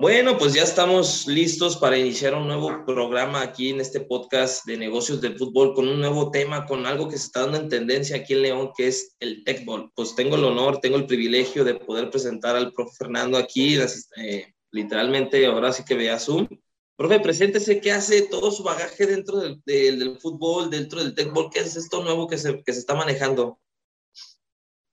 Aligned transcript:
Bueno, 0.00 0.38
pues 0.38 0.54
ya 0.54 0.62
estamos 0.62 1.26
listos 1.26 1.76
para 1.76 1.98
iniciar 1.98 2.32
un 2.36 2.46
nuevo 2.46 2.84
programa 2.86 3.42
aquí 3.42 3.70
en 3.70 3.80
este 3.80 3.98
podcast 3.98 4.64
de 4.64 4.76
negocios 4.76 5.20
del 5.20 5.36
fútbol 5.36 5.74
con 5.74 5.88
un 5.88 5.98
nuevo 5.98 6.30
tema, 6.30 6.66
con 6.66 6.86
algo 6.86 7.08
que 7.08 7.18
se 7.18 7.26
está 7.26 7.40
dando 7.40 7.56
en 7.56 7.68
tendencia 7.68 8.18
aquí 8.18 8.34
en 8.34 8.42
León, 8.42 8.70
que 8.76 8.86
es 8.86 9.16
el 9.18 9.42
Techball. 9.42 9.90
Pues 9.96 10.14
tengo 10.14 10.36
el 10.36 10.44
honor, 10.44 10.78
tengo 10.78 10.98
el 10.98 11.06
privilegio 11.06 11.64
de 11.64 11.74
poder 11.74 12.10
presentar 12.10 12.54
al 12.54 12.72
profe 12.72 12.94
Fernando 12.96 13.36
aquí, 13.36 13.76
eh, 14.18 14.54
literalmente 14.70 15.44
ahora 15.46 15.72
sí 15.72 15.82
que 15.84 15.96
vea 15.96 16.20
Zoom. 16.20 16.46
Profe, 16.94 17.18
preséntese, 17.18 17.80
¿qué 17.80 17.90
hace 17.90 18.22
todo 18.22 18.52
su 18.52 18.62
bagaje 18.62 19.04
dentro 19.04 19.38
del, 19.38 19.60
del, 19.64 20.16
fútbol, 20.20 20.70
dentro 20.70 21.02
del 21.02 21.12
Techball? 21.12 21.50
¿Qué 21.50 21.58
es 21.58 21.74
esto 21.74 22.04
nuevo 22.04 22.28
que 22.28 22.38
se, 22.38 22.62
que 22.62 22.72
se 22.72 22.78
está 22.78 22.94
manejando? 22.94 23.58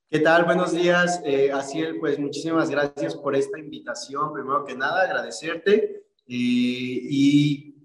¿Qué 0.07 0.19
tal? 0.19 0.45
Buenos 0.45 0.71
días, 0.71 1.19
eh, 1.25 1.51
Asiel. 1.51 1.97
Pues 1.99 2.19
muchísimas 2.19 2.69
gracias 2.69 3.15
por 3.15 3.35
esta 3.35 3.57
invitación. 3.57 4.31
Primero 4.33 4.63
que 4.63 4.75
nada, 4.75 5.01
agradecerte. 5.01 6.05
Eh, 6.27 6.99
¿Y 7.09 7.75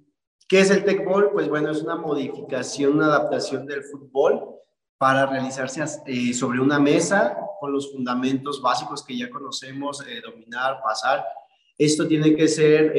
qué 0.47 0.61
es 0.61 0.71
el 0.71 0.85
Tech 0.85 1.03
Ball? 1.03 1.31
Pues 1.33 1.49
bueno, 1.49 1.71
es 1.71 1.83
una 1.83 1.97
modificación, 1.97 2.97
una 2.97 3.07
adaptación 3.07 3.67
del 3.67 3.85
fútbol 3.85 4.55
para 4.99 5.25
realizarse 5.25 5.83
eh, 6.07 6.35
sobre 6.35 6.61
una 6.61 6.79
mesa 6.79 7.39
con 7.59 7.73
los 7.73 7.91
fundamentos 7.91 8.61
básicos 8.61 9.03
que 9.03 9.17
ya 9.17 9.31
conocemos, 9.31 10.07
eh, 10.07 10.21
dominar, 10.21 10.79
pasar. 10.83 11.25
Esto 11.79 12.07
tiene 12.07 12.37
que 12.37 12.49
ser 12.49 12.93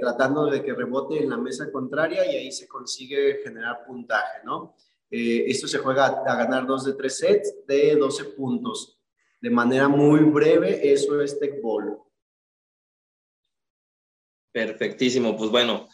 tratando 0.00 0.44
de 0.44 0.62
que 0.62 0.74
rebote 0.74 1.22
en 1.22 1.30
la 1.30 1.38
mesa 1.38 1.72
contraria 1.72 2.30
y 2.30 2.36
ahí 2.36 2.52
se 2.52 2.68
consigue 2.68 3.40
generar 3.42 3.86
puntaje, 3.86 4.44
¿no? 4.44 4.74
Eh, 5.10 5.44
esto 5.48 5.66
se 5.66 5.78
juega 5.78 6.06
a 6.06 6.36
ganar 6.36 6.66
dos 6.66 6.84
de 6.84 6.92
tres 6.92 7.18
sets 7.18 7.66
de 7.66 7.96
12 7.96 8.24
puntos. 8.36 8.98
De 9.40 9.50
manera 9.50 9.88
muy 9.88 10.20
breve, 10.20 10.92
eso 10.92 11.20
es 11.20 11.38
Tech. 11.38 11.60
Perfectísimo, 14.52 15.36
pues 15.36 15.50
bueno, 15.50 15.88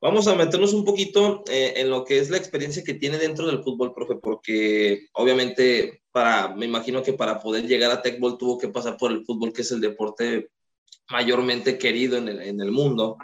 vamos 0.00 0.26
a 0.26 0.34
meternos 0.34 0.72
un 0.74 0.84
poquito 0.84 1.44
eh, 1.48 1.74
en 1.76 1.88
lo 1.88 2.04
que 2.04 2.18
es 2.18 2.30
la 2.30 2.36
experiencia 2.36 2.82
que 2.84 2.94
tiene 2.94 3.16
dentro 3.18 3.46
del 3.46 3.62
fútbol, 3.62 3.94
profe, 3.94 4.16
porque 4.16 5.06
obviamente 5.14 6.02
para, 6.10 6.54
me 6.54 6.66
imagino 6.66 7.02
que 7.02 7.12
para 7.12 7.40
poder 7.40 7.66
llegar 7.66 7.90
a 7.90 8.02
Tech 8.02 8.18
tuvo 8.38 8.58
que 8.58 8.68
pasar 8.68 8.96
por 8.96 9.12
el 9.12 9.24
fútbol, 9.24 9.52
que 9.52 9.62
es 9.62 9.70
el 9.70 9.80
deporte 9.80 10.50
mayormente 11.08 11.78
querido 11.78 12.16
en 12.16 12.28
el, 12.28 12.42
en 12.42 12.60
el 12.60 12.72
mundo 12.72 13.16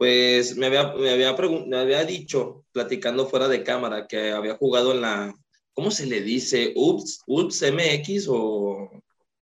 pues 0.00 0.56
me 0.56 0.64
había, 0.64 0.94
me 0.94 1.10
había, 1.10 1.36
me 1.66 1.76
había 1.76 2.04
dicho, 2.04 2.64
platicando 2.72 3.26
fuera 3.26 3.48
de 3.48 3.62
cámara, 3.62 4.06
que 4.06 4.30
había 4.30 4.56
jugado 4.56 4.92
en 4.92 5.02
la, 5.02 5.34
¿cómo 5.74 5.90
se 5.90 6.06
le 6.06 6.22
dice? 6.22 6.72
UPS, 6.74 7.20
UPS 7.26 7.70
MX 7.70 8.28
o 8.30 8.90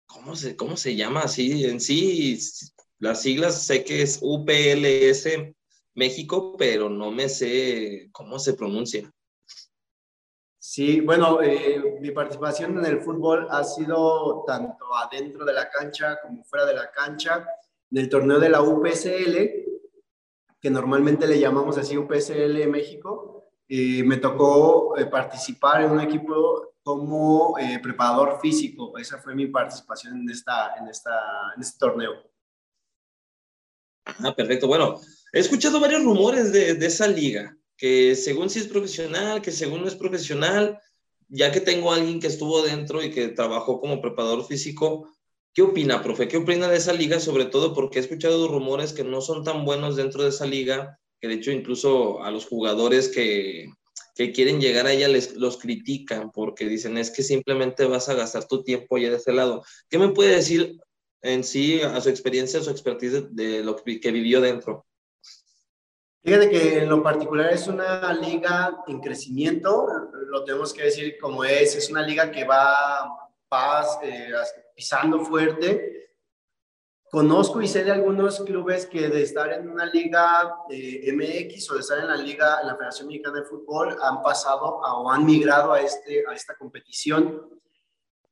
¿cómo 0.05 0.35
se, 0.35 0.57
cómo 0.57 0.75
se 0.75 0.97
llama 0.97 1.21
así? 1.21 1.63
En 1.63 1.79
sí, 1.79 2.37
las 2.99 3.21
siglas 3.21 3.65
sé 3.65 3.85
que 3.85 4.01
es 4.01 4.19
UPLS 4.21 5.29
México, 5.93 6.57
pero 6.57 6.89
no 6.89 7.11
me 7.11 7.29
sé 7.29 8.09
cómo 8.11 8.37
se 8.37 8.53
pronuncia. 8.53 9.09
Sí, 10.59 10.99
bueno, 10.99 11.41
eh, 11.41 11.97
mi 12.01 12.11
participación 12.11 12.77
en 12.77 12.85
el 12.87 12.99
fútbol 12.99 13.47
ha 13.51 13.63
sido 13.63 14.43
tanto 14.45 14.93
adentro 14.97 15.45
de 15.45 15.53
la 15.53 15.69
cancha 15.69 16.19
como 16.21 16.43
fuera 16.43 16.65
de 16.65 16.73
la 16.73 16.91
cancha. 16.91 17.47
En 17.89 17.99
el 17.99 18.09
torneo 18.09 18.37
de 18.37 18.49
la 18.49 18.61
UPSL 18.61 19.70
que 20.61 20.69
normalmente 20.69 21.27
le 21.27 21.39
llamamos 21.39 21.77
así 21.77 21.97
UPSL 21.97 22.67
México. 22.67 23.49
y 23.67 24.03
me 24.03 24.17
tocó 24.17 24.97
eh, 24.97 25.05
participar 25.05 25.83
en 25.83 25.91
un 25.91 26.01
equipo 26.01 26.75
como 26.83 27.57
eh, 27.57 27.79
preparador 27.81 28.39
físico. 28.41 28.97
Esa 28.97 29.17
fue 29.17 29.33
mi 29.33 29.47
participación 29.47 30.19
en, 30.21 30.29
esta, 30.29 30.75
en, 30.77 30.87
esta, 30.87 31.11
en 31.55 31.61
este 31.61 31.79
torneo. 31.79 32.11
Ah, 34.05 34.35
perfecto. 34.35 34.67
Bueno, 34.67 34.99
he 35.31 35.39
escuchado 35.39 35.79
varios 35.79 36.03
rumores 36.03 36.51
de, 36.51 36.73
de 36.73 36.85
esa 36.85 37.07
liga, 37.07 37.57
que 37.77 38.15
según 38.15 38.49
si 38.49 38.59
es 38.59 38.67
profesional, 38.67 39.41
que 39.41 39.51
según 39.51 39.81
no 39.81 39.87
es 39.87 39.95
profesional, 39.95 40.79
ya 41.29 41.51
que 41.51 41.61
tengo 41.61 41.91
a 41.91 41.95
alguien 41.95 42.19
que 42.19 42.27
estuvo 42.27 42.61
dentro 42.61 43.01
y 43.01 43.09
que 43.09 43.29
trabajó 43.29 43.79
como 43.79 44.01
preparador 44.01 44.45
físico, 44.45 45.07
¿Qué 45.53 45.61
opina, 45.61 46.01
profe? 46.01 46.29
¿Qué 46.29 46.37
opina 46.37 46.69
de 46.69 46.77
esa 46.77 46.93
liga? 46.93 47.19
Sobre 47.19 47.45
todo 47.45 47.73
porque 47.73 47.99
he 47.99 48.01
escuchado 48.01 48.47
rumores 48.47 48.93
que 48.93 49.03
no 49.03 49.19
son 49.19 49.43
tan 49.43 49.65
buenos 49.65 49.97
dentro 49.97 50.23
de 50.23 50.29
esa 50.29 50.45
liga, 50.45 50.97
que 51.19 51.27
de 51.27 51.35
hecho 51.35 51.51
incluso 51.51 52.23
a 52.23 52.31
los 52.31 52.45
jugadores 52.45 53.09
que, 53.09 53.67
que 54.15 54.31
quieren 54.31 54.61
llegar 54.61 54.87
a 54.87 54.93
ella 54.93 55.09
les, 55.09 55.35
los 55.35 55.57
critican 55.57 56.31
porque 56.31 56.67
dicen 56.67 56.97
es 56.97 57.11
que 57.11 57.23
simplemente 57.23 57.85
vas 57.85 58.07
a 58.07 58.13
gastar 58.13 58.47
tu 58.47 58.63
tiempo 58.63 58.95
allá 58.95 59.09
de 59.09 59.17
ese 59.17 59.33
lado. 59.33 59.63
¿Qué 59.89 59.97
me 59.97 60.09
puede 60.09 60.35
decir 60.35 60.79
en 61.21 61.43
sí 61.43 61.81
a 61.81 61.99
su 61.99 62.09
experiencia, 62.09 62.61
a 62.61 62.63
su 62.63 62.69
expertise 62.69 63.35
de, 63.35 63.61
lo 63.61 63.75
que, 63.75 63.99
que 63.99 64.11
vivió 64.11 64.39
dentro? 64.39 64.85
Fíjate 66.23 66.49
que 66.49 66.77
en 66.79 66.89
lo 66.89 67.01
particular 67.01 67.51
es 67.51 67.67
una 67.67 68.13
liga 68.13 68.83
en 68.87 69.01
crecimiento, 69.01 69.87
lo 70.27 70.43
tenemos 70.43 70.71
que 70.71 70.83
decir 70.83 71.17
como 71.19 71.43
es, 71.43 71.75
es 71.75 71.89
una 71.89 72.03
liga 72.03 72.31
que 72.31 72.45
va, 72.45 73.09
va 73.51 73.85
eh, 74.03 74.31
pisando 74.81 75.23
fuerte. 75.23 76.09
Conozco 77.11 77.61
y 77.61 77.67
sé 77.67 77.83
de 77.83 77.91
algunos 77.91 78.39
clubes 78.39 78.87
que 78.87 79.09
de 79.09 79.21
estar 79.21 79.53
en 79.53 79.69
una 79.69 79.85
liga 79.85 80.55
eh, 80.71 81.13
MX 81.13 81.69
o 81.69 81.73
de 81.75 81.81
estar 81.81 81.99
en 81.99 82.07
la 82.07 82.15
liga, 82.15 82.61
en 82.61 82.67
la 82.67 82.75
Federación 82.75 83.07
Mexicana 83.09 83.41
de 83.41 83.45
Fútbol, 83.45 83.95
han 84.01 84.23
pasado 84.23 84.65
o 84.65 85.11
han 85.11 85.23
migrado 85.23 85.73
a, 85.73 85.81
este, 85.81 86.25
a 86.27 86.33
esta 86.33 86.55
competición. 86.57 87.47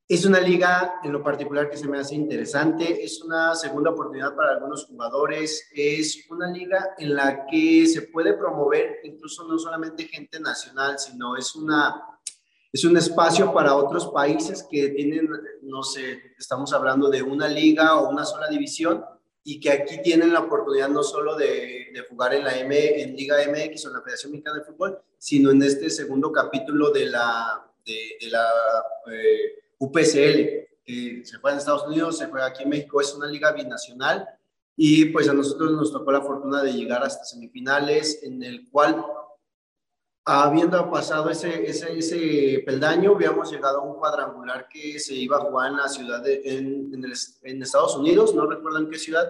Es 0.08 0.26
una 0.26 0.40
liga 0.40 0.96
en 1.04 1.12
lo 1.12 1.22
particular 1.22 1.70
que 1.70 1.78
se 1.78 1.88
me 1.88 2.00
hace 2.00 2.16
interesante, 2.16 3.04
es 3.04 3.22
una 3.22 3.54
segunda 3.54 3.92
oportunidad 3.92 4.36
para 4.36 4.54
algunos 4.54 4.88
jugadores, 4.88 5.70
es 5.72 6.26
una 6.32 6.50
liga 6.50 6.96
en 6.98 7.14
la 7.14 7.46
que 7.46 7.86
se 7.86 8.02
puede 8.04 8.34
promover 8.34 9.02
incluso 9.04 9.48
no 9.48 9.60
solamente 9.60 10.08
gente 10.08 10.40
nacional, 10.40 10.98
sino 10.98 11.38
es 11.38 11.54
una 11.54 12.19
es 12.72 12.84
un 12.84 12.98
espacio 12.98 13.52
para 13.54 13.76
otros 13.76 14.08
países 14.08 14.66
que 14.70 14.90
tienen, 14.90 15.30
no 15.64 15.82
sé, 15.84 16.34
estamos 16.38 16.72
hablando 16.74 17.10
de 17.10 17.24
una 17.24 17.48
liga 17.48 18.00
o 18.00 18.10
una 18.10 18.26
sola 18.26 18.48
división 18.48 19.04
y 19.44 19.60
que 19.60 19.72
aquí 19.72 20.02
tienen 20.04 20.34
la 20.34 20.42
oportunidad 20.42 20.90
no 20.90 21.02
solo 21.02 21.36
de, 21.36 21.78
jugar 22.10 22.34
en 22.34 22.44
la 22.44 22.58
M, 22.58 23.02
en 23.02 23.16
Liga 23.16 23.36
MX 23.38 23.86
o 23.86 23.88
en 23.90 23.96
la 23.96 24.02
Federación 24.02 24.32
Mexicana 24.32 24.60
de 24.60 24.64
Fútbol, 24.64 25.00
sino 25.18 25.52
en 25.52 25.62
este 25.64 25.90
segundo 25.90 26.32
capítulo 26.32 26.92
de 26.92 27.08
la, 27.08 27.68
de, 27.86 28.30
la 28.30 28.46
eh, 29.12 29.60
que 30.86 31.22
se 31.26 31.38
juega 31.38 31.56
en 31.56 31.60
Estados 31.60 31.88
Unidos, 31.88 32.18
se 32.18 32.28
juega 32.28 32.48
aquí 32.48 32.64
en 32.64 32.70
México, 32.70 33.02
es 33.02 33.14
una 33.14 33.28
liga 33.28 33.52
binacional 33.52 34.28
y 34.76 35.06
pues 35.06 35.28
a 35.28 35.34
nosotros 35.34 35.72
nos 35.72 35.92
tocó 35.92 36.12
la 36.12 36.22
fortuna 36.22 36.64
de 36.64 36.74
llegar 36.74 37.04
hasta 37.04 37.26
semifinales 37.26 38.24
en 38.24 38.42
el 38.44 38.70
cual 38.70 39.04
habiendo 40.26 40.90
pasado 40.92 41.30
ese, 41.30 41.68
ese, 41.68 41.98
ese, 41.98 42.64
peldaño, 42.66 43.16
habíamos 43.16 43.52
llegado 43.52 43.80
a 43.80 43.84
un 43.84 43.98
cuadrangular 43.98 44.68
que 44.68 45.00
se 45.00 45.16
iba 45.16 45.38
a 45.38 45.42
jugar 45.42 45.72
en 45.72 45.78
la 45.78 45.90
ciudad, 45.90 46.22
de, 46.22 46.42
en, 46.44 46.94
en, 46.94 47.14
en, 47.44 47.64
Estados 47.64 47.96
Unidos, 47.96 48.36
no 48.36 48.46
recuerdo 48.46 48.80
en 48.80 48.90
qué 48.90 48.98
ciudad, 48.98 49.30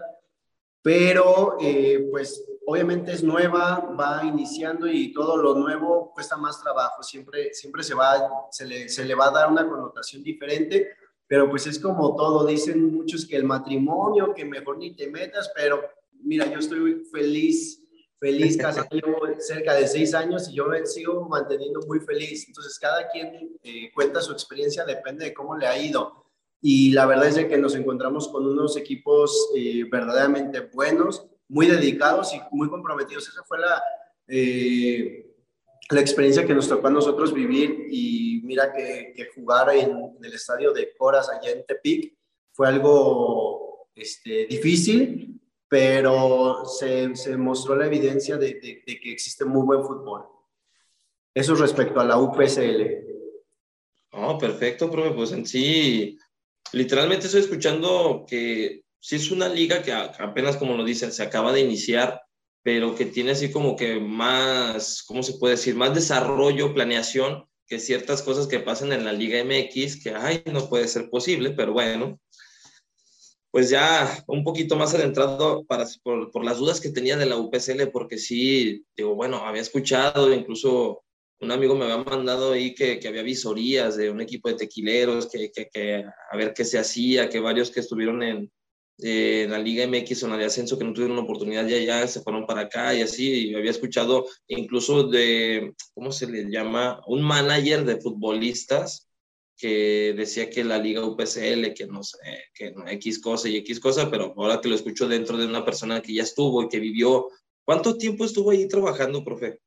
pero 0.82 1.58
eh, 1.60 2.08
pues 2.12 2.46
obviamente 2.66 3.14
es 3.14 3.24
nueva, 3.24 3.80
va 4.00 4.24
iniciando 4.24 4.88
y 4.88 5.14
todo 5.14 5.38
lo 5.38 5.56
nuevo 5.56 6.12
cuesta 6.14 6.38
más 6.38 6.62
trabajo, 6.62 7.02
siempre, 7.04 7.54
siempre 7.54 7.84
se, 7.84 7.94
va, 7.94 8.48
se, 8.52 8.66
le, 8.66 8.90
se 8.90 9.06
le 9.06 9.16
va 9.16 9.28
a 9.28 9.32
dar 9.32 9.52
una 9.52 9.68
connotación 9.68 10.24
diferente, 10.24 10.90
pero 11.28 11.50
pues 11.50 11.68
es 11.68 11.80
como 11.80 12.16
todo, 12.16 12.46
dicen 12.46 12.94
muchos 12.94 13.26
que 13.26 13.36
el 13.36 13.44
matrimonio, 13.44 14.34
que 14.34 14.46
mejor 14.46 14.78
ni 14.78 14.96
te 14.96 15.10
metas, 15.10 15.52
pero 15.56 15.82
mira, 16.24 16.46
yo 16.52 16.60
estoy 16.60 17.06
feliz 17.12 17.84
feliz, 18.20 18.58
casi 18.58 18.82
llevo 18.92 19.20
cerca 19.40 19.74
de 19.74 19.88
seis 19.88 20.14
años 20.14 20.50
y 20.50 20.56
yo 20.56 20.66
me 20.68 20.86
sigo 20.86 21.28
manteniendo 21.28 21.80
muy 21.88 22.00
feliz. 22.00 22.46
Entonces, 22.48 22.78
cada 22.78 23.10
quien 23.10 23.58
eh, 23.64 23.92
cuenta 23.94 24.22
su 24.22 24.34
experiencia, 24.34 24.86
depende 24.86 25.26
de 25.26 25.34
cómo 25.34 25.58
le 25.58 25.68
ha 25.68 25.78
ido. 25.78 26.26
Y 26.62 26.92
la 26.92 27.06
verdad 27.06 27.28
es 27.28 27.46
que 27.46 27.58
nos 27.58 27.76
encontramos 27.76 28.28
con 28.28 28.46
unos 28.46 28.76
equipos 28.76 29.50
eh, 29.56 29.86
verdaderamente 29.90 30.60
buenos, 30.60 31.26
muy 31.48 31.68
dedicados 31.68 32.34
y 32.34 32.42
muy 32.52 32.70
comprometidos. 32.70 33.30
Esa 33.30 33.44
fue 33.44 33.60
la, 33.60 33.82
eh, 34.28 35.26
la 35.90 36.02
experiencia 36.02 36.46
que 36.46 36.54
nos 36.54 36.68
tocó 36.68 36.88
a 36.88 36.92
nosotros 36.92 37.34
vivir. 37.34 37.88
Y 37.90 38.42
mira 38.44 38.74
que, 38.74 39.30
jugar 39.34 39.74
en, 39.74 39.92
en, 39.92 40.26
el 40.26 40.34
estadio 40.34 40.74
de 40.74 40.94
Coras 40.98 41.30
allá 41.30 41.52
en 41.52 41.66
Tepic 41.66 42.14
fue 42.52 42.68
algo 42.68 43.88
este, 43.96 44.46
difícil, 44.48 45.29
pero 45.70 46.66
se, 46.66 47.16
se 47.16 47.38
mostró 47.38 47.76
la 47.76 47.86
evidencia 47.86 48.38
de, 48.38 48.56
de, 48.56 49.00
que 49.00 49.12
existe 49.12 49.46
muy 49.46 49.62
buen 49.62 49.84
fútbol. 49.84 50.26
Eso 51.34 51.54
respecto 51.54 52.00
a 52.00 52.06
la 52.06 52.18
UPSL. 52.18 53.06
Oh, 54.12 54.38
perfecto, 54.40 54.90
profe. 54.90 55.12
Pues 55.12 55.32
en 55.32 55.46
sí, 55.46 56.18
literalmente 56.74 57.28
estoy 57.28 57.42
escuchando 57.42 58.26
que 58.28 58.84
sí 59.00 59.18
es 59.18 59.30
una 59.30 59.48
liga 59.48 59.84
que 59.84 59.94
apenas, 59.94 60.58
como 60.58 60.76
lo 60.76 60.84
dicen, 60.84 61.12
se 61.12 61.22
acaba 61.22 61.54
de 61.54 61.62
iniciar, 61.62 62.20
pero 62.64 62.96
que 62.96 63.06
tiene 63.06 63.32
así 63.32 63.52
como 63.52 63.76
que 63.76 64.00
más, 64.00 65.04
¿cómo 65.04 65.22
se 65.22 65.34
puede 65.34 65.56
decir? 65.56 65.76
Más 65.76 65.94
desarrollo, 65.94 66.74
planeación 66.74 67.48
que 67.68 67.80
ciertas 67.80 68.24
cosas 68.24 68.48
que 68.48 68.60
pasan 68.60 68.92
en 68.92 69.06
la 69.06 69.14
Liga 69.14 69.44
MX, 69.44 70.04
que, 70.04 70.16
ay, 70.16 70.42
no 70.52 70.68
puede 70.68 70.88
ser 70.88 71.12
posible, 71.12 71.52
pero 71.52 71.74
bueno. 71.74 72.20
Pues 73.52 73.70
ya 73.70 74.24
un 74.28 74.44
poquito 74.44 74.76
más 74.76 74.94
adentrado 74.94 75.64
para, 75.66 75.86
por, 76.04 76.44
las 76.44 76.58
dudas 76.58 76.80
que 76.80 76.90
tenía 76.90 77.18
de 77.18 77.26
la 77.26 77.38
UPSL, 77.38 77.90
porque 77.92 78.18
sí, 78.18 78.86
digo, 78.96 79.16
bueno, 79.16 79.38
había 79.38 79.62
escuchado, 79.62 80.34
incluso 80.34 81.04
un 81.42 81.52
amigo 81.52 81.76
me 81.76 81.86
había 81.86 82.04
mandado 82.04 82.52
ahí 82.52 82.76
que, 82.76 83.00
que 83.00 83.08
había 83.08 83.24
visorías 83.24 83.96
de 83.98 84.10
un 84.10 84.22
equipo 84.22 84.50
de 84.50 84.56
tequileros, 84.56 85.28
que, 85.28 85.52
que, 85.52 85.70
que, 85.72 86.04
a 86.32 86.38
ver 86.38 86.54
qué 86.54 86.66
se 86.66 86.78
hacía, 86.78 87.30
que 87.30 87.40
varios 87.40 87.72
que 87.72 87.80
estuvieron 87.80 88.22
en, 88.24 88.52
eh, 89.02 89.48
la 89.50 89.60
Liga 89.60 89.88
MX 89.88 90.24
o 90.24 90.28
la 90.28 90.36
de 90.36 90.46
ascenso 90.46 90.78
que 90.78 90.84
no 90.84 90.92
tuvieron 90.92 91.18
una 91.18 91.24
oportunidad 91.26 91.66
ya, 91.66 91.80
ya 91.80 92.06
se 92.06 92.22
fueron 92.22 92.46
para 92.46 92.62
acá 92.62 92.94
y 92.94 93.02
así, 93.02 93.56
había 93.56 93.72
escuchado 93.72 94.26
incluso 94.48 95.08
de, 95.08 95.74
¿cómo 95.94 96.12
se 96.12 96.28
le 96.28 96.50
llama? 96.52 97.02
Un 97.08 97.22
manager 97.22 97.86
de 97.86 98.02
futbolistas 98.02 99.09
que 99.60 100.14
decía 100.16 100.50
que 100.50 100.64
la 100.64 100.78
Liga 100.78 101.06
UPSL, 101.06 101.74
que 101.74 101.86
no 101.86 102.02
sé, 102.02 102.18
que 102.54 102.72
no, 102.72 102.88
X 102.88 103.20
cosa 103.20 103.50
y 103.50 103.58
X 103.58 103.80
cosa, 103.82 104.10
pero 104.10 104.34
ahora 104.38 104.62
que 104.62 104.70
lo 104.70 104.76
escucho 104.76 105.08
dentro 105.08 105.38
de 105.38 105.46
una 105.46 105.66
persona 105.66 106.02
que 106.02 106.14
ya 106.14 106.24
estuvo 106.24 106.64
y 106.64 106.70
que 106.70 106.80
vivió, 106.80 107.28
¿cuánto 107.66 107.98
tiempo 107.98 108.24
estuvo 108.24 108.52
ahí 108.52 108.70
trabajando, 108.70 109.22
profe? 109.22 109.60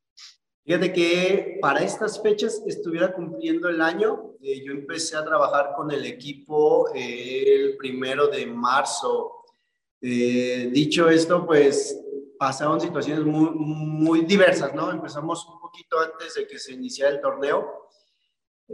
Fíjate 0.64 0.92
que 0.92 1.58
para 1.60 1.82
estas 1.82 2.22
fechas 2.22 2.62
estuviera 2.66 3.12
cumpliendo 3.12 3.68
el 3.68 3.82
año. 3.82 4.34
Eh, 4.40 4.64
yo 4.64 4.72
empecé 4.72 5.16
a 5.16 5.24
trabajar 5.24 5.74
con 5.76 5.90
el 5.90 6.06
equipo 6.06 6.88
eh, 6.94 7.44
el 7.46 7.76
primero 7.76 8.28
de 8.28 8.46
marzo. 8.46 9.44
Eh, 10.00 10.70
dicho 10.72 11.10
esto, 11.10 11.44
pues 11.44 11.98
pasaron 12.38 12.80
situaciones 12.80 13.24
muy, 13.24 13.50
muy 13.50 14.20
diversas, 14.24 14.74
¿no? 14.74 14.90
Empezamos 14.90 15.46
un 15.46 15.60
poquito 15.60 15.98
antes 15.98 16.34
de 16.34 16.46
que 16.46 16.58
se 16.58 16.72
iniciara 16.72 17.14
el 17.14 17.20
torneo 17.20 17.90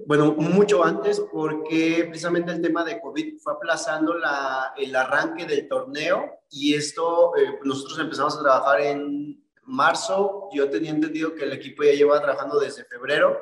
bueno, 0.06 0.32
mucho 0.32 0.84
antes, 0.84 1.20
porque 1.32 2.06
precisamente 2.08 2.52
el 2.52 2.62
tema 2.62 2.84
de 2.84 3.00
COVID 3.00 3.38
fue 3.38 3.52
aplazando 3.52 4.14
la, 4.14 4.72
el 4.76 4.94
arranque 4.94 5.46
del 5.46 5.68
torneo 5.68 6.40
y 6.50 6.74
esto, 6.74 7.36
eh, 7.36 7.58
nosotros 7.64 7.98
empezamos 7.98 8.36
a 8.36 8.42
trabajar 8.42 8.80
en 8.80 9.44
marzo, 9.64 10.48
yo 10.52 10.70
tenía 10.70 10.90
entendido 10.90 11.34
que 11.34 11.44
el 11.44 11.52
equipo 11.52 11.82
ya 11.82 11.92
llevaba 11.92 12.22
trabajando 12.22 12.58
desde 12.58 12.84
febrero 12.84 13.38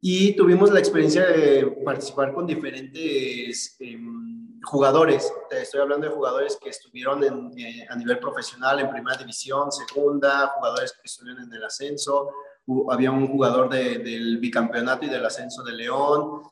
y 0.00 0.34
tuvimos 0.36 0.70
la 0.70 0.78
experiencia 0.78 1.26
de 1.26 1.66
participar 1.84 2.32
con 2.32 2.46
diferentes 2.46 3.76
em, 3.80 4.60
jugadores, 4.62 5.32
estoy 5.50 5.80
hablando 5.80 6.06
de 6.06 6.14
jugadores 6.14 6.56
que 6.62 6.70
estuvieron 6.70 7.24
en, 7.24 7.58
eh, 7.58 7.86
a 7.88 7.96
nivel 7.96 8.18
profesional 8.18 8.78
en 8.78 8.90
primera 8.90 9.16
división, 9.16 9.70
segunda, 9.72 10.48
jugadores 10.56 10.92
que 10.92 11.00
estuvieron 11.04 11.42
en 11.42 11.52
el 11.52 11.64
ascenso, 11.64 12.30
había 12.90 13.10
un 13.10 13.28
jugador 13.28 13.68
del 13.68 14.38
bicampeonato 14.38 15.06
y 15.06 15.08
del 15.08 15.24
ascenso 15.24 15.62
de 15.62 15.72
León. 15.72 16.42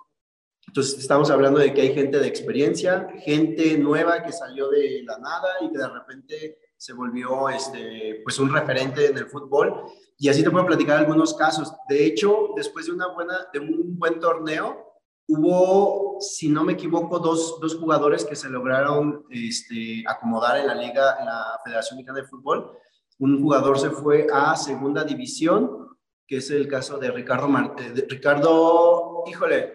Entonces 0.67 0.99
estamos 0.99 1.31
hablando 1.31 1.59
de 1.61 1.73
que 1.73 1.81
hay 1.81 1.94
gente 1.94 2.19
de 2.19 2.26
experiencia, 2.26 3.09
gente 3.20 3.79
nueva 3.79 4.23
que 4.23 4.32
salió 4.32 4.69
de 4.69 5.03
la 5.05 5.19
nada 5.19 5.49
y 5.62 5.70
que 5.70 5.79
de 5.79 5.88
repente 5.88 6.59
se 6.76 6.93
volvió 6.93 7.49
este, 7.49 8.20
pues 8.23 8.38
un 8.38 8.53
referente 8.53 9.06
en 9.06 9.19
el 9.19 9.26
fútbol. 9.26 9.82
Y 10.19 10.29
así 10.29 10.43
te 10.43 10.50
puedo 10.50 10.67
platicar 10.67 10.99
algunos 10.99 11.35
casos. 11.35 11.73
De 11.88 12.05
hecho, 12.05 12.50
después 12.56 12.87
de, 12.87 12.93
una 12.93 13.09
buena, 13.09 13.47
de 13.53 13.61
un 13.61 13.99
buen 13.99 14.21
torneo, 14.21 14.88
hubo, 15.29 16.19
si 16.21 16.49
no 16.49 16.64
me 16.64 16.75
equivoco, 16.75 17.19
dos, 17.19 17.59
dos 17.61 17.76
jugadores 17.76 18.25
que 18.25 18.37
se 18.37 18.49
lograron 18.49 19.26
este, 19.31 20.05
acomodar 20.06 20.59
en 20.59 20.67
la 20.67 20.75
liga, 20.75 21.17
en 21.19 21.26
la 21.26 21.59
Federación 21.64 21.97
Mexicana 21.97 22.21
de 22.21 22.26
Fútbol. 22.26 22.73
Un 23.19 23.43
jugador 23.43 23.79
se 23.79 23.91
fue 23.91 24.26
a 24.32 24.55
segunda 24.56 25.05
división 25.05 25.88
que 26.28 26.36
es 26.36 26.50
el 26.50 26.69
caso 26.69 26.98
de 26.98 27.10
Ricardo, 27.10 27.48
eh, 27.78 28.06
Ricardo, 28.06 29.25
híjole, 29.26 29.72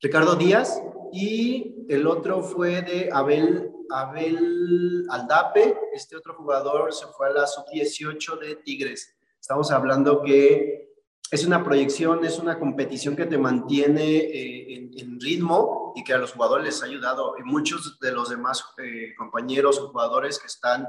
Ricardo 0.00 0.36
Díaz, 0.36 0.80
y 1.12 1.86
el 1.88 2.06
otro 2.06 2.42
fue 2.42 2.82
de 2.82 3.08
Abel, 3.10 3.72
Abel 3.90 5.06
Aldape, 5.08 5.74
este 5.94 6.14
otro 6.14 6.34
jugador 6.34 6.92
se 6.92 7.06
fue 7.06 7.28
a 7.28 7.32
la 7.32 7.46
sub-18 7.46 8.38
de 8.38 8.56
Tigres. 8.56 9.16
Estamos 9.40 9.70
hablando 9.70 10.22
que 10.22 10.90
es 11.30 11.46
una 11.46 11.64
proyección, 11.64 12.22
es 12.24 12.38
una 12.38 12.58
competición 12.58 13.16
que 13.16 13.24
te 13.24 13.38
mantiene 13.38 14.16
eh, 14.16 14.90
en, 14.98 15.18
ritmo 15.20 15.94
y 15.96 16.04
que 16.04 16.12
a 16.12 16.18
los 16.18 16.32
jugadores 16.32 16.66
les 16.66 16.82
ha 16.82 16.86
ayudado. 16.86 17.36
Y 17.38 17.44
muchos 17.44 17.98
de 18.00 18.12
los 18.12 18.28
demás 18.28 18.62
eh, 18.78 19.14
compañeros 19.16 19.78
o 19.78 19.88
jugadores 19.88 20.38
que 20.38 20.48
están 20.48 20.86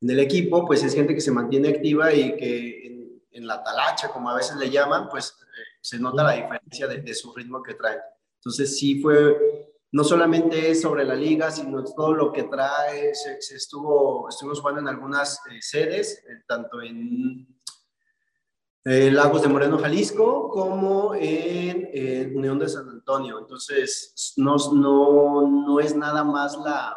en 0.00 0.10
el 0.10 0.18
equipo, 0.18 0.66
pues 0.66 0.82
es 0.82 0.94
gente 0.94 1.14
que 1.14 1.20
se 1.20 1.30
mantiene 1.30 1.68
activa 1.68 2.12
y 2.12 2.36
que 2.36 2.95
en 3.36 3.46
la 3.46 3.62
talacha, 3.62 4.08
como 4.08 4.30
a 4.30 4.36
veces 4.36 4.56
le 4.56 4.70
llaman, 4.70 5.08
pues 5.08 5.28
eh, 5.28 5.62
se 5.80 5.98
nota 5.98 6.24
la 6.24 6.32
diferencia 6.32 6.86
de, 6.88 7.14
su 7.14 7.32
ritmo 7.34 7.62
que 7.62 7.74
trae. 7.74 7.98
Entonces 8.40 8.78
sí 8.78 9.00
fue, 9.00 9.68
no 9.92 10.02
solamente 10.04 10.74
sobre 10.74 11.04
la 11.04 11.14
liga, 11.14 11.50
sino 11.50 11.84
todo 11.84 12.14
lo 12.14 12.32
que 12.32 12.44
trae, 12.44 13.14
se, 13.14 13.38
estuvo, 13.54 14.28
estuvimos 14.28 14.60
jugando 14.60 14.80
en 14.80 14.88
algunas 14.88 15.40
eh, 15.50 15.60
sedes, 15.60 16.24
eh, 16.28 16.42
tanto 16.46 16.80
en 16.82 17.46
Lagos 18.88 19.42
de 19.42 19.48
Moreno, 19.48 19.78
Jalisco, 19.78 20.48
como 20.48 21.12
en 21.16 22.36
Unión 22.36 22.56
de 22.56 22.68
San 22.68 22.88
Antonio. 22.88 23.40
Entonces 23.40 24.34
no, 24.36 24.54
no, 24.74 25.42
no 25.42 25.80
es 25.80 25.96
nada 25.96 26.22
más 26.22 26.56
la, 26.56 26.96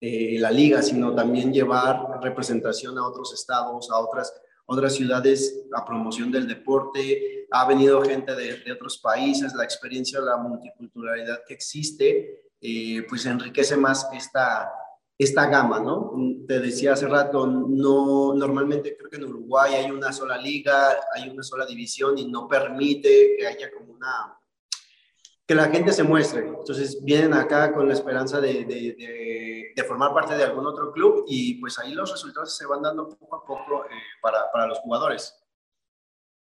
la 0.00 0.50
liga, 0.50 0.82
sino 0.82 1.14
también 1.14 1.52
llevar 1.52 2.20
representación 2.20 2.98
a 2.98 3.06
otros 3.06 3.32
estados, 3.32 3.88
a 3.88 4.00
otras 4.00 4.34
otras 4.66 4.94
ciudades 4.94 5.64
a 5.74 5.84
promoción 5.84 6.30
del 6.30 6.46
deporte, 6.46 7.46
ha 7.50 7.66
venido 7.66 8.02
gente 8.02 8.34
de, 8.34 8.58
de 8.58 8.72
otros 8.72 8.98
países, 8.98 9.54
la 9.54 9.64
experiencia, 9.64 10.20
la 10.20 10.36
multiculturalidad 10.36 11.42
que 11.46 11.54
existe, 11.54 12.50
eh, 12.60 13.04
pues 13.08 13.26
enriquece 13.26 13.76
más 13.76 14.08
esta, 14.14 14.72
esta 15.18 15.46
gama, 15.46 15.80
¿no? 15.80 16.12
Te 16.48 16.60
decía 16.60 16.94
hace 16.94 17.06
rato, 17.06 17.46
no, 17.46 18.34
normalmente 18.34 18.96
creo 18.96 19.10
que 19.10 19.16
en 19.16 19.24
Uruguay 19.24 19.74
hay 19.74 19.90
una 19.90 20.12
sola 20.12 20.38
liga, 20.38 20.96
hay 21.14 21.28
una 21.28 21.42
sola 21.42 21.66
división 21.66 22.16
y 22.16 22.26
no 22.26 22.48
permite 22.48 23.36
que 23.38 23.46
haya 23.46 23.70
como 23.70 23.92
una 23.92 24.36
que 25.46 25.54
la 25.54 25.68
gente 25.68 25.92
se 25.92 26.02
muestre. 26.02 26.46
Entonces 26.46 27.02
vienen 27.02 27.34
acá 27.34 27.72
con 27.72 27.88
la 27.88 27.94
esperanza 27.94 28.40
de, 28.40 28.64
de, 28.64 29.72
de, 29.74 29.84
formar 29.84 30.14
parte 30.14 30.34
de 30.34 30.44
algún 30.44 30.66
otro 30.66 30.92
club 30.92 31.24
y 31.28 31.60
pues 31.60 31.78
ahí 31.78 31.92
los 31.92 32.10
resultados 32.10 32.56
se 32.56 32.66
van 32.66 32.82
dando 32.82 33.08
poco 33.08 33.36
a 33.36 33.44
poco 33.44 33.84
eh, 33.84 33.88
para, 34.22 34.50
para, 34.50 34.66
los 34.66 34.78
jugadores. 34.78 35.34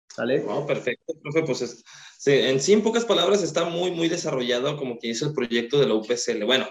¿Sale? 0.07 0.45
perfecto, 0.67 1.13
profe. 1.21 1.44
Pues 1.44 1.83
en 2.25 2.59
sí, 2.61 2.73
en 2.73 2.83
pocas 2.83 3.03
palabras, 3.03 3.41
está 3.41 3.65
muy, 3.65 3.91
muy 3.91 4.07
desarrollado 4.07 4.77
como 4.77 4.97
que 5.00 5.07
dice 5.07 5.25
el 5.25 5.33
proyecto 5.33 5.79
de 5.79 5.88
la 5.88 5.95
UPSL. 5.95 6.45
Bueno, 6.45 6.67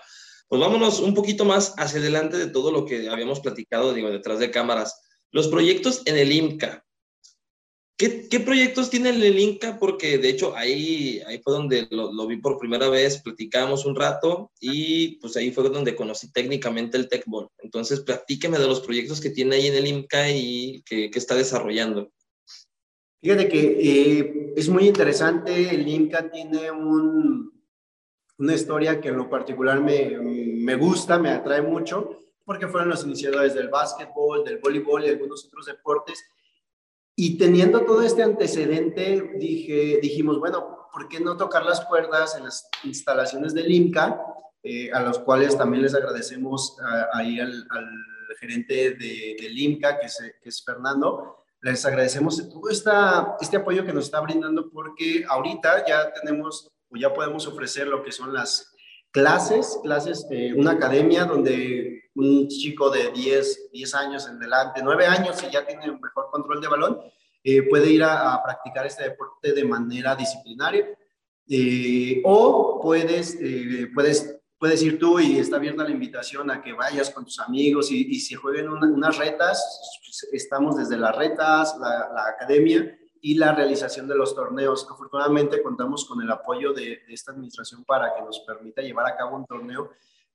pues 0.48 0.60
vámonos 0.60 1.00
un 1.00 1.12
poquito 1.12 1.44
más 1.44 1.74
hacia 1.76 1.98
adelante 1.98 2.38
de 2.38 2.46
todo 2.46 2.70
lo 2.70 2.84
que 2.84 3.08
habíamos 3.10 3.40
platicado, 3.40 3.92
digo, 3.92 4.10
detrás 4.10 4.38
de 4.38 4.50
cámaras. 4.50 5.02
Los 5.30 5.48
proyectos 5.48 6.02
en 6.06 6.16
el 6.16 6.30
IMCA, 6.30 6.84
¿Qué, 7.96 8.40
proyectos 8.44 8.90
tiene 8.90 9.10
el 9.10 9.38
Inca? 9.38 9.78
Porque 9.78 10.18
de 10.18 10.30
hecho 10.30 10.56
ahí, 10.56 11.22
ahí 11.26 11.38
fue 11.38 11.52
donde 11.52 11.86
lo, 11.90 12.26
vi 12.26 12.36
por 12.38 12.58
primera 12.58 12.88
vez, 12.88 13.22
platicamos 13.22 13.84
un 13.84 13.94
rato 13.94 14.50
y 14.60 15.18
pues 15.20 15.36
ahí 15.36 15.52
fue 15.52 15.68
donde 15.68 15.94
conocí 15.94 16.32
técnicamente 16.32 16.96
el 16.96 17.08
TechBall. 17.08 17.48
Entonces, 17.58 18.00
platíqueme 18.00 18.58
de 18.58 18.66
los 18.66 18.80
proyectos 18.80 19.20
que 19.20 19.30
tiene 19.30 19.56
ahí 19.56 19.66
en 19.68 19.74
el 19.74 19.86
IMCA 19.86 20.30
y 20.30 20.82
que, 20.84 21.10
está 21.14 21.36
desarrollando. 21.36 22.10
Fíjate 23.20 23.48
que 23.48 23.60
eh, 23.60 24.52
es 24.56 24.68
muy 24.68 24.88
interesante, 24.88 25.70
el 25.70 25.86
IMCA 25.86 26.28
tiene 26.28 26.72
un, 26.72 27.52
una 28.38 28.54
historia 28.54 29.00
que 29.00 29.10
en 29.10 29.18
lo 29.18 29.30
particular 29.30 29.80
me, 29.80 30.18
me 30.18 30.74
gusta, 30.74 31.20
me 31.20 31.30
atrae 31.30 31.62
mucho, 31.62 32.18
porque 32.44 32.66
fueron 32.66 32.88
los 32.88 33.04
iniciadores 33.04 33.54
del 33.54 33.68
básquetbol, 33.68 34.44
del 34.44 34.58
voleibol 34.58 35.04
y 35.04 35.10
algunos 35.10 35.44
otros 35.44 35.66
deportes 35.66 36.24
y 37.24 37.38
teniendo 37.38 37.82
todo 37.82 38.02
este 38.02 38.24
antecedente, 38.24 39.34
dije, 39.36 40.00
dijimos, 40.02 40.40
bueno, 40.40 40.88
¿por 40.92 41.06
qué 41.06 41.20
no 41.20 41.36
tocar 41.36 41.64
las 41.64 41.80
cuerdas 41.84 42.36
en 42.36 42.42
las 42.42 42.68
instalaciones 42.82 43.54
del 43.54 43.70
INCA, 43.70 44.20
eh, 44.64 44.90
a 44.90 45.00
los 45.02 45.20
cuales 45.20 45.56
también 45.56 45.84
les 45.84 45.94
agradecemos 45.94 46.76
ahí 47.12 47.38
al, 47.38 47.64
gerente 48.40 48.96
de, 48.96 49.36
del 49.40 49.56
INCA, 49.56 50.00
que 50.00 50.06
es, 50.06 50.18
que 50.42 50.48
es 50.48 50.64
Fernando, 50.64 51.44
les 51.60 51.86
agradecemos 51.86 52.48
todo 52.48 52.68
esta, 52.68 53.36
este 53.40 53.58
apoyo 53.58 53.86
que 53.86 53.92
nos 53.92 54.06
está 54.06 54.18
brindando 54.18 54.68
porque 54.68 55.24
ahorita 55.28 55.86
ya 55.86 56.12
tenemos 56.12 56.72
o 56.90 56.96
ya 56.96 57.14
podemos 57.14 57.46
ofrecer 57.46 57.86
lo 57.86 58.02
que 58.02 58.10
son 58.10 58.34
las 58.34 58.74
clases, 59.12 59.78
clases, 59.84 60.28
de 60.28 60.54
una 60.54 60.72
academia 60.72 61.24
donde 61.24 62.01
un 62.14 62.48
chico 62.48 62.90
de 62.90 63.10
10, 63.10 63.70
10 63.72 63.94
años 63.94 64.28
en 64.28 64.38
delante, 64.38 64.82
9 64.82 65.06
años 65.06 65.42
y 65.42 65.50
ya 65.50 65.66
tiene 65.66 65.90
un 65.90 66.00
mejor 66.00 66.28
control 66.30 66.60
de 66.60 66.68
balón, 66.68 67.00
eh, 67.44 67.62
puede 67.68 67.90
ir 67.90 68.04
a, 68.04 68.40
practicar 68.42 68.86
este 68.86 69.04
deporte 69.04 69.52
de 69.52 69.64
manera 69.64 70.14
disciplinaria. 70.14 70.86
Eh, 71.48 72.22
o 72.24 72.80
puedes, 72.80 73.36
eh, 73.40 73.90
puedes, 73.92 74.38
puedes 74.58 74.82
ir 74.82 74.98
tú 74.98 75.18
y 75.18 75.38
está 75.38 75.56
abierta 75.56 75.82
la 75.82 75.90
invitación 75.90 76.50
a 76.50 76.62
que 76.62 76.72
vayas 76.72 77.10
con 77.10 77.24
tus 77.24 77.40
amigos 77.40 77.90
y, 77.90 78.14
y 78.14 78.20
si 78.20 78.34
jueguen 78.34 78.68
unas 78.68 79.18
retas, 79.18 79.90
estamos 80.32 80.76
desde 80.76 80.96
las 80.96 81.16
retas, 81.16 81.76
la, 81.80 82.28
academia 82.28 82.96
y 83.20 83.34
la 83.34 83.52
realización 83.52 84.06
de 84.06 84.14
los 84.14 84.34
torneos. 84.34 84.86
Afortunadamente 84.90 85.62
contamos 85.62 86.04
con 86.04 86.22
el 86.22 86.30
apoyo 86.30 86.72
de 86.72 87.02
esta 87.08 87.32
administración 87.32 87.84
para 87.84 88.14
que 88.14 88.22
nos 88.22 88.40
permita 88.40 88.82
llevar 88.82 89.06
a 89.06 89.16
cabo 89.16 89.36
un 89.36 89.46
torneo 89.46 89.90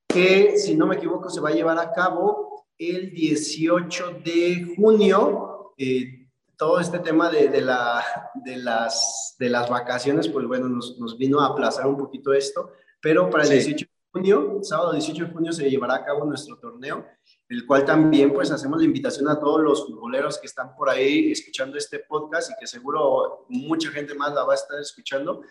que 0.08 0.58
si 0.58 0.76
no 0.76 0.88
me 0.88 0.96
equivoco 0.96 1.30
se 1.30 1.42
va 1.42 1.50
a 1.50 1.54
llevar 1.54 1.78
a 1.80 1.92
cabo 1.92 2.66
el 2.78 3.12
18 3.12 4.22
de 4.24 4.76
junio. 4.76 5.74
Eh, 5.78 6.28
todo 6.58 6.80
este 6.80 7.00
tema 7.00 7.30
de, 7.30 7.50
de, 7.50 7.62
la, 7.62 8.04
de, 8.34 8.58
las, 8.58 9.36
de 9.38 9.50
las 9.50 9.70
vacaciones, 9.70 10.28
pues 10.28 10.48
bueno, 10.48 10.68
nos, 10.68 10.98
nos 10.98 11.18
vino 11.18 11.40
a 11.40 11.48
aplazar 11.48 11.86
un 11.86 11.98
poquito 11.98 12.34
esto, 12.34 12.72
pero 13.00 13.30
para 13.30 13.44
el 13.44 13.52
18 13.52 13.86
de 13.86 13.92
junio, 14.12 14.60
sábado 14.64 14.94
18 14.94 15.26
de 15.26 15.32
junio, 15.32 15.54
se 15.54 15.70
llevará 15.70 15.96
a 15.96 16.04
cabo 16.04 16.26
nuestro 16.26 16.58
torneo, 16.58 17.06
el 17.48 17.66
cual 17.68 17.86
también 17.86 18.34
pues 18.34 18.50
hacemos 18.50 18.80
la 18.80 18.86
invitación 18.86 19.30
a 19.30 19.40
todos 19.40 19.62
los 19.62 19.86
futboleros 19.86 20.40
que 20.40 20.48
están 20.48 20.76
por 20.76 20.90
ahí 20.90 21.32
escuchando 21.32 21.78
este 21.78 22.00
podcast 22.00 22.50
y 22.52 22.56
que 22.60 22.66
seguro 22.66 23.46
mucha 23.50 23.92
gente 23.92 24.16
más 24.16 24.34
la 24.34 24.44
va 24.44 24.54
a 24.54 24.56
estar 24.56 24.80
escuchando, 24.80 25.42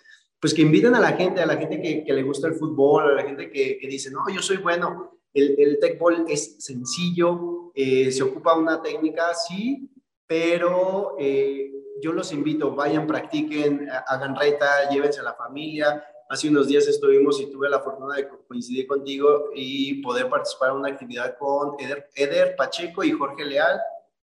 pues 0.40 0.54
que 0.54 0.62
inviten 0.62 0.94
a 0.94 1.00
la 1.00 1.12
gente, 1.12 1.40
a 1.40 1.46
la 1.46 1.56
gente 1.56 1.80
que, 1.80 2.12
le 2.12 2.22
gusta 2.22 2.48
el 2.48 2.54
fútbol, 2.54 3.04
a 3.04 3.14
la 3.14 3.22
gente 3.22 3.50
que, 3.50 3.78
que 3.78 3.88
dice, 3.88 4.10
no, 4.10 4.28
yo 4.32 4.42
soy 4.42 4.58
bueno, 4.58 5.20
el, 5.32 5.54
el 5.58 5.78
tech 5.78 5.98
ball 5.98 6.24
es 6.28 6.56
sencillo, 6.58 7.72
eh, 7.74 8.10
se 8.10 8.22
ocupa 8.22 8.56
una 8.56 8.80
técnica, 8.80 9.34
sí, 9.34 9.90
pero 10.26 11.14
eh, 11.18 11.70
yo 12.00 12.12
los 12.12 12.32
invito, 12.32 12.74
vayan, 12.74 13.06
practiquen, 13.06 13.86
hagan 14.06 14.34
reta, 14.34 14.88
llévense 14.90 15.20
a 15.20 15.24
la 15.24 15.34
familia. 15.34 16.02
Hace 16.28 16.48
unos 16.48 16.66
días 16.66 16.88
estuvimos 16.88 17.40
y 17.40 17.50
tuve 17.50 17.68
la 17.68 17.80
fortuna 17.80 18.16
de 18.16 18.28
coincidir 18.48 18.86
contigo 18.86 19.50
y 19.54 20.00
poder 20.02 20.28
participar 20.28 20.70
en 20.70 20.76
una 20.76 20.88
actividad 20.88 21.36
con 21.38 21.76
Eder, 22.14 22.56
Pacheco 22.56 23.04
y 23.04 23.12
Jorge 23.12 23.44
Leal. 23.44 23.78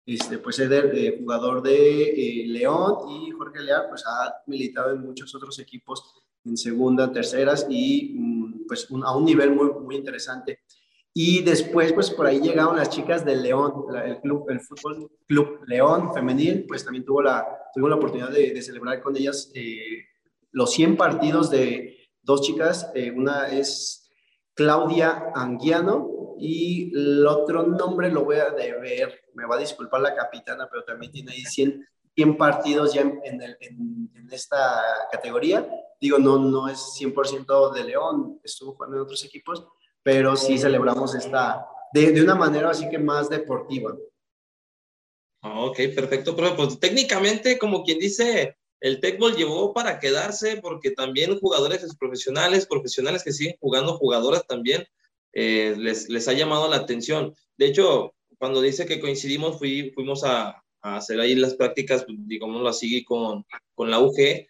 Este, 0.05 0.39
pues 0.39 0.59
Eder, 0.59 0.91
eh, 0.95 1.17
jugador 1.21 1.63
de 1.63 2.11
eh, 2.11 2.47
León 2.49 3.09
y 3.09 3.31
Jorge 3.31 3.61
Leal, 3.61 3.87
pues 3.89 4.05
ha 4.07 4.43
militado 4.47 4.91
en 4.93 5.01
muchos 5.01 5.35
otros 5.35 5.59
equipos 5.61 6.23
en 6.45 6.57
segunda, 6.57 7.13
terceras 7.13 7.67
y 7.71 8.15
mm, 8.19 8.67
pues 8.67 8.89
a 8.91 9.17
un 9.17 9.25
nivel 9.25 9.53
muy, 9.53 9.71
muy 9.71 9.97
interesante. 9.97 10.61
Y 11.15 11.43
después, 11.43 11.93
pues 11.93 12.11
por 12.11 12.27
ahí 12.27 12.41
llegaron 12.41 12.77
las 12.77 12.89
chicas 12.89 13.25
del 13.25 13.43
León, 13.43 13.85
el, 14.03 14.21
club, 14.21 14.47
el 14.49 14.61
Fútbol 14.61 15.11
Club 15.27 15.61
León 15.67 16.13
Femenil, 16.15 16.65
pues 16.67 16.85
también 16.85 17.05
tuvo 17.05 17.23
la, 17.23 17.47
tuvo 17.75 17.89
la 17.89 17.97
oportunidad 17.97 18.31
de, 18.31 18.61
celebrar 18.63 19.03
con 19.03 19.17
ellas 19.17 19.51
eh, 19.55 20.07
los 20.53 20.73
100 20.73 20.97
partidos 20.97 21.51
de 21.51 21.99
dos 22.23 22.41
chicas. 22.41 22.91
Eh, 22.95 23.11
una 23.11 23.49
es 23.49 24.11
Claudia 24.55 25.33
Anguiano 25.35 26.09
y 26.43 26.93
el 26.95 27.27
otro 27.27 27.63
nombre 27.63 28.11
lo 28.11 28.25
voy 28.25 28.37
a 28.37 28.51
deber, 28.51 29.25
me 29.35 29.47
va 29.47 29.57
a 29.57 29.61
disculpar 29.61 30.01
la 30.01 30.15
capitana, 30.15 30.69
pero 30.71 30.85
también 30.85 31.13
tiene 31.13 31.33
ahí 31.33 31.43
100, 31.43 31.87
100 32.15 32.37
partidos 32.37 32.93
ya 32.95 33.03
en, 33.03 33.21
en, 33.25 33.41
en, 33.41 34.29
esta 34.31 34.83
categoría. 35.11 35.69
Digo, 36.01 36.19
no, 36.19 36.39
no 36.39 36.69
es 36.69 36.79
100% 36.99 37.73
de 37.73 37.85
León, 37.85 38.41
estuvo 38.43 38.73
jugando 38.73 38.97
en 38.97 39.03
otros 39.03 39.25
equipos 39.25 39.67
pero 40.03 40.37
sí 40.37 40.59
celebramos 40.59 41.15
esta 41.15 41.67
de, 41.93 42.13
de 42.13 42.23
una 42.23 42.35
manera 42.35 42.71
así 42.71 42.89
que 42.89 42.99
más 42.99 43.29
deportiva. 43.29 43.97
Ok, 45.43 45.77
perfecto, 45.95 46.37
pero 46.37 46.57
pues 46.57 46.79
técnicamente, 46.79 47.59
como 47.59 47.83
quien 47.83 47.99
dice, 47.99 48.57
el 48.81 49.01
Tecbol 49.01 49.35
llevó 49.35 49.73
para 49.73 49.99
quedarse 49.99 50.59
porque 50.59 50.93
también 50.93 51.39
jugadores 51.39 51.85
profesionales, 51.97 52.67
profesionales 52.67 53.25
que 53.25 53.33
siguen 53.33 53.57
jugando, 53.61 53.99
jugadoras 53.99 54.47
también, 54.47 54.87
eh, 55.33 55.75
les, 55.79 56.09
les 56.09 56.29
ha 56.29 56.33
llamado 56.33 56.69
la 56.69 56.77
atención. 56.77 57.35
De 57.57 57.67
hecho, 57.67 58.15
cuando 58.39 58.61
dice 58.61 58.87
que 58.87 59.01
coincidimos, 59.01 59.59
fui, 59.59 59.91
fuimos 59.95 60.25
a, 60.25 60.63
hacer 60.81 61.21
ahí 61.21 61.37
las 61.37 61.55
prácticas, 61.55 62.05
digámoslo 62.09 62.69
así, 62.69 63.05
con, 63.05 63.47
con 63.75 63.89
la 63.89 64.01
UG 64.01 64.49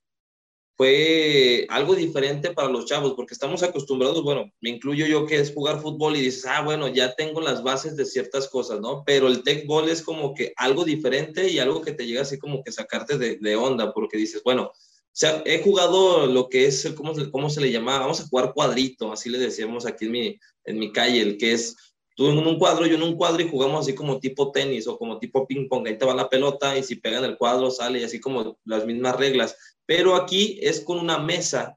fue 0.77 1.67
algo 1.69 1.95
diferente 1.95 2.53
para 2.53 2.69
los 2.69 2.87
chavos, 2.87 3.13
porque 3.15 3.35
estamos 3.35 3.63
acostumbrados, 3.63 4.23
bueno, 4.23 4.51
me 4.61 4.71
incluyo 4.71 5.07
yo 5.07 5.27
que 5.27 5.37
es 5.37 5.53
jugar 5.53 5.81
fútbol 5.81 6.17
y 6.17 6.23
dices, 6.23 6.47
ah, 6.47 6.63
bueno, 6.63 6.89
ya 6.89 7.15
tengo 7.15 7.41
las 7.41 7.63
bases 7.63 7.97
de 7.97 8.07
ciertas 8.07 8.49
cosas, 8.49 8.81
¿no? 8.81 9.05
Pero 9.05 9.29
el 9.29 9.43
tech 9.43 9.67
ball 9.67 9.89
es 9.89 10.03
como 10.03 10.35
que 10.35 10.53
algo 10.57 10.85
diferente 10.85 11.49
y 11.51 11.59
algo 11.59 11.83
que 11.83 11.93
te 11.93 12.07
llega 12.07 12.23
así 12.23 12.39
como 12.39 12.65
que 12.65 12.73
sacarte 12.73 13.19
de, 13.19 13.37
de 13.37 13.57
onda, 13.57 13.93
porque 13.93 14.17
dices, 14.17 14.43
bueno, 14.43 14.73
sea, 15.13 15.43
he 15.45 15.63
jugado 15.63 16.27
lo 16.27 16.49
que 16.49 16.67
es, 16.67 16.93
¿cómo, 16.97 17.13
cómo 17.31 17.51
se 17.51 17.61
le 17.61 17.71
llamaba? 17.71 18.01
Vamos 18.01 18.21
a 18.21 18.27
jugar 18.27 18.53
cuadrito, 18.55 19.13
así 19.13 19.29
le 19.29 19.39
decíamos 19.39 19.87
aquí 19.87 20.07
en 20.07 20.13
mi, 20.13 20.39
en 20.65 20.79
mi 20.79 20.93
calle, 20.93 21.21
el 21.21 21.39
que 21.39 21.53
es 21.53 21.77
tú 22.17 22.29
en 22.29 22.39
un 22.39 22.59
cuadro, 22.59 22.87
yo 22.87 22.97
en 22.97 23.03
un 23.03 23.17
cuadro 23.17 23.43
y 23.43 23.49
jugamos 23.49 23.81
así 23.81 23.95
como 23.95 24.21
tipo 24.21 24.51
tenis 24.53 24.87
o 24.87 24.99
como 24.99 25.19
tipo 25.19 25.47
ping 25.47 25.69
pong, 25.69 25.87
ahí 25.87 25.97
te 25.97 26.05
va 26.05 26.15
la 26.15 26.29
pelota 26.29 26.77
y 26.77 26.83
si 26.83 26.97
pega 26.97 27.19
en 27.19 27.25
el 27.25 27.39
cuadro 27.39 27.71
sale 27.71 28.01
y 28.01 28.05
así 28.05 28.21
como 28.21 28.59
las 28.65 28.85
mismas 28.85 29.17
reglas 29.17 29.57
pero 29.87 30.15
aquí 30.15 30.59
es 30.63 30.81
con 30.81 30.99
una 30.99 31.19
mesa 31.19 31.77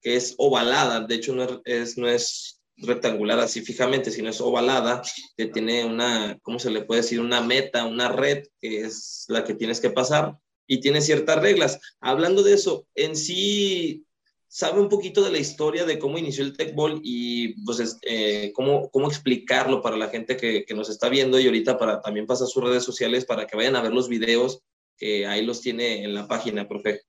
que 0.00 0.16
es 0.16 0.34
ovalada, 0.38 1.00
de 1.00 1.14
hecho 1.14 1.34
no 1.34 1.60
es, 1.64 1.98
no 1.98 2.08
es 2.08 2.60
rectangular 2.76 3.40
así 3.40 3.62
fijamente, 3.62 4.10
sino 4.10 4.30
es 4.30 4.40
ovalada, 4.40 5.02
que 5.36 5.46
tiene 5.46 5.84
una, 5.84 6.38
¿cómo 6.42 6.58
se 6.58 6.70
le 6.70 6.82
puede 6.82 7.00
decir? 7.00 7.20
Una 7.20 7.40
meta, 7.40 7.86
una 7.86 8.08
red, 8.08 8.46
que 8.60 8.82
es 8.82 9.24
la 9.28 9.42
que 9.42 9.54
tienes 9.54 9.80
que 9.80 9.90
pasar, 9.90 10.38
y 10.66 10.80
tiene 10.80 11.00
ciertas 11.00 11.40
reglas. 11.40 11.80
Hablando 12.00 12.42
de 12.42 12.54
eso, 12.54 12.86
en 12.94 13.16
sí, 13.16 14.06
sabe 14.48 14.80
un 14.80 14.88
poquito 14.88 15.22
de 15.22 15.32
la 15.32 15.38
historia 15.38 15.84
de 15.84 15.98
cómo 15.98 16.18
inició 16.18 16.44
el 16.44 16.56
Tech 16.56 16.74
Ball 16.74 17.00
y 17.02 17.60
pues 17.64 17.98
eh, 18.02 18.52
cómo, 18.54 18.90
cómo 18.90 19.08
explicarlo 19.08 19.82
para 19.82 19.96
la 19.96 20.08
gente 20.08 20.36
que, 20.36 20.64
que, 20.64 20.74
nos 20.74 20.88
está 20.88 21.08
viendo 21.08 21.38
y 21.38 21.46
ahorita 21.46 21.78
para 21.78 22.00
también 22.00 22.26
pasar 22.26 22.46
sus 22.46 22.64
redes 22.64 22.84
sociales 22.84 23.24
para 23.24 23.46
que 23.46 23.56
vayan 23.56 23.76
a 23.76 23.82
ver 23.82 23.92
los 23.92 24.08
videos 24.08 24.62
que 24.96 25.26
ahí 25.26 25.44
los 25.44 25.60
tiene 25.60 26.04
en 26.04 26.14
la 26.14 26.26
página, 26.26 26.66
profe. 26.66 27.02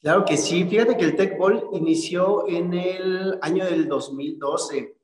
Claro 0.00 0.24
que 0.24 0.36
sí. 0.36 0.64
Fíjate 0.64 0.96
que 0.96 1.04
el 1.04 1.16
Tech 1.16 1.36
Ball 1.36 1.68
inició 1.72 2.48
en 2.48 2.72
el 2.72 3.38
año 3.42 3.64
del 3.64 3.88
2012. 3.88 4.94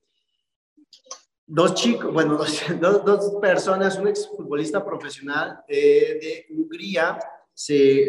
Dos 1.47 1.75
chicos, 1.75 2.13
bueno, 2.13 2.39
dos, 2.81 3.05
dos 3.05 3.35
personas, 3.41 3.99
un 3.99 4.09
exfutbolista 4.09 4.85
profesional 4.85 5.63
eh, 5.69 6.47
de 6.49 6.55
Hungría, 6.55 7.19
se, 7.55 8.09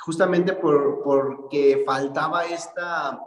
justamente 0.00 0.54
por, 0.54 1.02
porque 1.02 1.82
faltaba 1.86 2.44
esta, 2.44 3.18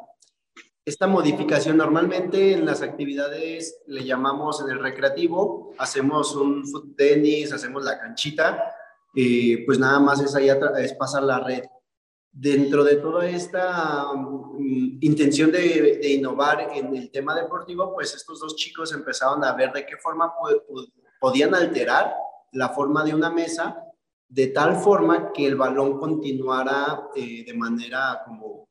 esta 0.83 1.07
modificación. 1.07 1.77
Normalmente 1.77 2.53
en 2.53 2.65
las 2.65 2.81
actividades 2.81 3.81
le 3.87 4.03
llamamos 4.03 4.61
en 4.61 4.69
el 4.69 4.79
recreativo, 4.79 5.73
hacemos 5.77 6.35
un 6.35 6.67
foot 6.67 6.95
tenis, 6.95 7.51
hacemos 7.53 7.83
la 7.83 7.99
canchita, 7.99 8.75
eh, 9.15 9.63
pues 9.65 9.79
nada 9.79 9.99
más 9.99 10.21
es, 10.21 10.35
ahí, 10.35 10.49
es 10.49 10.93
pasar 10.93 11.23
la 11.23 11.39
red 11.39 11.63
dentro 12.37 12.83
de 12.83 12.97
toda 12.97 13.25
esta 13.29 14.11
mm, 14.13 14.97
intención 14.99 15.51
de, 15.53 16.11
innovar 16.11 16.69
en 16.73 16.93
el 16.93 17.09
tema 17.09 17.33
deportivo, 17.33 17.93
pues 17.93 18.13
estos 18.13 18.41
dos 18.41 18.57
chicos 18.57 18.91
empezaron 18.93 19.43
a 19.45 19.53
ver 19.53 19.71
de 19.71 19.85
qué 19.85 19.95
forma 19.95 20.33
podían 21.19 21.55
alterar 21.55 22.13
la 22.51 22.69
forma 22.69 23.05
de 23.05 23.15
una 23.15 23.29
mesa 23.29 23.84
de 24.27 24.47
tal 24.47 24.75
forma 24.75 25.31
que 25.31 25.45
el 25.45 25.55
balón 25.55 25.99
continuara 25.99 27.09
eh, 27.15 27.43
de 27.45 27.53
manera 27.53 28.21
como, 28.25 28.69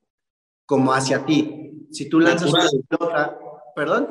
como 0.67 0.93
hacia 0.93 1.25
ti. 1.25 1.87
Si 1.91 2.09
tú 2.09 2.21
lanzas 2.21 2.53
una 2.53 2.69
pelota, 2.89 3.39
perdón. 3.75 4.09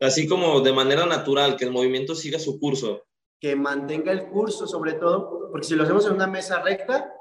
Así 0.00 0.26
como 0.26 0.60
de 0.60 0.72
manera 0.72 1.06
natural, 1.06 1.56
que 1.56 1.64
el 1.64 1.70
movimiento 1.70 2.14
siga 2.14 2.38
su 2.38 2.58
curso. 2.58 3.04
Que 3.40 3.54
mantenga 3.54 4.12
el 4.12 4.28
curso 4.28 4.66
sobre 4.66 4.94
todo, 4.94 5.48
porque 5.50 5.66
si 5.66 5.74
lo 5.74 5.84
hacemos 5.84 6.06
en 6.06 6.14
una 6.14 6.26
mesa 6.26 6.60
recta, 6.60 7.12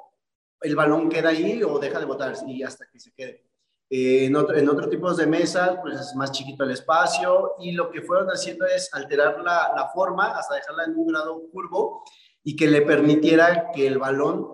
el 0.61 0.75
balón 0.75 1.09
queda 1.09 1.29
ahí 1.29 1.61
o 1.63 1.79
deja 1.79 1.99
de 1.99 2.05
botar 2.05 2.33
y 2.47 2.63
hasta 2.63 2.85
que 2.91 2.99
se 2.99 3.13
quede. 3.13 3.45
Eh, 3.89 4.25
en, 4.25 4.35
otro, 4.35 4.55
en 4.55 4.69
otros 4.69 4.89
tipos 4.89 5.17
de 5.17 5.27
mesas, 5.27 5.77
pues 5.81 5.99
es 5.99 6.15
más 6.15 6.31
chiquito 6.31 6.63
el 6.63 6.71
espacio 6.71 7.55
y 7.59 7.73
lo 7.73 7.91
que 7.91 8.01
fueron 8.01 8.27
haciendo 8.29 8.65
es 8.65 8.91
alterar 8.93 9.41
la, 9.41 9.73
la, 9.75 9.89
forma 9.93 10.31
hasta 10.37 10.55
dejarla 10.55 10.85
en 10.85 10.95
un 10.95 11.07
grado 11.07 11.41
curvo 11.51 12.03
y 12.43 12.55
que 12.55 12.67
le 12.67 12.81
permitiera 12.81 13.71
que 13.73 13.87
el 13.87 13.97
balón 13.97 14.47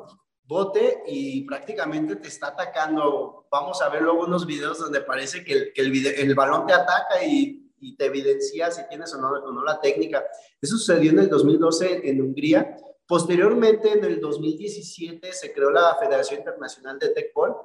bote 0.44 1.04
y 1.08 1.44
prácticamente 1.46 2.16
te 2.16 2.28
está 2.28 2.48
atacando. 2.48 3.48
Vamos 3.52 3.82
a 3.82 3.90
ver 3.90 4.02
luego 4.02 4.26
unos 4.26 4.46
videos 4.46 4.80
donde 4.80 5.02
parece 5.02 5.44
que 5.44 5.54
el, 5.54 5.74
que 5.74 5.82
el, 5.82 6.06
el 6.06 6.36
balón 6.36 6.66
te 6.66 6.74
ataca 6.74 7.24
y, 7.24 7.64
te 7.98 8.06
evidencia 8.06 8.72
si 8.72 8.82
tienes 8.90 9.14
o 9.14 9.20
no, 9.20 9.64
la 9.64 9.80
técnica. 9.80 10.26
Eso 10.60 10.78
sucedió 10.78 11.12
en 11.12 11.20
el 11.20 11.30
2012 11.30 12.10
en 12.10 12.22
Hungría 12.22 12.76
Posteriormente, 13.08 13.94
en 13.94 14.04
el 14.04 14.20
2017, 14.20 15.32
se 15.32 15.54
creó 15.54 15.72
la 15.72 15.96
Federación 15.96 16.40
Internacional 16.40 17.00
de 17.00 17.10
Tecbol 17.10 17.56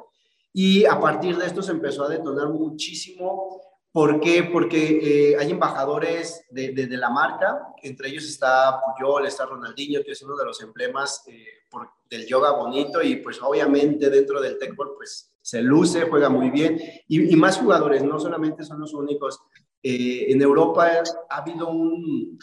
y 0.52 0.84
a 0.84 1.00
partir 1.00 1.36
de 1.36 1.46
esto 1.46 1.62
se 1.62 1.72
empezó 1.72 2.04
a 2.04 2.08
detonar 2.08 2.48
muchísimo. 2.48 3.60
¿Por 3.92 4.20
qué? 4.20 4.44
Porque 4.44 5.32
eh, 5.32 5.36
hay 5.38 5.50
embajadores 5.50 6.46
de, 6.48 6.72
de, 6.72 6.96
la 6.96 7.10
marca, 7.10 7.60
entre 7.82 8.08
ellos 8.08 8.24
está 8.24 8.80
Puyol, 8.80 9.26
está 9.26 9.44
Ronaldinho, 9.44 10.02
que 10.02 10.12
es 10.12 10.22
uno 10.22 10.34
de 10.34 10.46
los 10.46 10.62
emblemas 10.62 11.22
eh, 11.26 11.44
por, 11.70 11.90
del 12.08 12.26
yoga 12.26 12.52
bonito 12.52 13.02
y 13.02 13.16
pues 13.16 13.40
obviamente 13.42 14.08
dentro 14.08 14.40
del 14.40 14.56
Tecbol 14.58 14.94
pues 14.96 15.34
se 15.42 15.60
luce, 15.60 16.08
juega 16.08 16.30
muy 16.30 16.48
bien 16.48 16.80
y, 17.06 17.34
y, 17.34 17.36
más 17.36 17.58
jugadores, 17.58 18.02
no 18.02 18.18
solamente 18.18 18.64
son 18.64 18.80
los 18.80 18.94
únicos. 18.94 19.42
Eh, 19.82 20.32
en 20.32 20.40
Europa 20.40 21.02
ha 21.28 21.36
habido 21.36 21.68
un, 21.68 22.38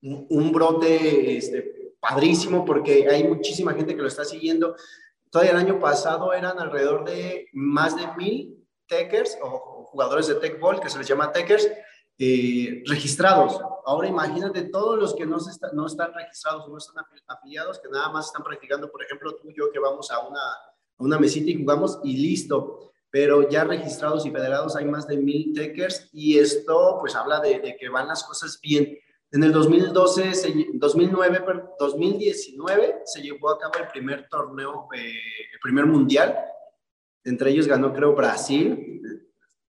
un 0.00 0.52
brote 0.52 1.36
este, 1.36 1.96
padrísimo 2.00 2.64
porque 2.64 3.08
hay 3.10 3.24
muchísima 3.24 3.74
gente 3.74 3.94
que 3.94 4.02
lo 4.02 4.08
está 4.08 4.24
siguiendo. 4.24 4.74
Todavía 5.30 5.52
el 5.52 5.58
año 5.58 5.78
pasado 5.78 6.32
eran 6.32 6.58
alrededor 6.58 7.04
de 7.04 7.48
más 7.52 7.94
de 7.94 8.06
mil 8.16 8.66
techers 8.86 9.36
o 9.42 9.77
jugadores 9.90 10.26
de 10.26 10.36
tech 10.36 10.58
ball, 10.60 10.80
que 10.80 10.90
se 10.90 10.98
les 10.98 11.06
llama 11.06 11.32
techers, 11.32 11.68
eh, 12.18 12.82
registrados. 12.86 13.60
Ahora 13.84 14.08
imagínate 14.08 14.62
todos 14.62 14.98
los 14.98 15.14
que 15.14 15.24
no, 15.24 15.38
no 15.72 15.86
están 15.86 16.12
registrados 16.12 16.68
no 16.68 16.78
están 16.78 17.04
afiliados, 17.26 17.78
que 17.78 17.88
nada 17.88 18.10
más 18.10 18.26
están 18.26 18.42
practicando, 18.42 18.90
por 18.90 19.02
ejemplo, 19.02 19.36
tú 19.36 19.50
y 19.50 19.54
yo 19.56 19.70
que 19.70 19.78
vamos 19.78 20.10
a 20.10 20.26
una, 20.26 20.40
a 20.40 21.04
una 21.04 21.18
mesita 21.18 21.50
y 21.50 21.58
jugamos 21.58 22.00
y 22.02 22.16
listo. 22.16 22.92
Pero 23.10 23.48
ya 23.48 23.64
registrados 23.64 24.26
y 24.26 24.30
federados 24.30 24.76
hay 24.76 24.84
más 24.84 25.06
de 25.06 25.16
mil 25.16 25.54
techers 25.54 26.10
y 26.12 26.38
esto 26.38 26.98
pues 27.00 27.14
habla 27.14 27.40
de, 27.40 27.58
de 27.60 27.76
que 27.76 27.88
van 27.88 28.08
las 28.08 28.22
cosas 28.24 28.60
bien. 28.60 28.98
En 29.30 29.42
el 29.42 29.52
2012, 29.52 30.32
2009, 30.72 31.44
2019 31.78 33.02
se 33.04 33.20
llevó 33.20 33.50
a 33.50 33.58
cabo 33.58 33.74
el 33.78 33.88
primer 33.88 34.26
torneo, 34.28 34.88
eh, 34.94 35.12
el 35.52 35.60
primer 35.60 35.84
mundial. 35.84 36.34
Entre 37.24 37.50
ellos 37.50 37.66
ganó, 37.66 37.92
creo, 37.92 38.14
Brasil. 38.14 39.27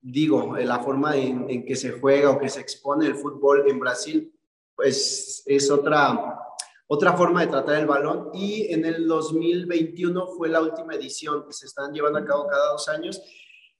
Digo, 0.05 0.55
la 0.57 0.79
forma 0.79 1.15
en, 1.15 1.65
que 1.65 1.75
se 1.75 1.93
juega 1.93 2.31
o 2.31 2.39
que 2.39 2.50
se 2.50 2.60
expone 2.60 3.07
el 3.07 3.15
fútbol 3.15 3.63
en 3.67 3.79
Brasil, 3.79 4.31
pues 4.75 5.43
es 5.45 5.72
otra, 5.72 6.39
otra 6.88 7.13
forma 7.13 7.41
de 7.41 7.48
tratar 7.48 7.79
el 7.79 7.88
balón. 7.88 8.29
Y 8.33 8.72
en 8.74 8.86
el 8.86 9.07
2021 9.07 10.27
fue 10.38 10.50
la 10.50 10.62
última 10.62 10.93
edición 10.93 11.45
que 11.48 11.53
se 11.53 11.67
están 11.67 11.93
llevando 11.93 12.19
a 12.19 12.25
cabo 12.25 12.48
cada 12.48 12.74
dos 12.74 12.88
años 12.89 13.22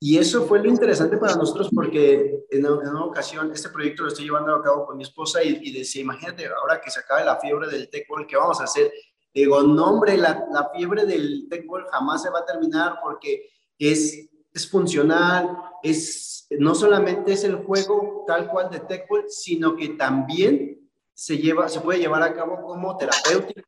y 0.06 0.18
eso 0.18 0.44
fue 0.44 0.60
lo 0.60 0.68
interesante 0.68 1.16
para 1.16 1.38
nosotros 1.38 1.70
porque 1.74 2.44
en, 2.52 2.66
una 2.66 3.06
ocasión 3.06 3.50
este 3.54 3.70
proyecto 3.70 4.04
lo 4.04 4.10
estoy 4.10 4.26
llevando 4.26 4.54
a 4.54 4.62
cabo 4.62 4.86
con 4.86 4.98
mi 4.98 5.04
esposa 5.04 5.42
y, 5.42 5.72
decía, 5.72 6.02
imagínate, 6.02 6.46
ahora 6.46 6.82
que 6.82 6.92
se 6.92 7.00
acabe 7.00 7.24
la 7.24 7.40
fiebre 7.40 7.70
del 7.70 7.90
tecbol, 7.90 8.28
¿qué 8.28 8.36
vamos 8.36 8.60
a 8.60 8.66
hacer? 8.66 8.92
Digo, 9.34 9.64
no 9.64 9.92
hombre, 9.92 10.18
la, 10.18 10.46
la 10.52 10.70
fiebre 10.76 11.06
del 11.06 11.48
tecbol 11.50 11.86
jamás 11.90 12.22
se 12.22 12.30
va 12.30 12.40
a 12.40 12.46
terminar 12.46 12.98
porque 13.02 13.50
es, 13.80 14.30
es 14.54 14.70
funcional, 14.70 15.58
es, 15.82 16.48
no 16.52 16.76
solamente 16.76 17.34
es 17.34 17.44
el 17.44 17.56
juego 17.56 18.24
tal 18.28 18.50
cual 18.50 18.70
de 18.70 18.80
tecbol, 18.82 19.26
sino 19.28 19.76
que 19.76 19.90
también 19.90 20.90
se, 21.14 21.38
lleva, 21.38 21.70
se 21.70 21.82
puede 21.82 22.00
llevar 22.00 22.24
a 22.24 22.34
cabo 22.34 22.62
como 22.62 22.96
terapéutico. 22.98 23.64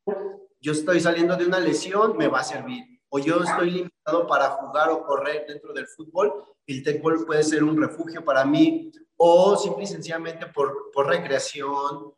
Yo 0.60 0.72
estoy 0.72 1.00
saliendo 1.00 1.36
de 1.36 1.46
una 1.46 1.60
lesión, 1.60 2.16
me 2.16 2.28
va 2.28 2.40
a 2.40 2.44
servir 2.44 2.96
o 3.08 3.18
yo 3.18 3.42
estoy 3.42 3.70
limitado 3.70 4.26
para 4.26 4.50
jugar 4.50 4.90
o 4.90 5.04
correr 5.04 5.46
dentro 5.46 5.72
del 5.72 5.86
fútbol, 5.86 6.32
el 6.66 6.82
tecbol 6.82 7.24
puede 7.24 7.42
ser 7.42 7.62
un 7.62 7.80
refugio 7.80 8.24
para 8.24 8.44
mí, 8.44 8.90
o 9.16 9.56
simple 9.56 9.84
y 9.84 9.86
sencillamente 9.86 10.46
por, 10.46 10.90
por 10.92 11.06
recreación, 11.06 12.12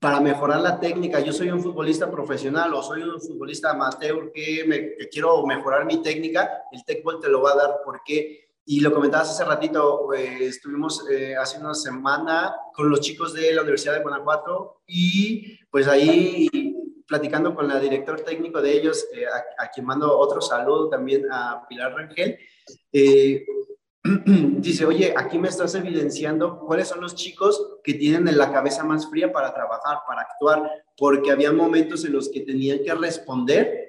para 0.00 0.20
mejorar 0.20 0.60
la 0.60 0.78
técnica. 0.78 1.20
Yo 1.20 1.32
soy 1.32 1.50
un 1.50 1.62
futbolista 1.62 2.10
profesional 2.10 2.72
o 2.74 2.82
soy 2.82 3.02
un 3.02 3.20
futbolista 3.20 3.70
amateur 3.70 4.30
que, 4.32 4.96
quiero 5.10 5.46
mejorar 5.46 5.84
mi 5.84 6.02
técnica, 6.02 6.62
el 6.72 6.84
tecbol 6.84 7.20
te 7.20 7.28
lo 7.28 7.42
va 7.42 7.52
a 7.52 7.56
dar 7.56 7.76
porque 7.84 8.50
y 8.68 8.80
lo 8.80 8.92
comentabas 8.92 9.30
hace 9.30 9.44
ratito, 9.44 10.12
eh, 10.12 10.46
estuvimos 10.46 11.08
eh, 11.08 11.36
hace 11.36 11.58
una 11.58 11.72
semana 11.72 12.56
con 12.74 12.90
los 12.90 13.00
chicos 13.00 13.32
de 13.32 13.54
la 13.54 13.62
Universidad 13.62 13.94
de 13.94 14.02
Guanajuato 14.02 14.80
y 14.88 15.56
pues 15.70 15.86
ahí 15.86 16.48
platicando 17.06 17.54
con 17.54 17.68
la 17.68 17.78
director 17.78 18.20
técnico 18.20 18.60
de 18.60 18.72
ellos, 18.76 19.06
eh, 19.14 19.24
a, 19.26 19.68
quien 19.68 19.86
mando 19.86 20.18
otro 20.18 20.40
saludo 20.40 20.88
también 20.88 21.26
a 21.30 21.64
Pilar 21.68 21.94
Rangel, 21.94 22.38
eh, 22.92 23.46
dice, 24.58 24.84
oye, 24.84 25.14
aquí 25.16 25.38
me 25.38 25.48
estás 25.48 25.74
evidenciando 25.74 26.60
cuáles 26.60 26.88
son 26.88 27.00
los 27.00 27.14
chicos 27.14 27.78
que 27.82 27.94
tienen 27.94 28.36
la 28.36 28.52
cabeza 28.52 28.84
más 28.84 29.08
fría 29.08 29.32
para 29.32 29.52
trabajar, 29.52 29.98
para 30.06 30.22
actuar, 30.22 30.62
porque 30.96 31.30
había 31.30 31.52
momentos 31.52 32.04
en 32.04 32.12
los 32.12 32.28
que 32.28 32.40
tenían 32.40 32.80
que 32.84 32.94
responder 32.94 33.86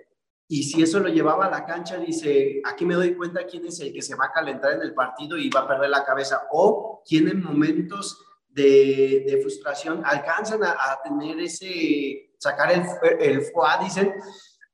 y 0.50 0.63
si 0.63 0.81
eso 0.81 1.00
lo 1.00 1.09
llevaba 1.09 1.47
a 1.47 1.50
la 1.50 1.65
cancha, 1.65 1.97
dice, 1.97 2.62
aquí 2.63 2.86
me 2.86 2.95
doy 2.95 3.15
cuenta 3.15 3.45
quién 3.45 3.65
es 3.65 3.79
el 3.81 3.91
que 3.91 4.01
se 4.01 4.15
va 4.15 4.25
a 4.25 4.31
calentar 4.31 4.74
en 4.74 4.81
el 4.81 4.93
partido 4.93 5.38
y 5.38 5.50
va 5.50 5.62
a 5.62 5.67
perder 5.67 5.89
la 5.89 6.05
cabeza, 6.05 6.47
o 6.51 7.03
quién 7.05 7.27
en 7.27 7.43
momentos 7.43 8.17
de, 8.47 9.39
frustración 9.41 10.01
alcanzan 10.05 10.63
a, 10.63 11.00
tener 11.03 11.39
ese, 11.41 12.31
sacar 12.38 12.71
el, 12.71 12.83
el 13.19 13.41
FOA, 13.41 13.83
dicen, 13.83 14.13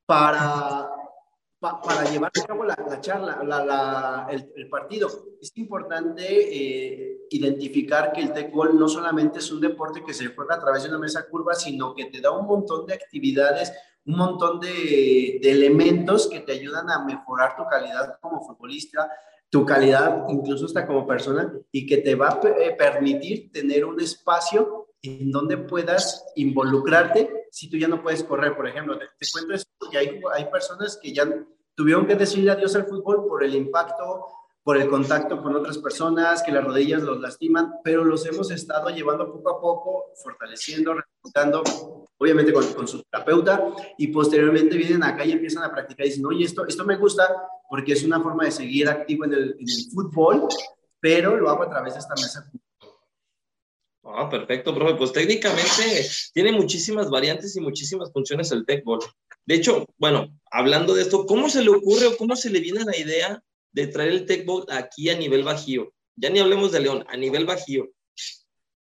para, 0.06 0.90
para 1.64 2.04
llevar 2.12 2.32
a 2.36 2.46
cabo 2.46 2.66
la, 2.66 2.76
charla, 3.00 3.42
la, 3.44 4.28
el, 4.30 4.68
partido. 4.68 5.08
Es 5.42 5.52
importante 5.56 6.24
eh, 6.28 7.22
identificar 7.30 8.12
que 8.12 8.22
el 8.22 8.34
tecbol 8.34 8.78
no 8.78 8.90
solamente 8.90 9.40
es 9.40 9.52
un 9.52 9.62
deporte 9.62 10.04
que 10.04 10.14
se 10.14 10.28
juega 10.28 10.56
a 10.56 10.60
través 10.60 10.84
de 10.84 10.90
una 10.90 11.00
mesa 11.00 11.26
curva, 11.30 11.54
sino 11.54 11.96
que 11.96 12.06
te 12.06 12.20
da 12.20 12.32
un 12.32 12.46
montón 12.46 12.86
de 12.86 12.94
actividades, 12.94 13.72
un 14.06 14.18
montón 14.18 14.60
de, 14.60 15.40
de 15.42 15.52
elementos 15.52 16.28
que 16.28 16.42
te 16.42 16.52
ayudan 16.52 16.90
a 16.90 17.06
mejorar 17.06 17.56
tu 17.56 17.64
calidad 17.66 18.18
como 18.20 18.46
futbolista, 18.46 19.10
tu 19.50 19.66
calidad 19.66 20.26
incluso 20.30 20.66
hasta 20.66 20.86
como 20.86 21.08
persona 21.08 21.54
y 21.72 21.86
que 21.86 21.98
te 21.98 22.16
va 22.16 22.30
a 22.30 22.48
eh, 22.60 22.76
permitir 22.78 23.52
tener 23.52 23.86
un 23.86 24.02
espacio 24.02 24.88
en 25.02 25.32
donde 25.32 25.58
puedas 25.58 26.26
involucrarte 26.36 27.43
si 27.54 27.70
tú 27.70 27.78
ya 27.78 27.88
no 27.88 28.02
puedes 28.02 28.24
correr, 28.24 28.56
por 28.56 28.68
ejemplo. 28.68 28.98
Te, 28.98 29.06
cuento 29.32 29.54
esto 29.54 29.72
porque 29.78 30.00
hay, 30.00 30.20
hay 30.34 30.46
personas 30.46 30.98
que 31.00 31.14
ya 31.14 31.30
tuvieron 31.76 32.08
que 32.08 32.16
decirle 32.16 32.50
adiós 32.50 32.76
al 32.76 32.88
fútbol 32.88 33.28
por 33.28 33.44
el 33.44 33.54
impacto, 33.54 34.26
por 34.64 34.76
el 34.76 34.90
contacto 34.90 35.40
con 35.40 35.56
otras 35.56 35.78
personas, 35.78 36.42
que 36.42 36.52
las 36.52 36.64
rodillas 36.64 37.04
los 37.04 37.22
lastiman, 37.22 37.76
pero 37.84 38.04
los 38.04 38.26
hemos 38.26 38.50
estado 38.50 38.90
llevando 38.90 39.32
poco 39.32 39.52
a 39.52 39.62
poco, 39.62 40.06
fortaleciendo, 40.24 40.96
reclutando, 40.96 41.62
obviamente 42.18 42.52
con, 42.52 42.66
con, 42.74 42.88
su 42.88 43.04
terapeuta, 43.04 43.64
y 44.00 44.08
posteriormente 44.08 44.76
vienen 44.76 45.04
acá 45.04 45.24
y 45.24 45.34
empiezan 45.34 45.64
a 45.64 45.72
practicar 45.72 46.08
y 46.08 46.10
dicen, 46.10 46.26
oye, 46.26 46.46
esto, 46.46 46.66
esto 46.66 46.84
me 46.86 46.98
gusta, 46.98 47.28
porque 47.70 47.94
es 47.94 48.04
una 48.04 48.20
forma 48.20 48.46
de 48.46 48.52
seguir 48.52 48.90
activo 48.90 49.26
en 49.26 49.34
el, 49.34 49.56
en 49.60 49.70
el 49.70 49.92
fútbol, 49.94 50.48
pero 51.00 51.38
lo 51.38 51.52
hago 51.52 51.64
a 51.64 51.70
través 51.70 51.94
de 51.94 52.00
esta 52.00 52.16
mesa. 52.16 52.52
Ah, 54.04 54.30
perfecto, 54.30 54.76
profe. 54.76 54.96
Pues 54.96 55.14
técnicamente 55.14 56.06
tiene 56.34 56.52
muchísimas 56.52 57.10
variantes 57.10 57.56
y 57.56 57.62
muchísimas 57.62 58.12
funciones 58.12 58.52
el 58.52 58.66
techball. 58.66 59.00
De 59.46 59.56
hecho, 59.56 59.86
bueno, 59.98 60.28
hablando 60.52 60.94
de 60.94 61.04
esto, 61.04 61.26
¿cómo 61.26 61.50
se 61.50 61.64
le 61.64 61.70
ocurre 61.70 62.08
o 62.08 62.18
cómo 62.18 62.36
se 62.36 62.50
le 62.50 62.60
viene 62.60 62.84
la 62.84 62.98
idea 62.98 63.44
de 63.72 63.88
traer 63.88 64.10
el 64.10 64.26
techball 64.26 64.66
aquí 64.70 65.10
a 65.10 65.18
nivel 65.18 65.44
bajío? 65.44 65.94
Ya 66.16 66.30
ni 66.30 66.40
hablemos 66.40 66.72
de 66.72 66.82
León, 66.82 67.06
a 67.08 67.18
nivel 67.18 67.46
bajío. 67.46 67.90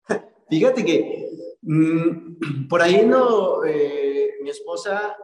Fíjate 0.49 0.83
que 0.83 1.29
mm, 1.61 2.67
por 2.69 2.81
ahí 2.81 3.05
no, 3.05 3.63
eh, 3.63 4.31
mi 4.41 4.49
esposa 4.49 5.15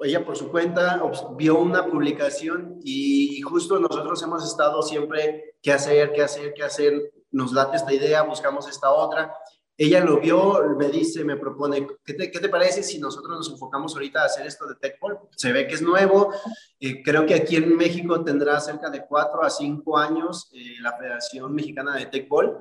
ella 0.00 0.24
por 0.24 0.36
su 0.36 0.50
cuenta 0.50 1.02
vio 1.36 1.58
una 1.58 1.86
publicación 1.86 2.80
y 2.82 3.40
justo 3.42 3.78
nosotros 3.78 4.22
hemos 4.22 4.44
estado 4.44 4.82
siempre, 4.82 5.56
¿qué 5.62 5.72
hacer, 5.72 6.12
qué 6.12 6.22
hacer, 6.22 6.54
qué 6.54 6.62
hacer? 6.62 7.12
Nos 7.34 7.52
late 7.52 7.76
esta 7.76 7.92
idea, 7.92 8.22
buscamos 8.22 8.68
esta 8.68 8.90
otra. 8.90 9.34
Ella 9.76 10.04
lo 10.04 10.20
vio, 10.20 10.76
me 10.78 10.88
dice, 10.88 11.24
me 11.24 11.36
propone, 11.36 11.86
¿qué 12.04 12.14
te, 12.14 12.30
qué 12.30 12.38
te 12.38 12.48
parece 12.48 12.82
si 12.84 13.00
nosotros 13.00 13.36
nos 13.36 13.50
enfocamos 13.50 13.92
ahorita 13.94 14.22
a 14.22 14.26
hacer 14.26 14.46
esto 14.46 14.66
de 14.68 14.76
Techball? 14.76 15.18
Se 15.34 15.52
ve 15.52 15.66
que 15.66 15.74
es 15.74 15.82
nuevo, 15.82 16.32
eh, 16.78 17.02
creo 17.02 17.26
que 17.26 17.34
aquí 17.34 17.56
en 17.56 17.76
México 17.76 18.22
tendrá 18.22 18.60
cerca 18.60 18.88
de 18.88 19.04
cuatro 19.04 19.42
a 19.42 19.50
cinco 19.50 19.98
años 19.98 20.48
eh, 20.54 20.76
la 20.80 20.96
Federación 20.96 21.52
Mexicana 21.52 21.96
de 21.96 22.06
Techball 22.06 22.56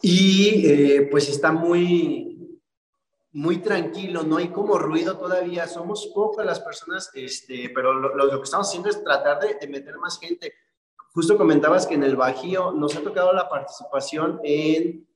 y 0.00 0.66
eh, 0.66 1.08
pues 1.10 1.28
está 1.28 1.52
muy, 1.52 2.60
muy 3.32 3.58
tranquilo, 3.58 4.22
no 4.22 4.38
hay 4.38 4.48
como 4.48 4.78
ruido 4.78 5.16
todavía, 5.18 5.68
somos 5.68 6.10
pocas 6.14 6.44
las 6.44 6.60
personas, 6.60 7.10
este, 7.14 7.70
pero 7.74 7.92
lo, 7.92 8.30
que 8.30 8.44
estamos 8.44 8.68
haciendo 8.68 8.88
es 8.88 9.02
tratar 9.04 9.38
de, 9.40 9.68
meter 9.68 9.96
más 9.98 10.18
gente. 10.18 10.52
Justo 11.12 11.36
comentabas 11.36 11.86
que 11.86 11.94
en 11.94 12.04
el 12.04 12.16
Bajío 12.16 12.72
nos 12.72 12.96
ha 12.96 13.00
tocado 13.00 13.32
la 13.32 13.48
participación 13.48 14.40
en 14.44 15.06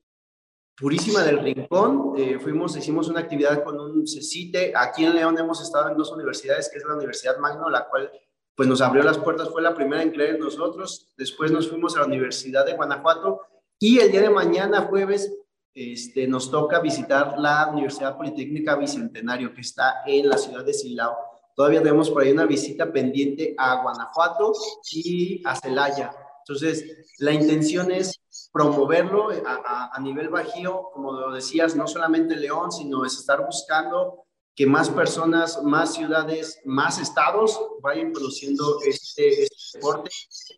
Purísima 0.77 1.23
del 1.23 1.39
Rincón, 1.39 2.15
eh, 2.17 2.41
fuimos, 2.41 2.77
hicimos 2.77 3.09
una 3.09 3.21
actividad 3.21 3.63
con 3.63 3.79
un 3.79 4.09
CECITE, 4.09 4.73
aquí 4.75 5.05
en 5.05 5.15
León 5.15 5.39
hemos 5.39 5.63
estado 5.63 5.89
en 5.89 5.97
dos 5.97 6.11
universidades, 6.11 6.69
que 6.69 6.79
es 6.79 6.85
la 6.85 6.97
Universidad 6.97 7.39
Magno, 7.39 7.71
la 7.71 7.89
cual 7.89 8.11
pues 8.57 8.69
nos 8.69 8.81
abrió 8.81 9.05
las 9.05 9.19
puertas, 9.19 9.51
fue 9.51 9.63
la 9.63 9.75
primera 9.75 10.03
en 10.03 10.11
creer 10.11 10.35
en 10.35 10.41
nosotros, 10.41 11.13
después 11.17 11.53
nos 11.53 11.69
fuimos 11.69 11.97
a 11.97 12.01
la 12.01 12.07
Universidad 12.07 12.67
de 12.67 12.75
Guanajuato. 12.75 13.43
Y 13.79 13.99
el 13.99 14.11
día 14.11 14.23
de 14.23 14.31
mañana, 14.31 14.83
jueves, 14.83 15.33
este, 15.75 16.27
nos 16.27 16.51
toca 16.51 16.81
visitar 16.81 17.39
la 17.39 17.69
Universidad 17.73 18.17
Politécnica 18.17 18.77
Bicentenario, 18.77 19.55
que 19.55 19.61
está 19.61 20.03
en 20.07 20.29
la 20.29 20.39
ciudad 20.39 20.65
de 20.65 20.73
Silao. 20.73 21.17
Todavía 21.55 21.83
tenemos 21.83 22.11
por 22.11 22.23
ahí 22.23 22.33
una 22.33 22.47
visita 22.47 22.93
pendiente 22.93 23.55
a 23.57 23.83
Guanajuato 23.83 24.53
y 24.93 25.41
a 25.45 25.55
Celaya. 25.55 26.15
Entonces, 26.41 26.85
la 27.19 27.33
intención 27.33 27.91
es 27.91 28.21
promoverlo 28.53 29.29
a, 29.47 29.99
nivel 30.01 30.29
bajío, 30.29 30.91
como 30.93 31.13
lo 31.13 31.33
decías, 31.33 31.75
no 31.75 31.87
solamente 31.87 32.37
León, 32.37 32.71
sino 32.71 33.05
es 33.05 33.15
estar 33.15 33.45
buscando 33.47 34.27
que 34.55 34.67
más 34.67 34.91
personas, 34.91 35.63
más 35.63 35.95
ciudades, 35.95 36.61
más 36.65 37.01
estados 37.01 37.59
vayan 37.81 38.13
produciendo 38.13 38.79
este, 38.87 39.45
este 39.45 39.79
deporte. 39.79 40.11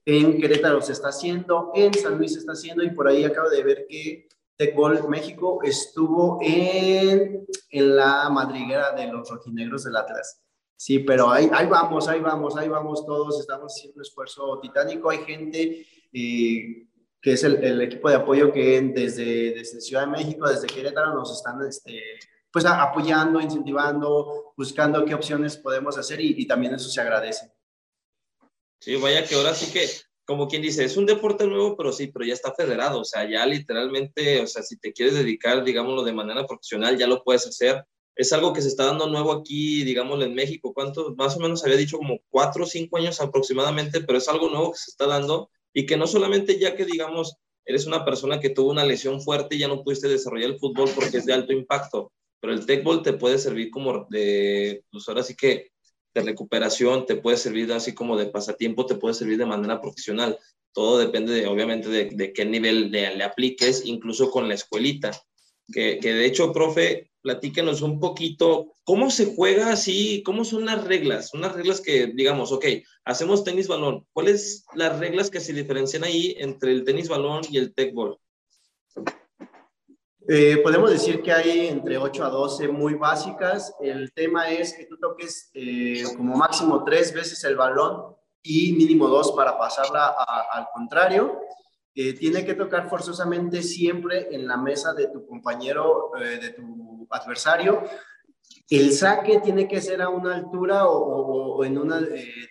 En 0.05 0.41
Querétaro 0.41 0.83
se 0.83 0.93
está 0.93 1.09
haciendo, 1.09 1.71
en 1.75 1.95
San 1.95 2.19
Luis 2.19 2.35
se 2.35 2.41
está 2.41 2.53
haciendo 2.53 2.83
y 2.83 2.91
por 2.91 3.09
ahí 3.09 3.25
acabo 3.25 3.49
de 3.49 3.63
ver 3.63 3.87
que 3.89 4.29
Tecbol 4.57 5.09
México 5.09 5.61
estuvo 5.63 6.39
en, 6.43 7.47
en 7.71 7.97
la 7.97 8.29
madriguera 8.29 8.93
de 8.93 9.07
los 9.07 9.31
rojinegros 9.31 9.85
del 9.85 9.97
Atlas. 9.97 10.43
Sí, 10.77 10.99
pero 11.01 11.31
ahí, 11.31 11.49
ahí 11.53 11.67
vamos, 11.67 12.07
ahí 12.09 12.21
vamos, 12.21 12.57
ahí 12.57 12.69
vamos 12.69 13.05
todos, 13.07 13.41
estamos 13.41 13.73
haciendo 13.73 13.97
un 13.97 14.03
esfuerzo 14.03 14.61
titánico. 14.61 15.11
Hay 15.11 15.19
gente, 15.25 15.87
eh, 16.13 16.87
que 17.21 17.33
es 17.33 17.45
el, 17.45 17.81
equipo 17.81 18.11
de 18.11 18.17
apoyo 18.17 18.53
que 18.53 18.81
desde, 18.83 19.55
desde 19.55 19.81
Ciudad 19.81 20.03
de 20.03 20.13
México, 20.13 20.49
desde 20.49 20.67
Querétaro, 20.67 21.15
nos 21.15 21.33
están 21.33 21.67
este, 21.67 22.19
pues 22.53 22.65
apoyando, 22.67 23.41
incentivando, 23.41 24.53
buscando 24.57 25.05
qué 25.05 25.15
opciones 25.15 25.57
podemos 25.57 25.97
hacer 25.97 26.21
y, 26.21 26.35
y 26.43 26.47
también 26.47 26.75
eso 26.75 26.91
se 26.91 27.01
agradece. 27.01 27.53
Sí, 28.79 28.97
vaya 28.97 29.25
que 29.27 29.35
ahora 29.35 29.55
sí 29.55 29.73
que 29.73 29.89
como 30.27 30.49
quien 30.49 30.61
dice, 30.61 30.85
es 30.85 30.97
un 30.97 31.07
deporte 31.07 31.47
nuevo, 31.47 31.77
pero 31.77 31.93
sí, 31.93 32.09
pero 32.09 32.25
ya 32.25 32.35
está 32.35 32.53
federado, 32.53 33.01
o 33.01 33.05
sea, 33.05 33.31
ya 33.31 33.47
literalmente, 33.47 34.43
o 34.43 34.47
sea, 34.47 34.63
si 34.63 34.77
te 34.77 34.93
quieres 34.93 35.15
dedicar, 35.15 35.63
digámoslo, 35.63 36.03
de 36.03 36.13
manera 36.13 36.45
profesional, 36.45 36.99
ya 36.99 37.07
lo 37.07 37.23
puedes 37.23 37.47
hacer. 37.47 37.87
Es 38.17 38.33
algo 38.33 38.53
que 38.53 38.63
se 38.63 38.69
está 38.69 38.87
dando 38.87 39.07
nuevo 39.09 39.31
aquí, 39.33 39.85
digámoslo, 39.85 40.25
en 40.25 40.35
México. 40.35 40.73
¿Cuánto? 40.73 41.15
Más 41.17 41.37
o 41.37 41.41
menos 41.41 41.65
había 41.65 41.77
dicho 41.77 41.99
como 41.99 42.19
cuatro 42.31 42.65
o 42.65 42.67
cinco 42.67 42.97
años 42.97 43.21
aproximadamente, 43.21 44.01
pero 44.01 44.19
es 44.19 44.29
algo 44.29 44.49
nuevo 44.49 44.73
que 44.73 44.79
se 44.79 44.91
está 44.91 45.07
dando 45.07 45.51
y 45.73 45.87
que 45.87 45.97
no 45.97 46.07
solamente 46.07 46.59
ya 46.59 46.75
que, 46.75 46.87
digamos, 46.87 47.37
eres 47.67 47.87
una 47.87 48.05
persona 48.05 48.41
que 48.41 48.51
tuvo 48.51 48.71
una 48.71 48.85
lesión 48.85 49.21
fuerte 49.21 49.57
y 49.57 49.59
ya 49.59 49.69
no 49.69 49.83
pudiste 49.83 50.09
desarrollar 50.09 50.51
el 50.51 50.59
fútbol 50.59 50.89
porque 50.95 51.19
es 51.19 51.27
de 51.27 51.35
alto 51.35 51.53
impacto, 51.53 52.13
pero 52.41 52.53
el 52.53 52.65
tech 52.65 52.83
te 53.03 53.13
puede 53.13 53.39
servir 53.39 53.71
como 53.71 54.07
de, 54.09 54.85
pues 54.91 55.09
ahora 55.09 55.23
sí 55.23 55.35
que 55.35 55.73
de 56.15 56.23
recuperación, 56.23 57.05
te 57.05 57.17
puede 57.17 57.37
servir 57.37 57.71
así 57.73 57.93
como 57.93 58.17
de 58.17 58.27
pasatiempo, 58.27 58.87
te 58.87 58.95
puede 58.95 59.15
servir 59.15 59.37
de 59.37 59.47
manera 59.47 59.81
profesional. 59.81 60.39
Todo 60.73 60.99
depende, 60.99 61.33
de, 61.35 61.47
obviamente, 61.47 61.89
de, 61.89 62.33
qué 62.33 62.45
nivel 62.45 62.91
le, 62.91 63.23
apliques, 63.23 63.85
incluso 63.85 64.31
con 64.31 64.49
la 64.49 64.55
escuelita. 64.55 65.11
Que, 65.73 65.99
de 66.01 66.25
hecho, 66.25 66.53
profe, 66.53 67.11
platíquenos 67.23 67.83
un 67.83 67.99
poquito 67.99 68.73
cómo 68.85 69.11
se 69.11 69.35
juega 69.35 69.73
así, 69.73 70.23
cómo 70.25 70.45
son 70.45 70.67
las 70.67 70.85
reglas, 70.85 71.35
unas 71.35 71.55
reglas 71.55 71.81
que 71.81 72.07
digamos, 72.07 72.53
ok, 72.53 72.65
hacemos 73.05 73.43
tenis 73.43 73.67
balón, 73.67 74.07
¿cuáles 74.13 74.65
las 74.75 74.97
reglas 75.01 75.29
que 75.29 75.41
se 75.41 75.53
diferencian 75.53 76.05
ahí 76.05 76.37
entre 76.39 76.71
el 76.71 76.85
tenis 76.85 77.09
balón 77.09 77.43
y 77.51 77.59
el 77.59 77.75
tech 77.75 77.93
ball? 77.93 78.17
Eh, 80.29 80.57
podemos 80.59 80.91
decir 80.91 81.23
que 81.23 81.33
hay 81.33 81.69
entre 81.69 81.99
8 81.99 82.25
a 82.25 82.31
12 82.31 82.67
muy 82.69 82.95
básicas. 82.95 83.73
El 83.81 84.13
tema 84.13 84.51
es 84.51 84.75
que 84.75 84.87
tú 84.87 84.97
toques 84.99 85.51
eh, 85.55 86.03
como 86.17 86.37
máximo 86.37 86.83
tres 86.83 87.15
veces 87.15 87.45
el 87.45 87.55
balón 87.55 88.17
y 88.43 88.73
mínimo 88.73 89.07
dos 89.07 89.33
para 89.33 89.57
pasarla 89.57 90.17
al 90.53 90.67
contrario. 90.75 91.41
Eh, 91.97 92.13
tiene 92.13 92.45
que 92.45 92.55
tocar 92.55 92.89
forzosamente 92.89 93.63
siempre 93.63 94.29
en 94.31 94.47
la 94.47 94.57
mesa 94.57 94.93
de 94.95 95.09
tu 95.09 95.27
compañero, 95.27 96.13
de 96.21 96.51
tu 96.51 97.09
adversario. 97.11 97.83
El 98.69 98.93
saque 98.93 99.41
tiene 99.41 99.67
que 99.67 99.81
ser 99.81 100.03
a 100.03 100.09
una 100.09 100.37
altura 100.37 100.87
o, 100.87 101.65
en 101.65 101.79
una 101.79 102.01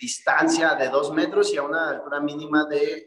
distancia 0.02 0.76
de 0.76 0.90
dos 0.90 1.14
metros 1.14 1.54
y 1.54 1.58
a 1.58 1.64
una 1.64 1.92
altura 1.92 2.20
mínima 2.20 2.66
de 2.66 3.06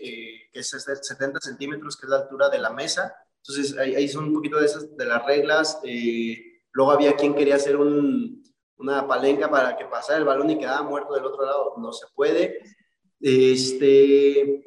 que 0.52 0.60
es 0.60 0.70
70 0.70 1.40
centímetros, 1.40 1.96
que 1.96 2.06
es 2.06 2.10
la 2.10 2.18
altura 2.18 2.48
de 2.48 2.58
la 2.58 2.70
mesa 2.70 3.12
entonces, 3.48 3.78
ahí, 3.78 4.06
son 4.08 4.24
un 4.24 4.34
poquito 4.34 4.58
de 4.58 4.66
esas 4.66 4.94
de 4.94 5.04
las 5.06 5.24
reglas. 5.24 5.80
Eh, 5.82 6.60
luego 6.72 6.92
había 6.92 7.16
quien 7.16 7.34
quería 7.34 7.56
hacer 7.56 7.76
una 7.76 9.06
palenca 9.06 9.50
para 9.50 9.76
que 9.76 9.86
pasara 9.86 10.18
el 10.18 10.26
balón 10.26 10.50
y 10.50 10.58
quedaba 10.58 10.82
muerto 10.82 11.14
del 11.14 11.24
otro 11.24 11.44
lado. 11.44 11.74
No 11.78 11.92
se 11.92 12.06
puede. 12.14 12.58
Este, 13.20 14.62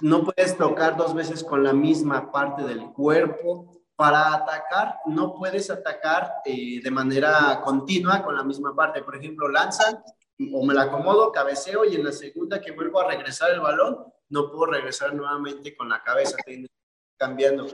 no 0.00 0.24
puedes 0.24 0.56
tocar 0.56 0.96
dos 0.96 1.14
veces 1.14 1.42
con 1.44 1.62
la 1.62 1.72
misma 1.72 2.30
parte 2.30 2.62
del 2.62 2.92
cuerpo. 2.92 3.70
Para 3.96 4.34
atacar, 4.34 4.98
no 5.06 5.34
puedes 5.34 5.70
atacar 5.70 6.34
eh, 6.44 6.80
de 6.82 6.90
manera 6.90 7.60
continua 7.64 8.24
con 8.24 8.34
la 8.34 8.42
misma 8.42 8.74
parte. 8.74 9.02
Por 9.02 9.16
ejemplo, 9.16 9.48
lanzan 9.48 10.02
o 10.52 10.64
me 10.64 10.74
la 10.74 10.82
acomodo, 10.82 11.30
cabeceo 11.30 11.84
y 11.84 11.94
en 11.94 12.04
la 12.04 12.12
segunda 12.12 12.60
que 12.60 12.72
vuelvo 12.72 13.00
a 13.00 13.08
regresar 13.08 13.52
el 13.52 13.60
balón, 13.60 13.98
no 14.30 14.50
puedo 14.50 14.66
regresar 14.66 15.14
nuevamente 15.14 15.76
con 15.76 15.88
la 15.88 16.02
cabeza 16.02 16.36
cambiando. 17.16 17.66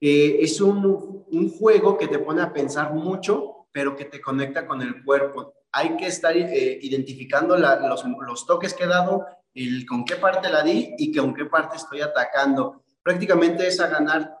Eh, 0.00 0.38
es 0.40 0.60
un, 0.60 1.22
juego 1.58 1.96
que 1.96 2.08
te 2.08 2.18
pone 2.18 2.42
a 2.42 2.52
pensar 2.52 2.92
mucho, 2.92 3.68
pero 3.72 3.96
que 3.96 4.04
te 4.04 4.20
conecta 4.20 4.66
con 4.66 4.82
el 4.82 5.04
cuerpo. 5.04 5.54
Hay 5.70 5.96
que 5.96 6.06
estar 6.06 6.36
eh, 6.36 6.78
identificando 6.82 7.56
los, 7.56 8.04
los, 8.04 8.46
toques 8.46 8.74
que 8.74 8.84
he 8.84 8.88
dado, 8.88 9.24
el 9.54 9.86
con 9.86 10.04
qué 10.04 10.16
parte 10.16 10.50
la 10.50 10.62
di 10.62 10.94
y 10.98 11.14
con 11.16 11.34
qué 11.34 11.46
parte 11.46 11.76
estoy 11.76 12.00
atacando. 12.00 12.84
Prácticamente 13.02 13.66
es 13.66 13.80
a 13.80 13.88
ganar, 13.88 14.36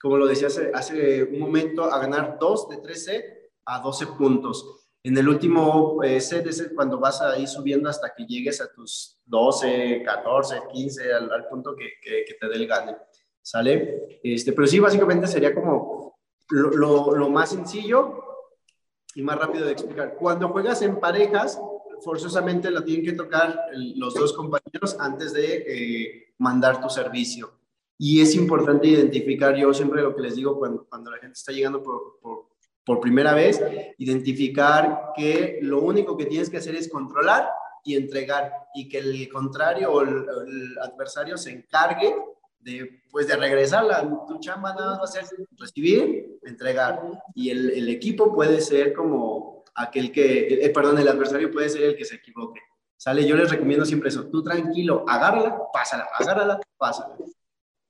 como 0.00 0.16
lo 0.16 0.26
decía 0.26 0.48
hace, 0.48 0.70
hace 0.74 1.24
un 1.24 1.38
momento, 1.38 1.84
a 1.84 1.98
ganar 1.98 2.38
2 2.38 2.68
de 2.70 2.76
13 2.78 3.50
a 3.66 3.80
12 3.80 4.06
puntos. 4.18 4.88
En 5.02 5.16
el 5.16 5.28
último 5.28 6.02
eh, 6.02 6.20
set 6.20 6.46
es 6.46 6.72
cuando 6.74 6.98
vas 6.98 7.22
a 7.22 7.38
ir 7.38 7.46
subiendo 7.46 7.88
hasta 7.88 8.12
que 8.14 8.26
llegues 8.26 8.60
a 8.60 8.72
tus 8.72 9.20
12, 9.24 10.02
14, 10.04 10.62
15, 10.72 11.12
al, 11.12 11.46
punto 11.48 11.76
que, 11.76 11.92
que, 12.02 12.24
que, 12.26 12.34
te 12.34 12.48
dé 12.48 12.56
el 12.56 12.66
gane. 12.66 12.96
¿sale? 13.46 14.18
Este, 14.24 14.52
pero 14.52 14.66
sí, 14.66 14.80
básicamente 14.80 15.28
sería 15.28 15.54
como 15.54 16.18
lo, 16.50 17.14
lo, 17.14 17.30
más 17.30 17.50
sencillo 17.50 18.24
y 19.14 19.22
más 19.22 19.38
rápido 19.38 19.66
de 19.66 19.72
explicar. 19.72 20.16
Cuando 20.16 20.48
juegas 20.48 20.82
en 20.82 20.98
parejas, 20.98 21.60
forzosamente 22.02 22.70
la 22.70 22.84
tienen 22.84 23.04
que 23.04 23.12
tocar 23.12 23.66
los 23.72 24.14
dos 24.14 24.32
compañeros 24.32 24.96
antes 24.98 25.32
de 25.32 25.64
eh, 25.66 26.34
mandar 26.38 26.80
tu 26.80 26.88
servicio. 26.88 27.52
Y 27.98 28.20
es 28.20 28.34
importante 28.34 28.88
identificar, 28.88 29.56
yo 29.56 29.72
siempre 29.72 30.02
lo 30.02 30.14
que 30.14 30.22
les 30.22 30.36
digo 30.36 30.58
cuando, 30.58 30.86
cuando 30.86 31.10
la 31.10 31.18
gente 31.18 31.34
está 31.34 31.52
llegando 31.52 31.82
por, 31.82 32.18
por, 32.84 33.00
primera 33.00 33.34
vez, 33.34 33.60
identificar 33.98 35.12
que 35.16 35.58
lo 35.62 35.80
único 35.80 36.16
que 36.16 36.26
tienes 36.26 36.48
que 36.50 36.58
hacer 36.58 36.76
es 36.76 36.88
controlar 36.88 37.48
y 37.82 37.96
entregar 37.96 38.52
y 38.74 38.88
que 38.88 38.98
el 38.98 39.28
contrario 39.28 39.92
o 39.92 40.02
el, 40.02 40.08
el 40.08 40.78
adversario 40.78 41.36
se 41.36 41.50
encargue 41.50 42.14
de, 42.60 43.02
pues 43.10 43.26
de 43.28 43.36
regresarla. 43.36 44.08
Tu 44.26 44.38
chamba 44.40 44.74
nada 44.74 44.90
más 44.90 45.00
va 45.00 45.04
a 45.04 45.24
ser 45.24 45.24
recibir, 45.58 46.38
entregar. 46.44 47.00
Y 47.34 47.50
el, 47.50 47.70
el 47.70 47.88
equipo 47.88 48.34
puede 48.34 48.60
ser 48.60 48.92
como 48.92 49.55
aquel 49.76 50.10
que, 50.10 50.48
eh, 50.64 50.70
perdón, 50.70 50.98
el 50.98 51.08
adversario 51.08 51.50
puede 51.50 51.68
ser 51.68 51.82
el 51.82 51.96
que 51.96 52.04
se 52.04 52.16
equivoque. 52.16 52.60
¿Sale? 52.96 53.26
Yo 53.26 53.36
les 53.36 53.50
recomiendo 53.50 53.84
siempre 53.84 54.08
eso. 54.08 54.26
Tú 54.28 54.42
tranquilo, 54.42 55.04
agárrala, 55.06 55.58
pásala, 55.72 56.08
agárrala, 56.18 56.60
pásala. 56.78 57.14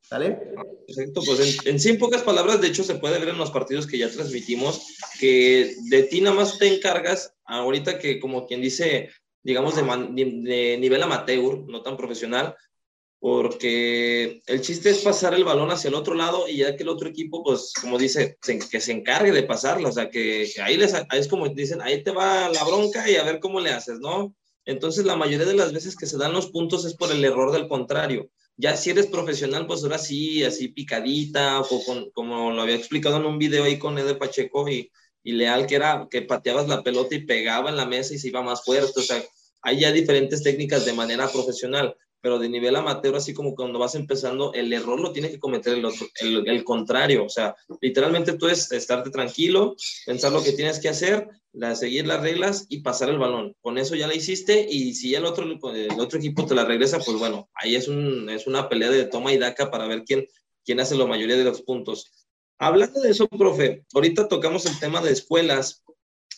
¿Sale? 0.02 0.38
Perfecto, 0.86 1.20
pues 1.24 1.64
en, 1.66 1.74
en 1.74 1.80
sí, 1.80 1.94
pocas 1.94 2.22
palabras, 2.22 2.60
de 2.60 2.68
hecho, 2.68 2.84
se 2.84 2.96
puede 2.96 3.18
ver 3.18 3.30
en 3.30 3.38
los 3.38 3.50
partidos 3.50 3.86
que 3.86 3.98
ya 3.98 4.10
transmitimos 4.10 4.96
que 5.18 5.74
de 5.90 6.02
ti 6.04 6.20
nada 6.20 6.36
más 6.36 6.58
te 6.58 6.72
encargas, 6.72 7.34
ahorita 7.44 7.98
que 7.98 8.20
como 8.20 8.46
quien 8.46 8.60
dice, 8.60 9.10
digamos, 9.42 9.74
de, 9.74 9.82
de 9.82 10.78
nivel 10.78 11.02
amateur, 11.02 11.58
no 11.66 11.82
tan 11.82 11.96
profesional, 11.96 12.54
porque 13.18 14.42
el 14.46 14.60
chiste 14.60 14.90
es 14.90 14.98
pasar 14.98 15.34
el 15.34 15.44
balón 15.44 15.70
hacia 15.70 15.88
el 15.88 15.94
otro 15.94 16.14
lado 16.14 16.48
y 16.48 16.58
ya 16.58 16.76
que 16.76 16.82
el 16.82 16.88
otro 16.88 17.08
equipo, 17.08 17.42
pues, 17.42 17.72
como 17.80 17.98
dice, 17.98 18.38
que 18.42 18.80
se 18.80 18.92
encargue 18.92 19.32
de 19.32 19.42
pasarlo, 19.42 19.88
o 19.88 19.92
sea, 19.92 20.10
que, 20.10 20.48
ahí 20.62 20.76
les, 20.76 20.94
es 21.12 21.28
como 21.28 21.48
dicen, 21.48 21.80
ahí 21.80 22.02
te 22.02 22.10
va 22.10 22.48
la 22.50 22.64
bronca 22.64 23.08
y 23.10 23.16
a 23.16 23.24
ver 23.24 23.40
cómo 23.40 23.60
le 23.60 23.70
haces, 23.70 23.98
¿no? 24.00 24.34
Entonces, 24.64 25.04
la 25.04 25.16
mayoría 25.16 25.46
de 25.46 25.54
las 25.54 25.72
veces 25.72 25.96
que 25.96 26.06
se 26.06 26.18
dan 26.18 26.32
los 26.32 26.50
puntos 26.50 26.84
es 26.84 26.94
por 26.94 27.10
el 27.10 27.24
error 27.24 27.52
del 27.52 27.68
contrario. 27.68 28.30
Ya 28.56 28.76
si 28.76 28.90
eres 28.90 29.06
profesional, 29.06 29.66
pues 29.66 29.82
ahora 29.82 29.98
sí, 29.98 30.42
así 30.44 30.68
picadita, 30.68 31.60
o 31.60 31.84
con, 31.84 32.10
como 32.10 32.50
lo 32.52 32.62
había 32.62 32.74
explicado 32.74 33.16
en 33.16 33.26
un 33.26 33.38
video 33.38 33.64
ahí 33.64 33.78
con 33.78 33.98
Ede 33.98 34.14
Pacheco 34.14 34.68
y, 34.68 34.90
y 35.22 35.32
Leal, 35.32 35.66
que 35.66 35.76
era 35.76 36.08
que 36.10 36.22
pateabas 36.22 36.68
la 36.68 36.82
pelota 36.82 37.14
y 37.14 37.26
pegaba 37.26 37.70
en 37.70 37.76
la 37.76 37.86
mesa 37.86 38.14
y 38.14 38.18
se 38.18 38.28
iba 38.28 38.42
más 38.42 38.64
fuerte, 38.64 39.00
o 39.00 39.02
sea, 39.02 39.22
hay 39.62 39.80
ya 39.80 39.90
diferentes 39.92 40.42
técnicas 40.42 40.84
de 40.84 40.92
manera 40.92 41.28
profesional 41.28 41.96
pero 42.26 42.40
de 42.40 42.48
nivel 42.48 42.74
amateur, 42.74 43.14
así 43.14 43.32
como 43.32 43.54
cuando 43.54 43.78
vas 43.78 43.94
empezando, 43.94 44.52
el 44.52 44.72
error 44.72 44.98
lo 44.98 45.12
tiene 45.12 45.30
que 45.30 45.38
cometer 45.38 45.74
el 45.74 45.86
el, 46.48 46.64
contrario, 46.64 47.24
o 47.24 47.28
sea, 47.28 47.54
literalmente 47.80 48.32
tú 48.32 48.48
es 48.48 48.72
estarte 48.72 49.10
tranquilo, 49.10 49.76
pensar 50.04 50.32
lo 50.32 50.42
que 50.42 50.50
tienes 50.50 50.80
que 50.80 50.88
hacer, 50.88 51.28
seguir 51.76 52.04
las 52.04 52.20
reglas 52.22 52.66
y 52.68 52.80
pasar 52.80 53.10
el 53.10 53.18
balón. 53.18 53.54
Con 53.60 53.78
eso 53.78 53.94
ya 53.94 54.08
la 54.08 54.16
hiciste 54.16 54.66
y 54.68 54.94
si 54.94 55.14
el 55.14 55.24
otro, 55.24 55.44
el 55.44 56.00
otro 56.00 56.18
equipo 56.18 56.44
te 56.44 56.56
la 56.56 56.64
regresa, 56.64 56.98
pues 56.98 57.16
bueno, 57.16 57.48
ahí 57.54 57.76
es, 57.76 57.86
un, 57.86 58.28
es 58.28 58.48
una 58.48 58.68
pelea 58.68 58.90
de 58.90 59.04
toma 59.04 59.32
y 59.32 59.38
daca 59.38 59.70
para 59.70 59.86
ver 59.86 60.02
quién, 60.02 60.26
quién 60.64 60.80
hace 60.80 60.96
la 60.96 61.06
mayoría 61.06 61.36
de 61.36 61.44
los 61.44 61.62
puntos. 61.62 62.10
Hablando 62.58 63.02
de 63.02 63.10
eso, 63.10 63.28
profe, 63.28 63.84
ahorita 63.94 64.26
tocamos 64.26 64.66
el 64.66 64.76
tema 64.80 65.00
de 65.00 65.12
escuelas 65.12 65.84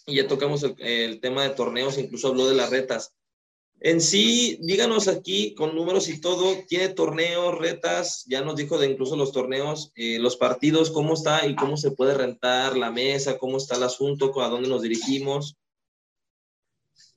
y 0.05 0.17
ya 0.17 0.29
tocamos 0.29 0.67
el 0.81 1.21
tema 1.23 1.45
de 1.45 1.55
torneos, 1.55 1.97
incluso 1.97 2.29
habló 2.29 2.47
de 2.47 2.57
las 2.57 2.69
retas. 2.69 3.15
En 3.81 4.01
sí, 4.01 4.59
díganos 4.61 5.07
aquí 5.07 5.55
con 5.55 5.77
números 5.77 6.09
y 6.09 6.21
todo, 6.21 6.57
tiene 6.67 6.89
torneos, 6.89 7.57
retas, 7.57 8.25
ya 8.27 8.41
nos 8.41 8.57
dijo 8.57 8.77
de 8.77 8.91
incluso 8.91 9.15
los 9.15 9.31
torneos, 9.31 9.93
eh, 9.95 10.19
los 10.19 10.37
partidos, 10.37 10.91
cómo 10.91 11.15
está 11.15 11.47
y 11.47 11.55
cómo 11.55 11.77
se 11.77 11.93
puede 11.93 12.15
rentar 12.15 12.77
la 12.77 12.91
mesa, 12.91 13.39
cómo 13.39 13.57
está 13.57 13.77
el 13.77 13.85
asunto, 13.85 14.33
a 14.41 14.49
dónde 14.49 14.69
nos 14.69 14.83
dirigimos. 14.83 15.57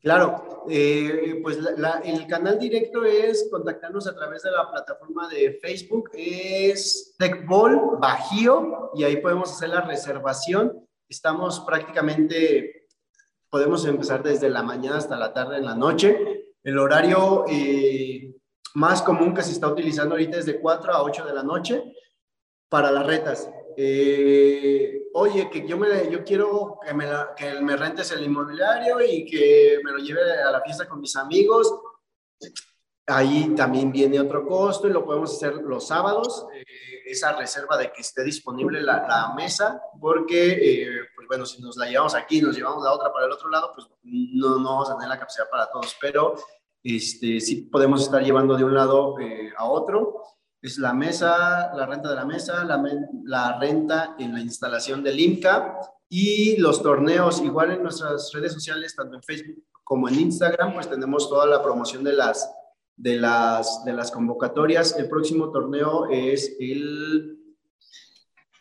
Claro, 0.02 0.65
eh, 0.69 1.39
pues 1.41 1.58
el 2.04 2.28
canal 2.28 2.60
directo 2.60 3.06
es 3.06 3.47
contactarnos 3.52 4.08
a 4.08 4.15
través 4.15 4.43
de 4.43 4.52
la 4.52 4.69
plataforma 4.69 5.28
de 5.30 5.54
Facebook, 5.62 6.12
es 6.13 7.15
TechBall 7.17 7.97
Bajío, 8.00 8.91
y 8.95 9.04
ahí 9.04 9.17
podemos 9.17 9.52
hacer 9.52 9.69
la 9.69 9.82
reservación. 9.82 10.88
Estamos 11.10 11.60
prácticamente, 11.62 12.88
podemos 13.50 13.86
empezar 13.86 14.21
desde 14.21 14.50
la 14.50 14.63
mañana 14.63 14.97
hasta 14.97 15.17
la 15.17 15.34
tarde 15.34 15.58
en 15.58 15.65
la 15.65 15.76
noche. 15.76 16.40
El 16.63 16.78
horario, 16.78 17.45
eh, 17.50 18.36
más 18.76 19.02
común 19.02 19.34
que 19.34 19.41
se 19.41 19.52
está 19.52 19.67
utilizando 19.67 20.13
ahorita 20.13 20.38
es 20.38 20.45
de 20.45 20.60
4 20.60 20.93
a 20.93 21.04
8 21.04 21.26
de 21.26 21.34
la 21.34 21.43
noche 21.43 21.84
para 22.69 22.91
las 22.91 23.06
retas. 23.06 23.50
Eh, 23.76 25.04
oye, 25.13 25.50
que 25.50 25.67
yo, 25.67 25.78
me, 25.78 26.10
yo 26.10 26.24
quiero 26.24 26.80
que 26.86 26.93
me, 26.93 27.06
que 27.36 27.60
me 27.62 27.76
rentes 27.76 28.12
el 28.12 28.24
inmobiliario 28.24 29.02
y 29.02 29.26
que 29.26 29.80
me 29.84 29.91
lo 29.91 29.97
lleve 29.97 30.21
a 30.41 30.52
la 30.52 30.62
fiesta 30.62 30.88
con 30.88 31.02
mis 31.02 31.15
amigos. 31.15 31.74
Ahí 33.08 33.54
también 33.56 33.91
viene 33.91 34.19
otro 34.19 34.45
costo 34.45 34.88
y 34.88 34.93
lo 34.93 35.04
podemos 35.04 35.36
hacer 35.36 35.56
los 35.56 35.88
sábados, 35.88 36.45
eh, 36.54 36.63
esa 37.12 37.34
reserva 37.34 37.78
de 37.78 37.91
que 37.91 38.02
esté 38.02 38.24
disponible 38.24 38.82
la, 38.82 39.06
la 39.08 39.34
mesa, 39.36 39.82
porque, 40.00 40.52
eh, 40.52 40.88
pues 41.15 41.28
bueno, 41.28 41.45
si 41.45 41.62
nos 41.62 41.78
la 41.78 41.88
llevamos 41.88 42.15
aquí, 42.15 42.41
nos 42.41 42.56
llevamos 42.56 42.84
la 42.84 42.93
otra 42.93 43.12
para 43.12 43.26
el 43.26 43.32
otro 43.32 43.50
lado, 43.50 43.71
pues 43.74 43.88
no, 44.04 44.58
no 44.60 44.69
vamos 44.69 44.89
a 44.89 44.95
tener 44.95 45.10
la 45.10 45.19
capacidad 45.19 45.50
para 45.50 45.69
todos, 45.69 45.95
pero 46.00 46.36
este, 46.84 47.39
sí 47.39 47.69
podemos 47.71 48.02
estar 48.02 48.24
llevando 48.24 48.56
de 48.56 48.63
un 48.63 48.74
lado 48.74 49.19
eh, 49.19 49.52
a 49.56 49.65
otro. 49.65 50.24
Es 50.62 50.78
la 50.78 50.93
mesa, 50.93 51.71
la 51.76 51.86
renta 51.86 52.10
de 52.10 52.15
la 52.15 52.26
mesa, 52.26 52.63
la, 52.63 52.84
la 53.24 53.60
renta 53.60 54.15
en 54.19 54.34
la 54.34 54.41
instalación 54.41 55.04
del 55.04 55.19
INCA 55.19 55.80
y 56.08 56.58
los 56.58 56.84
torneos, 56.84 57.41
igual 57.41 57.71
en 57.71 57.84
nuestras 57.84 58.32
redes 58.34 58.54
sociales, 58.54 58.95
tanto 58.95 59.15
en 59.15 59.24
Facebook 59.24 59.63
como 59.84 60.08
en 60.08 60.19
Instagram, 60.19 60.74
pues 60.74 60.89
tenemos 60.89 61.28
toda 61.28 61.45
la 61.45 61.62
promoción 61.63 62.04
de 62.04 62.13
las, 62.13 62.50
de 63.01 63.15
las, 63.15 63.83
de 63.83 63.93
las 63.93 64.11
convocatorias. 64.11 64.95
El 64.97 65.09
próximo 65.09 65.51
torneo 65.51 66.07
es 66.09 66.55
el, 66.59 67.37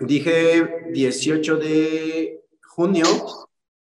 dije, 0.00 0.88
18 0.92 1.56
de 1.56 2.44
junio 2.62 3.04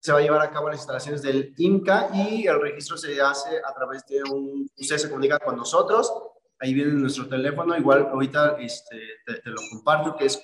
se 0.01 0.13
va 0.13 0.19
a 0.19 0.23
llevar 0.23 0.43
a 0.43 0.51
cabo 0.51 0.69
las 0.69 0.79
instalaciones 0.79 1.23
del 1.23 1.55
INCA 1.57 2.11
y 2.15 2.47
el 2.47 2.61
registro 2.61 2.97
se 2.97 3.21
hace 3.21 3.59
a 3.59 3.75
través 3.75 4.07
de 4.07 4.23
un, 4.23 4.71
usted 4.79 4.97
se 4.97 5.09
comunica 5.09 5.39
con 5.39 5.57
nosotros, 5.57 6.13
ahí 6.61 6.73
viene 6.73 6.93
nuestro 6.93 7.29
teléfono, 7.29 7.77
igual 7.77 8.09
ahorita 8.13 8.57
este, 8.61 8.97
te, 9.27 9.41
lo 9.45 9.61
comparto, 9.71 10.17
que 10.17 10.27
es 10.27 10.43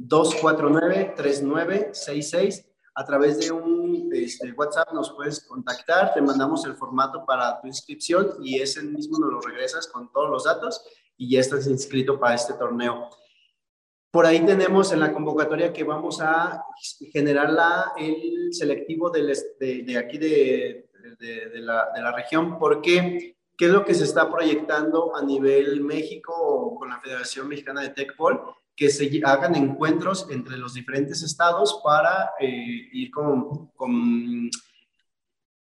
477-249-3966. 0.00 2.64
A 2.94 3.04
través 3.04 3.38
de 3.38 3.52
un 3.52 3.77
este, 4.12 4.52
WhatsApp 4.52 4.92
nos 4.92 5.12
puedes 5.12 5.44
contactar, 5.44 6.12
te 6.14 6.20
mandamos 6.20 6.64
el 6.66 6.74
formato 6.74 7.24
para 7.26 7.60
tu 7.60 7.66
inscripción 7.66 8.34
y 8.42 8.60
ese 8.60 8.82
mismo 8.82 9.18
nos 9.18 9.32
lo 9.32 9.40
regresas 9.40 9.86
con 9.86 10.10
todos 10.12 10.30
los 10.30 10.44
datos 10.44 10.84
y 11.16 11.30
ya 11.30 11.40
estás 11.40 11.66
inscrito 11.66 12.18
para 12.18 12.34
este 12.34 12.54
torneo. 12.54 13.08
Por 14.10 14.24
ahí 14.24 14.44
tenemos 14.44 14.92
en 14.92 15.00
la 15.00 15.12
convocatoria 15.12 15.72
que 15.72 15.84
vamos 15.84 16.20
a 16.20 16.64
generar 17.12 17.52
la, 17.52 17.92
el 17.98 18.48
selectivo 18.52 19.10
del, 19.10 19.36
de, 19.60 19.82
de, 19.82 19.98
aquí 19.98 20.16
de, 20.16 20.90
de, 21.18 21.60
la, 21.60 21.90
de 21.94 22.00
la 22.00 22.12
región, 22.12 22.58
porque 22.58 23.36
¿qué 23.56 23.66
es 23.66 23.70
lo 23.70 23.84
que 23.84 23.94
se 23.94 24.04
está 24.04 24.30
proyectando 24.30 25.14
a 25.14 25.22
nivel 25.22 25.82
México 25.82 26.74
con 26.78 26.88
la 26.88 27.00
Federación 27.00 27.48
Mexicana 27.48 27.82
de 27.82 27.90
Tecpol? 27.90 28.40
Que 28.78 28.88
se 28.88 29.10
hagan 29.24 29.56
encuentros 29.56 30.28
entre 30.30 30.56
los 30.56 30.74
diferentes 30.74 31.22
estados 31.22 31.80
para 31.84 32.30
eh, 32.38 32.88
ir 32.92 33.10
con, 33.10 33.66
con 33.74 34.50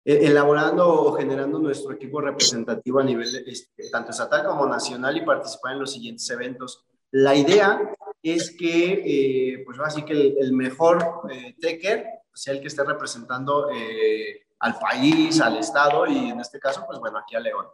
e, 0.05 0.27
elaborando 0.27 0.87
o 0.87 1.13
generando 1.13 1.59
nuestro 1.59 1.91
equipo 1.93 2.21
representativo 2.21 2.99
a 2.99 3.03
nivel 3.03 3.27
este, 3.47 3.89
tanto 3.91 4.11
estatal 4.11 4.45
como 4.45 4.65
nacional 4.65 5.17
y 5.17 5.25
participar 5.25 5.73
en 5.73 5.79
los 5.79 5.91
siguientes 5.91 6.29
eventos. 6.29 6.85
La 7.11 7.35
idea 7.35 7.79
es 8.23 8.55
que, 8.57 9.03
eh, 9.05 9.63
pues 9.65 9.79
así 9.79 10.03
que 10.03 10.35
el, 10.39 10.53
mejor 10.53 11.21
eh, 11.31 11.55
techer 11.59 12.05
sea 12.33 12.53
el 12.53 12.61
que 12.61 12.67
esté 12.67 12.83
representando 12.83 13.69
eh, 13.71 14.47
al 14.59 14.77
país, 14.77 15.39
al 15.41 15.57
Estado 15.57 16.05
y 16.07 16.29
en 16.29 16.39
este 16.39 16.59
caso, 16.59 16.83
pues 16.87 16.99
bueno, 16.99 17.17
aquí 17.17 17.35
a 17.35 17.39
León. 17.39 17.67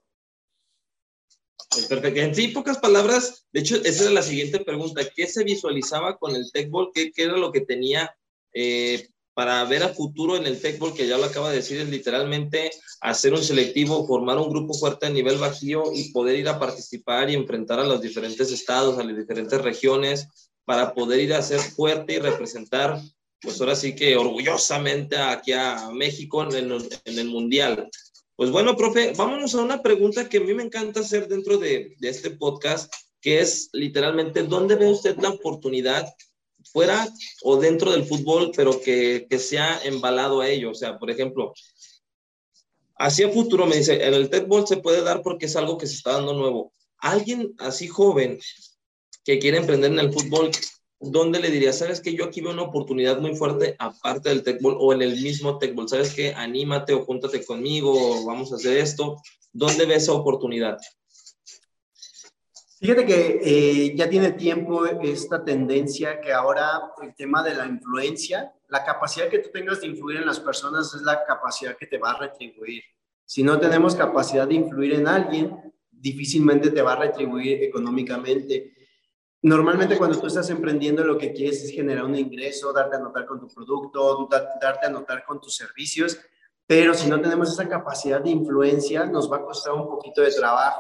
Perfecto. 1.89 2.19
En 2.19 2.35
sí, 2.35 2.49
pocas 2.49 2.77
palabras, 2.77 3.45
de 3.51 3.59
hecho, 3.61 3.75
esa 3.83 4.03
era 4.03 4.13
la 4.13 4.21
siguiente 4.21 4.59
pregunta. 4.59 5.01
¿Qué 5.15 5.27
se 5.27 5.43
visualizaba 5.43 6.17
con 6.17 6.35
el 6.35 6.51
Techball? 6.51 6.91
¿Qué, 6.93 7.11
qué 7.11 7.23
era 7.23 7.38
lo 7.38 7.51
que 7.51 7.61
tenía 7.61 8.15
eh, 8.53 9.07
para 9.35 9.63
ver 9.65 9.83
a 9.83 9.89
futuro 9.89 10.38
en 10.38 10.45
el 10.45 10.61
Techball, 10.61 10.93
que 10.93 11.07
ya 11.07 11.17
lo 11.17 11.25
acaba 11.25 11.49
de 11.49 11.57
decir, 11.57 11.77
es 11.79 11.89
literalmente 11.89 12.71
hacer 13.01 13.33
un 13.33 13.43
selectivo, 13.43 14.07
formar 14.07 14.38
un 14.38 14.49
grupo 14.49 14.73
fuerte 14.73 15.07
a 15.07 15.09
nivel 15.09 15.38
bajío 15.38 15.83
y 15.93 16.11
poder 16.13 16.39
ir 16.39 16.47
a 16.47 16.57
participar 16.57 17.29
y 17.29 17.35
enfrentar 17.35 17.79
a 17.81 17.83
los 17.83 18.01
diferentes 18.01 18.49
estados, 18.49 18.97
a 18.97 19.03
las 19.03 19.15
diferentes 19.15 19.61
regiones, 19.61 20.51
para 20.63 20.93
poder 20.93 21.19
ir 21.19 21.33
a 21.33 21.41
ser 21.41 21.59
fuerte 21.59 22.13
y 22.13 22.19
representar, 22.19 23.01
pues 23.41 23.59
ahora 23.59 23.75
sí 23.75 23.93
que 23.93 24.15
orgullosamente 24.15 25.17
aquí 25.17 25.51
a 25.51 25.89
México 25.91 26.43
en 26.43 26.55
el, 26.55 26.89
en 27.03 27.19
el 27.19 27.27
Mundial. 27.27 27.89
Pues 28.36 28.52
bueno, 28.52 28.76
profe, 28.76 29.13
vámonos 29.15 29.56
a 29.56 29.62
una 29.62 29.82
pregunta 29.82 30.28
que 30.28 30.38
a 30.38 30.41
mí 30.41 30.54
me 30.54 30.63
encanta 30.63 31.00
hacer 31.00 31.28
dentro 31.28 31.58
de, 31.58 31.95
este 32.02 32.32
podcast, 32.32 32.93
que 33.21 33.39
es 33.39 33.69
literalmente, 33.71 34.43
¿dónde 34.43 34.76
ve 34.76 34.89
usted 34.89 35.17
la 35.17 35.30
oportunidad 35.30 36.06
fuera 36.71 37.08
o 37.43 37.58
dentro 37.58 37.91
del 37.91 38.06
fútbol, 38.06 38.52
pero 38.56 38.82
que, 38.82 39.28
que 39.30 39.39
sea 39.39 39.80
embalado 39.84 40.41
a 40.41 40.50
ello. 40.50 40.71
O 40.71 40.76
sea, 40.76 40.98
por 40.98 41.10
ejemplo, 41.10 41.54
hacia 42.98 43.30
futuro 43.30 43.65
me 43.65 43.78
dice, 43.78 44.06
en 44.06 44.13
el 44.13 44.30
Ball 44.48 44.67
se 44.67 44.78
puede 44.78 45.02
dar 45.02 45.21
porque 45.21 45.45
es 45.45 45.56
algo 45.56 45.78
que 45.78 45.88
se 45.88 45.95
está 45.95 46.13
dando 46.13 46.34
nuevo. 46.34 46.74
Alguien 46.98 47.54
así 47.60 47.88
joven 47.88 48.39
que 49.24 49.39
quiere 49.39 49.58
emprender 49.58 49.91
en 49.91 50.00
el 50.00 50.13
fútbol, 50.13 50.52
¿dónde 50.99 51.39
le 51.39 51.51
diría, 51.51 51.73
sabes 51.73 52.01
que 52.01 52.13
yo 52.13 52.25
aquí 52.25 52.41
veo 52.41 52.53
una 52.53 52.63
oportunidad 52.63 53.19
muy 53.19 53.36
fuerte 53.36 53.75
aparte 53.79 54.29
del 54.29 54.60
Ball 54.60 54.77
o 54.79 54.93
en 54.93 55.01
el 55.01 55.21
mismo 55.21 55.60
Ball? 55.73 55.89
¿Sabes 55.89 56.13
que 56.13 56.34
Anímate 56.34 56.93
o 56.93 57.05
júntate 57.05 57.45
conmigo 57.45 57.93
o 57.93 58.25
vamos 58.25 58.51
a 58.51 58.55
hacer 58.55 58.77
esto. 58.77 59.17
¿Dónde 59.51 59.86
ves 59.86 60.03
esa 60.03 60.13
oportunidad? 60.13 60.77
Fíjate 62.77 63.05
que 63.05 63.39
eh, 63.41 63.95
ya 63.95 64.10
tiene 64.10 64.34
tiempo 64.34 64.86
esta 64.86 65.43
tendencia 65.43 66.19
que 66.19 66.34
ahora 66.34 66.91
el 67.01 67.15
tema 67.15 67.41
de 67.41 67.55
la 67.55 67.65
influencia, 67.65 68.53
la 68.67 68.84
capacidad 68.84 69.29
que 69.29 69.39
tú 69.39 69.49
tengas 69.51 69.81
de 69.81 69.88
influir 69.88 70.17
en 70.17 70.25
las 70.25 70.39
personas 70.39 70.93
es 70.93 71.01
la 71.01 71.23
capacidad 71.25 71.77
que 71.77 71.88
te 71.88 71.97
va 71.97 72.12
a 72.12 72.19
retribuir. 72.19 72.84
Si 73.23 73.41
no 73.41 73.60
tenemos 73.60 73.95
capacidad 73.95 74.47
de 74.47 74.55
influir 74.55 74.93
en 74.93 75.08
alguien, 75.08 75.73
difícilmente 75.89 76.69
te 76.69 76.81
va 76.81 76.93
a 76.93 76.97
retribuir 76.97 77.63
económicamente. 77.63 78.74
Normalmente 79.45 79.95
cuando 79.95 80.19
tú 80.19 80.25
estás 80.25 80.49
emprendiendo 80.49 81.03
lo 81.03 81.19
que 81.19 81.31
quieres 81.31 81.63
es 81.63 81.69
generar 81.69 82.03
un 82.03 82.15
ingreso, 82.15 82.73
darte 82.73 82.95
a 82.95 82.99
notar 82.99 83.27
con 83.27 83.39
tu 83.39 83.47
producto, 83.47 84.27
darte 84.60 84.88
a 84.88 84.89
notar 84.89 85.23
con 85.23 85.39
tus 85.39 85.55
servicios, 85.55 86.17
pero 86.65 86.95
si 86.95 87.08
no 87.08 87.21
tenemos 87.21 87.51
esa 87.51 87.69
capacidad 87.69 88.21
de 88.21 88.31
influencia, 88.31 89.05
nos 89.05 89.31
va 89.31 89.38
a 89.38 89.43
costar 89.43 89.73
un 89.73 89.86
poquito 89.86 90.23
de 90.23 90.31
trabajo. 90.31 90.79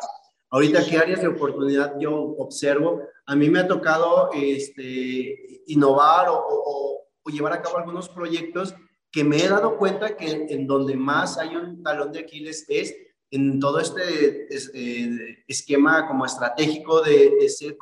Ahorita, 0.49 0.83
¿qué 0.83 0.97
áreas 0.97 1.21
de 1.21 1.27
oportunidad 1.27 1.93
yo 1.99 2.15
observo? 2.15 3.03
A 3.27 3.35
mí 3.35 3.51
me 3.51 3.59
ha 3.59 3.67
tocado 3.67 4.31
este, 4.33 5.61
innovar 5.67 6.29
o, 6.31 7.05
llevar 7.27 7.53
a 7.53 7.61
cabo 7.61 7.77
algunos 7.77 8.09
proyectos 8.09 8.73
que 9.11 9.23
me 9.23 9.45
he 9.45 9.47
dado 9.47 9.77
cuenta 9.77 10.17
que 10.17 10.47
en 10.49 10.65
donde 10.65 10.95
más 10.95 11.37
hay 11.37 11.55
un 11.55 11.83
talón 11.83 12.11
de 12.11 12.21
Aquiles 12.21 12.65
es 12.67 12.95
en 13.29 13.59
todo 13.59 13.79
este 13.79 14.47
eh, 14.49 15.43
esquema 15.47 16.07
como 16.07 16.25
estratégico 16.25 17.01
de, 17.01 17.47
ser 17.47 17.77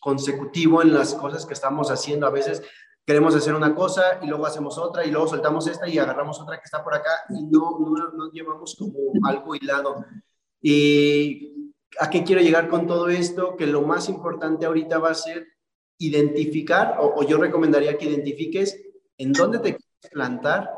consecutivo 0.00 0.82
en 0.82 0.92
las 0.92 1.14
cosas 1.14 1.46
que 1.46 1.54
estamos 1.54 1.90
haciendo. 1.90 2.26
A 2.26 2.30
veces 2.30 2.62
queremos 3.04 3.34
hacer 3.34 3.54
una 3.54 3.74
cosa 3.74 4.18
y 4.22 4.26
luego 4.26 4.46
hacemos 4.46 4.78
otra 4.78 5.04
y 5.04 5.10
luego 5.10 5.28
soltamos 5.28 5.66
esta 5.66 5.88
y 5.88 5.98
agarramos 5.98 6.40
otra 6.40 6.56
que 6.58 6.64
está 6.64 6.82
por 6.82 6.94
acá 6.94 7.10
y 7.30 7.44
no, 7.44 7.78
no, 7.78 8.30
llevamos 8.32 8.74
como 8.76 9.12
algo 9.26 9.54
hilado. 9.54 10.04
Y 10.60 11.56
¿A 12.00 12.10
qué 12.10 12.24
quiero 12.24 12.42
llegar 12.42 12.68
con 12.68 12.86
todo 12.86 13.08
esto? 13.08 13.56
Que 13.56 13.66
lo 13.66 13.82
más 13.82 14.08
importante 14.08 14.66
ahorita 14.66 14.98
va 14.98 15.10
a 15.10 15.14
ser 15.14 15.46
identificar, 15.98 16.96
o, 17.00 17.22
yo 17.22 17.38
recomendaría 17.38 17.96
que 17.96 18.06
identifiques 18.06 18.78
en 19.16 19.32
dónde 19.32 19.58
te 19.58 19.76
quieres 19.76 20.10
plantar 20.12 20.70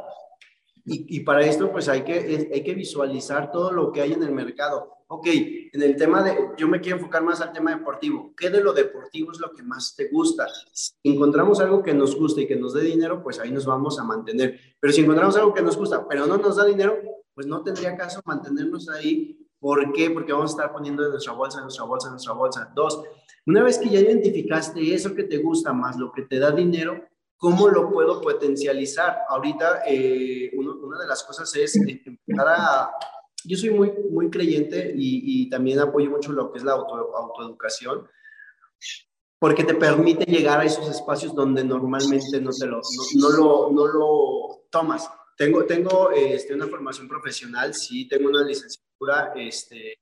y, 0.84 1.20
para 1.20 1.44
esto 1.44 1.70
pues 1.70 1.88
hay 1.88 2.02
que, 2.02 2.48
hay 2.52 2.62
que 2.62 2.74
visualizar 2.74 3.50
todo 3.50 3.72
lo 3.72 3.92
que 3.92 4.00
hay 4.00 4.12
en 4.12 4.22
el 4.22 4.32
mercado. 4.32 4.94
Ok, 5.10 5.26
en 5.26 5.82
el 5.82 5.96
tema 5.96 6.22
de, 6.22 6.36
yo 6.56 6.68
me 6.68 6.80
quiero 6.80 6.98
enfocar 6.98 7.22
más 7.22 7.40
al 7.40 7.52
tema 7.52 7.74
deportivo. 7.74 8.34
¿Qué 8.36 8.50
de 8.50 8.62
lo 8.62 8.72
deportivo 8.72 9.32
es 9.32 9.40
lo 9.40 9.52
que 9.52 9.62
más 9.62 9.96
te 9.96 10.08
gusta? 10.08 10.46
Si 10.72 10.92
encontramos 11.02 11.60
algo 11.60 11.82
que 11.82 11.94
nos 11.94 12.14
gusta 12.14 12.42
y 12.42 12.46
que 12.46 12.56
nos 12.56 12.74
dé 12.74 12.82
dinero, 12.82 13.22
pues 13.22 13.38
ahí 13.40 13.50
nos 13.50 13.64
vamos 13.64 13.98
a 13.98 14.04
mantener. 14.04 14.60
Pero 14.78 14.92
si 14.92 15.00
encontramos 15.00 15.36
algo 15.36 15.54
que 15.54 15.62
nos 15.62 15.76
gusta, 15.76 16.06
pero 16.06 16.26
no 16.26 16.36
nos 16.36 16.56
da 16.56 16.64
dinero, 16.66 16.98
pues 17.34 17.46
no 17.46 17.62
tendría 17.62 17.96
caso 17.96 18.20
mantenernos 18.24 18.88
ahí 18.90 19.48
¿Por 19.60 19.92
qué? 19.92 20.10
Porque 20.10 20.32
vamos 20.32 20.52
a 20.52 20.54
estar 20.54 20.72
poniendo 20.72 21.04
en 21.04 21.10
nuestra 21.10 21.32
bolsa, 21.32 21.60
nuestra 21.60 21.84
bolsa, 21.84 22.10
nuestra 22.10 22.32
bolsa. 22.32 22.72
Dos, 22.74 23.02
una 23.46 23.62
vez 23.62 23.78
que 23.78 23.88
ya 23.88 24.00
identificaste 24.00 24.94
eso 24.94 25.14
que 25.14 25.24
te 25.24 25.38
gusta 25.38 25.72
más, 25.72 25.96
lo 25.96 26.12
que 26.12 26.22
te 26.22 26.38
da 26.38 26.52
dinero, 26.52 27.08
¿cómo 27.36 27.68
lo 27.68 27.90
puedo 27.90 28.20
potencializar? 28.20 29.18
Ahorita, 29.28 29.82
eh, 29.86 30.50
una 30.54 30.98
de 30.98 31.06
las 31.06 31.24
cosas 31.24 31.54
es 31.56 31.76
empezar 31.76 32.46
a... 32.48 32.90
Yo 33.48 33.56
soy 33.56 33.70
muy, 33.70 33.92
muy 34.10 34.28
creyente 34.28 34.92
y, 34.94 35.48
también 35.48 35.80
apoyo 35.80 36.10
mucho 36.10 36.32
lo 36.32 36.52
que 36.52 36.58
es 36.58 36.64
la 36.64 36.72
auto, 36.72 37.16
autoeducación, 37.16 38.06
porque 39.38 39.64
te 39.64 39.74
permite 39.74 40.24
llegar 40.24 40.60
a 40.60 40.64
esos 40.64 40.88
espacios 40.90 41.34
donde 41.34 41.64
normalmente 41.64 42.40
no, 42.40 42.50
te 42.50 42.66
lo, 42.66 42.82
no, 43.14 43.30
lo, 43.30 43.70
no 43.72 43.86
lo 43.86 44.66
tomas. 44.70 45.08
Tengo, 45.36 45.64
tengo 45.64 46.10
este, 46.10 46.54
una 46.54 46.66
formación 46.66 47.08
profesional, 47.08 47.72
sí, 47.72 48.06
tengo 48.06 48.28
una 48.28 48.42
licenciatura 48.42 49.32
este, 49.36 49.98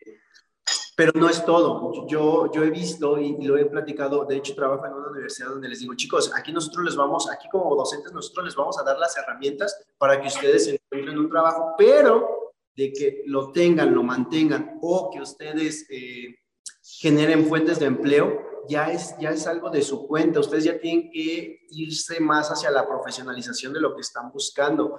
pero 0.96 1.12
no 1.14 1.28
es 1.28 1.44
todo. 1.44 2.06
Yo, 2.08 2.50
yo 2.50 2.64
he 2.64 2.70
visto 2.70 3.18
y, 3.18 3.36
lo 3.44 3.58
he 3.58 3.66
platicado, 3.66 4.24
de 4.24 4.36
hecho 4.36 4.54
trabajo 4.54 4.86
en 4.86 4.94
una 4.94 5.10
universidad 5.10 5.50
donde 5.50 5.68
les 5.68 5.80
digo, 5.80 5.94
chicos, 5.94 6.32
aquí 6.34 6.52
nosotros 6.52 6.84
les 6.84 6.96
vamos, 6.96 7.30
aquí 7.30 7.48
como 7.48 7.76
docentes 7.76 8.12
nosotros 8.12 8.46
les 8.46 8.56
vamos 8.56 8.78
a 8.78 8.82
dar 8.82 8.98
las 8.98 9.16
herramientas 9.16 9.78
para 9.98 10.20
que 10.20 10.28
ustedes 10.28 10.66
encuentren 10.66 11.18
un 11.18 11.28
trabajo, 11.28 11.74
pero 11.76 12.35
de 12.76 12.92
que 12.92 13.22
lo 13.26 13.52
tengan, 13.52 13.94
lo 13.94 14.02
mantengan 14.02 14.78
o 14.82 15.10
que 15.10 15.20
ustedes 15.20 15.86
eh, 15.90 16.36
generen 16.82 17.46
fuentes 17.46 17.78
de 17.78 17.86
empleo, 17.86 18.38
ya 18.68 18.92
es, 18.92 19.14
ya 19.18 19.30
es 19.30 19.46
algo 19.46 19.70
de 19.70 19.82
su 19.82 20.06
cuenta. 20.06 20.40
Ustedes 20.40 20.64
ya 20.64 20.78
tienen 20.78 21.10
que 21.10 21.66
irse 21.70 22.20
más 22.20 22.50
hacia 22.50 22.70
la 22.70 22.86
profesionalización 22.86 23.72
de 23.72 23.80
lo 23.80 23.94
que 23.94 24.02
están 24.02 24.30
buscando. 24.30 24.98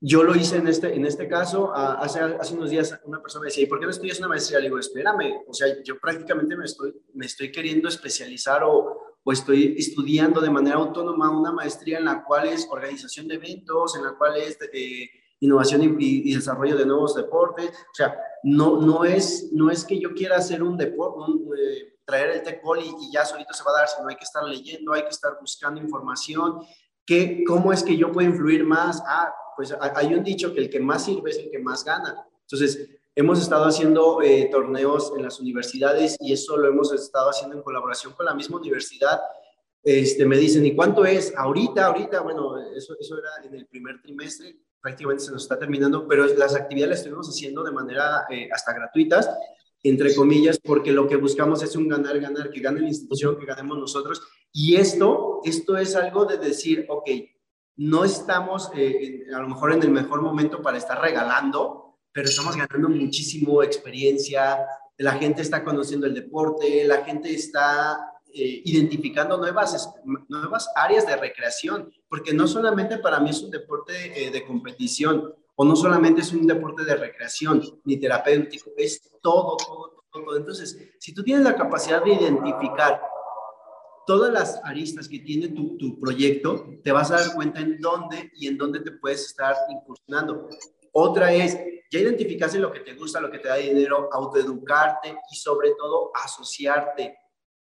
Yo 0.00 0.22
lo 0.22 0.34
hice 0.34 0.56
en 0.56 0.68
este, 0.68 0.94
en 0.94 1.06
este 1.06 1.28
caso, 1.28 1.72
hace, 1.74 2.20
hace 2.20 2.54
unos 2.54 2.70
días 2.70 2.98
una 3.04 3.20
persona 3.20 3.42
me 3.42 3.48
decía, 3.48 3.64
¿y 3.64 3.66
por 3.66 3.78
qué 3.78 3.84
no 3.84 3.90
estudias 3.90 4.18
una 4.18 4.28
maestría? 4.28 4.58
Le 4.58 4.66
digo, 4.66 4.78
espérame, 4.78 5.44
o 5.46 5.54
sea, 5.54 5.82
yo 5.82 5.98
prácticamente 5.98 6.56
me 6.56 6.64
estoy, 6.64 6.92
me 7.14 7.26
estoy 7.26 7.52
queriendo 7.52 7.88
especializar 7.88 8.64
o, 8.64 9.16
o 9.22 9.32
estoy 9.32 9.76
estudiando 9.78 10.40
de 10.40 10.50
manera 10.50 10.76
autónoma 10.76 11.30
una 11.30 11.52
maestría 11.52 11.98
en 11.98 12.04
la 12.04 12.24
cual 12.24 12.48
es 12.48 12.66
organización 12.68 13.28
de 13.28 13.36
eventos, 13.36 13.96
en 13.96 14.02
la 14.02 14.12
cual 14.16 14.36
es 14.38 14.58
eh, 14.72 15.08
innovación 15.42 15.96
y, 15.98 16.34
desarrollo 16.34 16.76
de 16.76 16.86
nuevos 16.86 17.14
deportes. 17.14 17.70
O 17.70 17.94
sea, 17.94 18.16
no, 18.44 18.80
no, 18.80 19.04
es, 19.04 19.50
no 19.52 19.70
es 19.70 19.84
que 19.84 19.98
yo 19.98 20.14
quiera 20.14 20.36
hacer 20.36 20.62
un 20.62 20.76
deporte, 20.76 21.32
eh, 21.58 21.98
traer 22.04 22.30
el 22.30 22.42
TECOL 22.42 22.78
y, 22.78 22.88
y, 23.00 23.12
ya 23.12 23.24
solito 23.24 23.52
se 23.52 23.64
va 23.64 23.72
a 23.72 23.80
dar, 23.80 23.88
sino 23.88 24.08
hay 24.08 24.16
que 24.16 24.24
estar 24.24 24.44
leyendo, 24.44 24.92
hay 24.92 25.02
que 25.02 25.08
estar 25.08 25.36
buscando 25.40 25.80
información. 25.80 26.60
¿Qué, 27.04 27.42
¿Cómo 27.46 27.72
es 27.72 27.82
que 27.82 27.96
yo 27.96 28.12
puedo 28.12 28.28
influir 28.28 28.64
más? 28.64 29.02
Ah, 29.04 29.34
pues 29.56 29.74
hay 29.80 30.14
un 30.14 30.22
dicho 30.22 30.54
que 30.54 30.60
el 30.60 30.70
que 30.70 30.80
más 30.80 31.04
sirve 31.04 31.30
es 31.30 31.38
el 31.38 31.50
que 31.50 31.58
más 31.58 31.84
gana. 31.84 32.24
Entonces, 32.42 32.88
hemos 33.14 33.40
estado 33.40 33.64
haciendo 33.64 34.22
eh, 34.22 34.48
torneos 34.50 35.12
en 35.16 35.22
las 35.22 35.40
universidades 35.40 36.16
y 36.20 36.32
eso 36.32 36.56
lo 36.56 36.68
hemos 36.68 36.92
estado 36.92 37.30
haciendo 37.30 37.56
en 37.56 37.62
colaboración 37.62 38.12
con 38.14 38.26
la 38.26 38.34
misma 38.34 38.58
universidad. 38.58 39.20
Este, 39.82 40.24
me 40.24 40.36
dicen, 40.36 40.64
¿y 40.64 40.76
cuánto 40.76 41.04
es? 41.04 41.34
Ahorita, 41.36 41.86
ahorita, 41.86 42.20
bueno, 42.20 42.58
eso, 42.76 42.94
eso 42.98 43.18
era 43.18 43.30
en 43.44 43.54
el 43.54 43.66
primer 43.66 44.00
trimestre, 44.00 44.56
prácticamente 44.82 45.24
se 45.24 45.30
nos 45.30 45.44
está 45.44 45.58
terminando, 45.58 46.06
pero 46.08 46.26
las 46.26 46.54
actividades 46.54 46.90
las 46.90 46.98
estuvimos 46.98 47.28
haciendo 47.28 47.62
de 47.62 47.70
manera 47.70 48.26
eh, 48.28 48.48
hasta 48.52 48.72
gratuitas, 48.72 49.30
entre 49.84 50.14
comillas, 50.14 50.58
porque 50.62 50.92
lo 50.92 51.08
que 51.08 51.16
buscamos 51.16 51.62
es 51.62 51.74
un 51.76 51.88
ganar-ganar, 51.88 52.50
que 52.50 52.60
gane 52.60 52.80
la 52.80 52.88
institución, 52.88 53.38
que 53.38 53.46
ganemos 53.46 53.78
nosotros. 53.78 54.22
Y 54.52 54.76
esto, 54.76 55.40
esto 55.44 55.76
es 55.76 55.96
algo 55.96 56.24
de 56.24 56.38
decir, 56.38 56.86
ok, 56.88 57.08
no 57.76 58.04
estamos 58.04 58.70
eh, 58.74 59.24
a 59.34 59.40
lo 59.40 59.48
mejor 59.48 59.72
en 59.72 59.82
el 59.82 59.90
mejor 59.90 60.20
momento 60.20 60.60
para 60.60 60.78
estar 60.78 61.00
regalando, 61.00 61.98
pero 62.12 62.28
estamos 62.28 62.56
ganando 62.56 62.88
muchísimo 62.88 63.62
experiencia, 63.62 64.66
la 64.98 65.12
gente 65.12 65.42
está 65.42 65.64
conociendo 65.64 66.06
el 66.06 66.14
deporte, 66.14 66.84
la 66.84 67.04
gente 67.04 67.32
está 67.32 68.11
eh, 68.34 68.62
identificando 68.64 69.36
nuevas, 69.36 69.92
nuevas 70.28 70.70
áreas 70.74 71.06
de 71.06 71.16
recreación, 71.16 71.92
porque 72.08 72.32
no 72.32 72.46
solamente 72.46 72.98
para 72.98 73.20
mí 73.20 73.30
es 73.30 73.42
un 73.42 73.50
deporte 73.50 73.92
eh, 74.14 74.30
de 74.30 74.44
competición, 74.44 75.34
o 75.54 75.64
no 75.64 75.76
solamente 75.76 76.22
es 76.22 76.32
un 76.32 76.46
deporte 76.46 76.84
de 76.84 76.96
recreación 76.96 77.62
ni 77.84 77.98
terapéutico, 77.98 78.70
es 78.76 79.00
todo, 79.20 79.56
todo, 79.56 80.04
todo. 80.10 80.36
Entonces, 80.36 80.78
si 80.98 81.14
tú 81.14 81.22
tienes 81.22 81.44
la 81.44 81.56
capacidad 81.56 82.02
de 82.02 82.14
identificar 82.14 83.00
todas 84.06 84.32
las 84.32 84.60
aristas 84.64 85.08
que 85.08 85.20
tiene 85.20 85.48
tu, 85.48 85.76
tu, 85.76 86.00
proyecto, 86.00 86.66
te 86.82 86.92
vas 86.92 87.10
a 87.10 87.16
dar 87.16 87.34
cuenta 87.34 87.60
en 87.60 87.80
dónde 87.80 88.30
y 88.34 88.48
en 88.48 88.58
dónde 88.58 88.80
te 88.80 88.92
puedes 88.92 89.26
estar 89.26 89.54
incursionando. 89.70 90.48
Otra 90.92 91.32
es, 91.32 91.56
ya 91.90 91.98
identificaste 91.98 92.58
lo 92.58 92.72
que 92.72 92.80
te 92.80 92.94
gusta, 92.94 93.20
lo 93.20 93.30
que 93.30 93.38
te 93.38 93.48
da 93.48 93.56
dinero, 93.56 94.08
autoeducarte 94.12 95.16
y 95.30 95.36
sobre 95.36 95.72
todo 95.78 96.10
asociarte. 96.14 97.16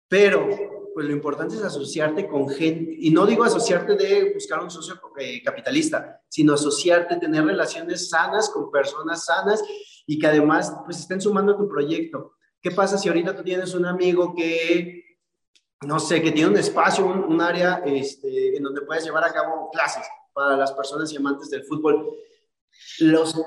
Pero, 0.08 0.48
pues 0.94 1.06
lo 1.06 1.14
importante 1.14 1.56
es 1.56 1.64
asociarte 1.64 2.28
con 2.28 2.50
gente, 2.50 2.96
y 3.00 3.12
no 3.12 3.26
digo 3.26 3.44
asociarte 3.44 3.96
de 3.96 4.34
buscar 4.34 4.62
un 4.62 4.72
socio 4.72 5.00
eh, 5.18 5.44
capitalista, 5.44 6.22
sino 6.30 6.54
asociarte, 6.54 7.18
tener 7.18 7.46
relaciones 7.46 8.10
sanas 8.10 8.50
con 8.50 8.72
personas 8.72 9.26
sanas 9.26 9.62
y 10.06 10.18
que 10.18 10.28
además, 10.28 10.74
pues 10.86 11.00
estén 11.00 11.20
sumando 11.20 11.54
a 11.54 11.58
tu 11.58 11.68
proyecto. 11.68 12.34
¿Qué 12.62 12.72
pasa 12.72 12.98
si 12.98 13.10
ahorita 13.10 13.36
tú 13.36 13.44
tienes 13.44 13.74
un 13.74 13.86
amigo 13.86 14.34
que 14.36 15.08
no 15.86 16.00
sé, 16.00 16.22
que 16.22 16.32
tiene 16.32 16.50
un 16.50 16.58
espacio, 16.58 17.06
un, 17.06 17.40
área 17.40 17.84
este, 17.86 18.58
en 18.58 18.64
donde 18.64 18.82
puedes 18.82 19.04
llevar 19.04 19.24
a 19.24 19.34
cabo 19.34 19.70
clases 19.72 20.04
para 20.34 20.58
las 20.58 20.72
personas 20.72 21.12
y 21.12 21.18
amantes 21.18 21.50
del 21.50 21.66
fútbol. 21.66 22.10
Los, 23.00 23.40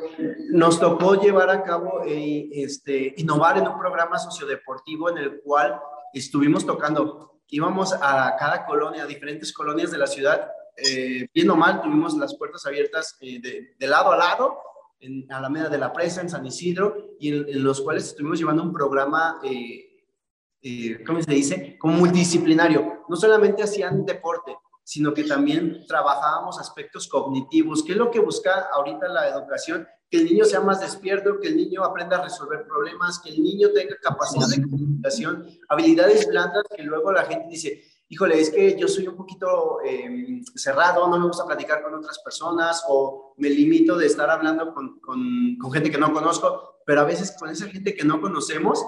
nos 0.50 0.78
tocó 0.78 1.20
llevar 1.20 1.50
a 1.50 1.62
cabo, 1.62 2.02
eh, 2.06 2.48
este, 2.52 3.14
innovar 3.16 3.58
en 3.58 3.66
un 3.66 3.78
programa 3.78 4.18
sociodeportivo 4.18 5.10
en 5.10 5.18
el 5.18 5.40
cual 5.40 5.80
estuvimos 6.12 6.66
tocando. 6.66 7.40
Íbamos 7.48 7.92
a 7.92 8.36
cada 8.38 8.64
colonia, 8.64 9.04
a 9.04 9.06
diferentes 9.06 9.52
colonias 9.52 9.90
de 9.90 9.98
la 9.98 10.06
ciudad, 10.06 10.50
eh, 10.76 11.28
bien 11.34 11.50
o 11.50 11.56
mal, 11.56 11.82
tuvimos 11.82 12.16
las 12.16 12.36
puertas 12.36 12.64
abiertas 12.66 13.16
eh, 13.20 13.74
de, 13.78 13.86
lado 13.86 14.12
a 14.12 14.16
lado, 14.16 14.58
en 15.00 15.30
Alameda 15.32 15.68
de 15.68 15.78
la 15.78 15.92
Presa, 15.92 16.20
en 16.20 16.30
San 16.30 16.46
Isidro, 16.46 17.16
y 17.18 17.28
en, 17.30 17.64
los 17.64 17.80
cuales 17.80 18.04
estuvimos 18.04 18.38
llevando 18.38 18.62
un 18.62 18.72
programa 18.72 19.40
eh, 19.42 19.90
eh, 20.62 21.02
¿cómo 21.06 21.22
se 21.22 21.32
dice? 21.32 21.78
Como 21.78 21.94
multidisciplinario. 21.94 23.04
No 23.08 23.16
solamente 23.16 23.62
hacían 23.62 24.04
deporte, 24.04 24.56
sino 24.84 25.14
que 25.14 25.24
también 25.24 25.86
trabajábamos 25.86 26.58
aspectos 26.58 27.08
cognitivos. 27.08 27.82
¿Qué 27.82 27.92
es 27.92 27.98
lo 27.98 28.10
que 28.10 28.20
busca 28.20 28.68
ahorita 28.72 29.08
la 29.08 29.28
educación? 29.28 29.86
Que 30.10 30.18
el 30.18 30.24
niño 30.24 30.44
sea 30.44 30.60
más 30.60 30.80
despierto, 30.80 31.38
que 31.38 31.48
el 31.48 31.56
niño 31.56 31.84
aprenda 31.84 32.18
a 32.18 32.24
resolver 32.24 32.66
problemas, 32.66 33.20
que 33.20 33.30
el 33.30 33.42
niño 33.42 33.70
tenga 33.72 33.96
capacidad 34.02 34.48
de 34.48 34.62
comunicación, 34.62 35.46
habilidades 35.68 36.26
blandas 36.26 36.64
que 36.74 36.82
luego 36.82 37.12
la 37.12 37.24
gente 37.24 37.46
dice, 37.48 37.82
híjole, 38.08 38.40
es 38.40 38.50
que 38.50 38.76
yo 38.76 38.88
soy 38.88 39.06
un 39.06 39.16
poquito 39.16 39.78
em, 39.84 40.42
cerrado, 40.56 41.08
no 41.08 41.18
me 41.18 41.26
gusta 41.26 41.46
platicar 41.46 41.82
con 41.82 41.94
otras 41.94 42.18
personas 42.18 42.84
o 42.88 43.34
me 43.36 43.48
limito 43.48 43.96
de 43.96 44.06
estar 44.06 44.28
hablando 44.28 44.74
con, 44.74 45.00
gente 45.72 45.90
que 45.90 45.98
no 45.98 46.12
conozco, 46.12 46.80
pero 46.84 47.02
a 47.02 47.04
veces 47.04 47.36
con 47.38 47.48
esa 47.50 47.68
gente 47.68 47.94
que 47.94 48.04
no 48.04 48.20
conocemos 48.20 48.84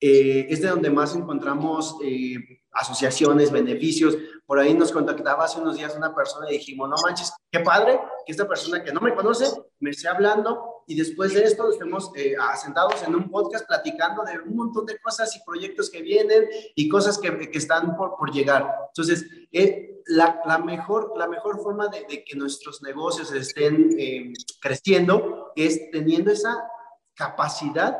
eh, 0.00 0.46
es 0.48 0.62
de 0.62 0.68
donde 0.68 0.88
más 0.88 1.14
encontramos 1.14 1.98
eh, 2.02 2.61
asociaciones, 2.72 3.50
beneficios. 3.50 4.16
Por 4.46 4.58
ahí 4.58 4.74
nos 4.74 4.92
contactaba 4.92 5.44
hace 5.44 5.60
unos 5.60 5.76
días 5.76 5.94
una 5.96 6.14
persona 6.14 6.48
y 6.50 6.54
dijimos, 6.54 6.88
no 6.88 6.96
manches, 7.04 7.32
qué 7.50 7.60
padre 7.60 8.00
que 8.24 8.32
esta 8.32 8.48
persona 8.48 8.82
que 8.82 8.92
no 8.92 9.00
me 9.00 9.14
conoce 9.14 9.46
me 9.80 9.90
esté 9.90 10.08
hablando 10.08 10.82
y 10.86 10.96
después 10.96 11.32
de 11.34 11.44
esto 11.44 11.70
estemos 11.70 12.10
eh, 12.16 12.34
sentados 12.60 13.02
en 13.02 13.14
un 13.14 13.30
podcast 13.30 13.66
platicando 13.66 14.24
de 14.24 14.38
un 14.40 14.56
montón 14.56 14.86
de 14.86 14.98
cosas 14.98 15.34
y 15.36 15.42
proyectos 15.44 15.90
que 15.90 16.02
vienen 16.02 16.48
y 16.74 16.88
cosas 16.88 17.18
que, 17.18 17.50
que 17.50 17.58
están 17.58 17.96
por, 17.96 18.16
por, 18.16 18.32
llegar. 18.32 18.68
Entonces, 18.88 19.26
la, 20.06 20.40
la, 20.44 20.58
mejor, 20.58 21.12
la 21.16 21.28
mejor 21.28 21.60
forma 21.62 21.88
de, 21.88 22.04
de 22.08 22.24
que 22.24 22.36
nuestros 22.36 22.82
negocios 22.82 23.32
estén 23.32 24.34
creciendo 24.60 25.52
es 25.54 25.90
teniendo 25.90 26.32
esa 26.32 26.68
capacidad 27.14 27.98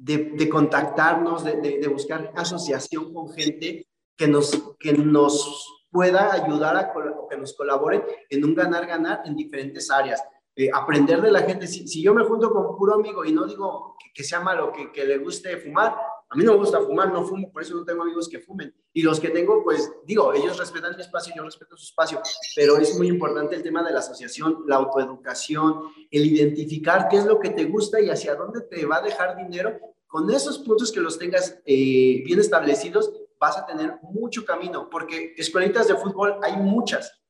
de, 0.00 0.48
contactarnos, 0.48 1.44
de, 1.44 1.88
buscar 1.92 2.32
asociación 2.34 3.12
con 3.12 3.30
gente 3.32 3.86
que 4.16 4.26
nos, 4.26 4.74
que 4.78 4.92
nos 4.94 5.84
pueda 5.90 6.32
ayudar 6.32 6.76
a 6.76 6.92
que 7.28 7.36
nos 7.36 7.54
colabore 7.54 8.02
en 8.30 8.44
un 8.44 8.54
ganar-ganar 8.54 9.22
en 9.24 9.36
diferentes 9.36 9.90
áreas. 9.90 10.22
Eh, 10.56 10.70
aprender 10.72 11.20
de 11.20 11.30
la 11.30 11.42
gente. 11.42 11.66
Si, 11.66 12.02
yo 12.02 12.14
me 12.14 12.24
junto 12.24 12.50
con 12.50 12.76
puro 12.76 12.94
amigo 12.94 13.24
y 13.24 13.32
no 13.32 13.46
digo 13.46 13.96
que, 14.14 14.24
sea 14.24 14.40
malo, 14.40 14.72
que, 14.72 14.90
que, 14.90 15.04
le 15.04 15.18
guste 15.18 15.56
fumar, 15.58 15.96
a 16.32 16.36
mí 16.36 16.44
no 16.44 16.52
me 16.52 16.58
gusta 16.58 16.80
fumar, 16.80 17.12
no 17.12 17.24
fumo, 17.24 17.50
por 17.50 17.60
eso 17.60 17.74
no 17.74 17.84
tengo 17.84 18.02
amigos 18.02 18.28
que 18.28 18.38
fumen. 18.38 18.72
Y 18.92 19.02
los 19.02 19.18
que 19.18 19.30
tengo, 19.30 19.64
pues 19.64 19.90
digo, 20.06 20.32
ellos 20.32 20.56
respetan 20.58 20.94
mi 20.94 21.02
espacio, 21.02 21.34
yo 21.36 21.42
respeto 21.42 21.76
su 21.76 21.86
espacio, 21.86 22.22
pero 22.54 22.76
es 22.76 22.96
muy 22.96 23.08
importante 23.08 23.56
el 23.56 23.64
tema 23.64 23.82
de 23.82 23.92
la 23.92 23.98
asociación, 23.98 24.62
la 24.68 24.76
autoeducación, 24.76 25.82
el 26.08 26.26
identificar 26.26 27.08
qué 27.08 27.16
es 27.16 27.24
lo 27.24 27.40
que 27.40 27.50
te 27.50 27.64
gusta 27.64 28.00
y 28.00 28.10
hacia 28.10 28.36
dónde 28.36 28.60
te 28.60 28.86
va 28.86 28.98
a 28.98 29.02
dejar 29.02 29.36
dinero 29.36 29.76
con 30.06 30.30
esos 30.30 30.60
puntos 30.60 30.92
que 30.92 31.00
los 31.00 31.18
tengas 31.18 31.58
eh, 31.64 32.22
bien 32.24 32.38
establecidos, 32.38 33.12
vas 33.40 33.58
a 33.58 33.66
tener 33.66 33.98
mucho 34.02 34.44
camino, 34.44 34.88
porque 34.88 35.34
escuelitas 35.36 35.88
de 35.88 35.96
fútbol 35.96 36.36
hay 36.42 36.56
muchas, 36.56 37.20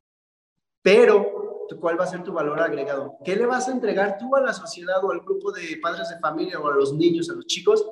pero 0.82 1.66
¿cuál 1.80 1.98
va 1.98 2.04
a 2.04 2.08
ser 2.08 2.22
tu 2.22 2.32
valor 2.32 2.60
agregado? 2.60 3.16
¿Qué 3.24 3.34
le 3.34 3.46
vas 3.46 3.68
a 3.68 3.72
entregar 3.72 4.18
tú 4.18 4.36
a 4.36 4.40
la 4.40 4.52
sociedad 4.52 5.02
o 5.04 5.12
al 5.12 5.20
grupo 5.20 5.52
de 5.52 5.78
padres 5.80 6.10
de 6.10 6.18
familia 6.18 6.58
o 6.58 6.68
a 6.68 6.74
los 6.74 6.92
niños, 6.92 7.30
a 7.30 7.34
los 7.34 7.46
chicos, 7.46 7.86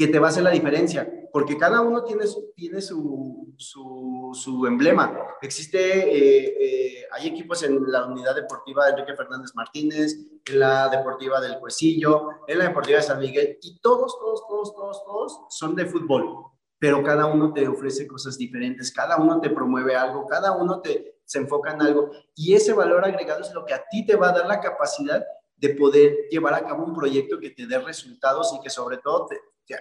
que 0.00 0.08
te 0.08 0.18
va 0.18 0.28
a 0.28 0.30
hacer 0.30 0.42
la 0.42 0.50
diferencia? 0.50 1.06
Porque 1.30 1.58
cada 1.58 1.82
uno 1.82 2.02
tiene 2.02 2.26
su, 2.26 2.54
tiene 2.56 2.80
su, 2.80 3.54
su, 3.58 4.66
emblema. 4.66 5.14
Existe, 5.42 5.78
eh, 5.78 6.56
eh, 6.58 7.06
hay 7.12 7.28
equipos 7.28 7.62
en 7.64 7.78
la 7.86 8.06
unidad 8.06 8.34
deportiva 8.34 8.86
de 8.86 8.92
Enrique 8.92 9.14
Fernández 9.14 9.50
Martínez, 9.54 10.16
en 10.46 10.58
la 10.58 10.88
deportiva 10.88 11.38
del 11.42 11.58
Cuecillo, 11.58 12.30
en 12.48 12.56
la 12.56 12.64
deportiva 12.68 12.96
de 12.96 13.02
San 13.02 13.18
Miguel, 13.18 13.58
y 13.60 13.78
todos, 13.80 14.18
todos, 14.18 14.46
todos, 14.48 14.74
todos, 14.74 15.04
todos 15.04 15.40
son 15.50 15.76
de 15.76 15.84
fútbol, 15.84 16.46
pero 16.78 17.02
cada 17.02 17.26
uno 17.26 17.52
te 17.52 17.68
ofrece 17.68 18.06
cosas 18.06 18.38
diferentes, 18.38 18.90
cada 18.90 19.18
uno 19.18 19.38
te 19.38 19.50
promueve 19.50 19.96
algo, 19.96 20.26
cada 20.26 20.52
uno 20.52 20.80
te 20.80 21.20
se 21.26 21.40
enfoca 21.40 21.74
en 21.74 21.82
algo, 21.82 22.10
y 22.34 22.54
ese 22.54 22.72
valor 22.72 23.04
agregado 23.04 23.42
es 23.42 23.52
lo 23.52 23.66
que 23.66 23.74
a 23.74 23.84
ti 23.90 24.06
te 24.06 24.16
va 24.16 24.30
a 24.30 24.32
dar 24.32 24.46
la 24.46 24.60
capacidad 24.60 25.22
de 25.58 25.68
poder 25.74 26.26
llevar 26.30 26.54
a 26.54 26.64
cabo 26.64 26.84
un 26.84 26.94
proyecto 26.94 27.38
que 27.38 27.50
te 27.50 27.66
dé 27.66 27.78
resultados 27.78 28.50
y 28.58 28.62
que 28.62 28.70
sobre 28.70 28.96
todo 28.96 29.26
te, 29.26 29.38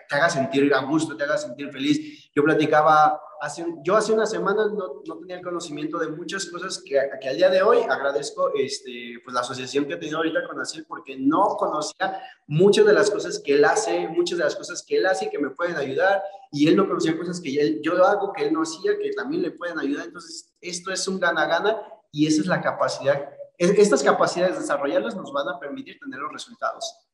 te, 0.07 0.15
haga 0.15 0.29
sentir 0.29 0.73
a 0.73 0.81
gusto, 0.83 1.15
te 1.15 1.23
haga 1.23 1.37
sentir 1.37 1.71
feliz. 1.71 2.29
Yo 2.35 2.43
platicaba, 2.43 3.19
hace, 3.41 3.65
yo 3.83 3.95
hace 3.95 4.13
unas 4.13 4.29
semanas 4.29 4.71
no, 4.71 5.01
no 5.05 5.17
tenía 5.17 5.37
el 5.37 5.43
conocimiento 5.43 5.97
de 5.97 6.09
muchas 6.09 6.45
cosas 6.45 6.81
que, 6.85 6.99
que, 7.19 7.29
al 7.29 7.37
día 7.37 7.49
de 7.49 7.61
hoy 7.61 7.79
agradezco 7.89 8.53
este, 8.53 9.15
pues 9.23 9.33
la 9.33 9.41
asociación 9.41 9.85
que 9.85 9.93
he 9.93 9.97
tenido 9.97 10.17
ahorita 10.17 10.47
con 10.47 10.59
Asiel 10.59 10.85
porque 10.87 11.17
no 11.17 11.55
conocía 11.57 12.21
muchas 12.47 12.85
de 12.85 12.93
las 12.93 13.09
cosas 13.09 13.41
que 13.43 13.55
él 13.55 13.65
hace, 13.65 14.07
muchas 14.07 14.37
de 14.37 14.43
las 14.43 14.55
cosas 14.55 14.83
que 14.85 14.97
él 14.97 15.05
hace 15.05 15.29
que 15.29 15.39
me 15.39 15.49
pueden 15.49 15.75
ayudar 15.75 16.21
y 16.51 16.67
él 16.67 16.75
no 16.75 16.87
conocía 16.87 17.17
cosas 17.17 17.41
que 17.41 17.59
él, 17.59 17.79
yo 17.83 18.03
hago 18.05 18.33
que 18.33 18.47
él 18.47 18.53
no 18.53 18.61
hacía 18.61 18.97
que 18.97 19.11
también 19.11 19.41
le 19.41 19.51
pueden 19.51 19.79
ayudar. 19.79 20.05
Entonces, 20.05 20.53
esto 20.61 20.91
es 20.91 21.07
un 21.07 21.19
gana-gana 21.19 21.77
y 22.11 22.27
esa 22.27 22.41
es 22.41 22.47
la 22.47 22.61
capacidad. 22.61 23.29
Estas 23.57 24.01
capacidades, 24.03 24.57
desarrollarlas 24.57 25.15
nos 25.15 25.33
van 25.33 25.49
a 25.49 25.59
permitir 25.59 25.99
tener 25.99 26.19
los 26.19 26.31
resultados. 26.31 27.08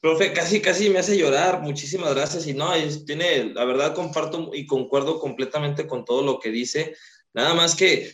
Profe, 0.00 0.32
casi, 0.32 0.60
casi 0.60 0.90
me 0.90 0.98
hace 0.98 1.16
llorar. 1.16 1.62
Muchísimas 1.62 2.14
gracias. 2.14 2.46
Y 2.46 2.54
no, 2.54 2.70
tiene, 3.06 3.52
la 3.54 3.64
verdad, 3.64 3.94
comparto 3.94 4.50
y 4.52 4.66
concuerdo 4.66 5.18
completamente 5.18 5.86
con 5.86 6.04
todo 6.04 6.22
lo 6.22 6.38
que 6.38 6.50
dice. 6.50 6.94
Nada 7.34 7.54
más 7.54 7.74
que, 7.74 8.12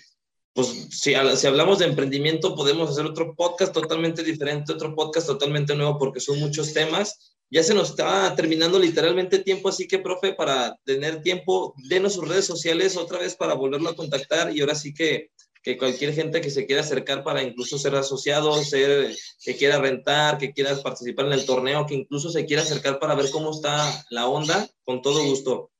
pues, 0.54 0.68
si, 0.90 1.14
si 1.36 1.46
hablamos 1.46 1.78
de 1.78 1.86
emprendimiento, 1.86 2.54
podemos 2.54 2.90
hacer 2.90 3.04
otro 3.04 3.34
podcast 3.34 3.72
totalmente 3.72 4.22
diferente, 4.22 4.72
otro 4.72 4.94
podcast 4.94 5.26
totalmente 5.26 5.74
nuevo, 5.74 5.98
porque 5.98 6.20
son 6.20 6.38
muchos 6.38 6.72
temas. 6.72 7.36
Ya 7.50 7.62
se 7.62 7.74
nos 7.74 7.90
está 7.90 8.34
terminando 8.34 8.78
literalmente 8.78 9.40
tiempo, 9.40 9.68
así 9.68 9.86
que, 9.86 9.98
profe, 9.98 10.32
para 10.32 10.78
tener 10.84 11.20
tiempo, 11.20 11.74
denos 11.88 12.14
sus 12.14 12.26
redes 12.26 12.46
sociales 12.46 12.96
otra 12.96 13.18
vez 13.18 13.34
para 13.34 13.54
volverlo 13.54 13.90
a 13.90 13.96
contactar 13.96 14.56
y 14.56 14.60
ahora 14.60 14.74
sí 14.74 14.94
que 14.94 15.30
que 15.62 15.78
cualquier 15.78 16.12
gente 16.12 16.40
que 16.40 16.50
se 16.50 16.66
quiera 16.66 16.82
acercar 16.82 17.22
para 17.22 17.40
incluso 17.42 17.78
ser 17.78 17.94
asociado, 17.94 18.52
ser, 18.62 19.14
que 19.44 19.56
quiera 19.56 19.78
rentar, 19.78 20.38
que 20.38 20.52
quiera 20.52 20.74
participar 20.82 21.26
en 21.26 21.34
el 21.34 21.46
torneo, 21.46 21.86
que 21.86 21.94
incluso 21.94 22.30
se 22.30 22.44
quiera 22.46 22.62
acercar 22.62 22.98
para 22.98 23.14
ver 23.14 23.30
cómo 23.30 23.52
está 23.52 24.04
la 24.10 24.26
onda, 24.26 24.68
con 24.84 25.02
todo 25.02 25.24
gusto. 25.24 25.70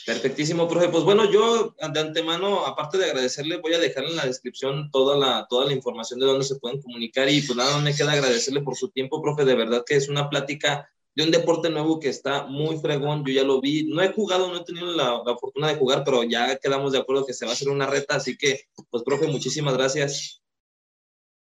Perfectísimo, 0.05 0.67
profe. 0.67 0.89
Pues 0.89 1.03
bueno, 1.03 1.31
yo 1.31 1.73
de 1.91 1.99
antemano, 1.99 2.63
aparte 2.65 2.99
de 2.99 3.05
agradecerle, 3.05 3.57
voy 3.57 3.73
a 3.73 3.79
dejarle 3.79 4.11
en 4.11 4.17
la 4.17 4.25
descripción 4.25 4.91
toda 4.91 5.17
la, 5.17 5.47
toda 5.49 5.65
la 5.65 5.73
información 5.73 6.19
de 6.19 6.27
dónde 6.27 6.45
se 6.45 6.57
pueden 6.57 6.79
comunicar 6.79 7.27
y 7.27 7.41
pues 7.41 7.57
nada, 7.57 7.79
me 7.79 7.95
queda 7.95 8.11
agradecerle 8.11 8.61
por 8.61 8.75
su 8.75 8.89
tiempo, 8.89 9.19
profe. 9.21 9.45
De 9.45 9.55
verdad 9.55 9.83
que 9.83 9.95
es 9.95 10.07
una 10.07 10.29
plática 10.29 10.87
de 11.15 11.23
un 11.23 11.31
deporte 11.31 11.71
nuevo 11.71 11.99
que 11.99 12.09
está 12.09 12.45
muy 12.45 12.77
fregón. 12.77 13.25
Yo 13.25 13.33
ya 13.33 13.43
lo 13.43 13.59
vi. 13.59 13.87
No 13.87 14.03
he 14.03 14.13
jugado, 14.13 14.49
no 14.49 14.57
he 14.57 14.63
tenido 14.63 14.91
la, 14.91 15.23
la 15.25 15.37
fortuna 15.37 15.69
de 15.69 15.75
jugar, 15.75 16.03
pero 16.05 16.21
ya 16.23 16.55
quedamos 16.57 16.91
de 16.91 16.99
acuerdo 16.99 17.25
que 17.25 17.33
se 17.33 17.45
va 17.45 17.51
a 17.51 17.55
hacer 17.55 17.69
una 17.69 17.87
reta. 17.87 18.17
Así 18.17 18.37
que, 18.37 18.65
pues, 18.91 19.01
profe, 19.03 19.27
muchísimas 19.27 19.75
gracias. 19.75 20.43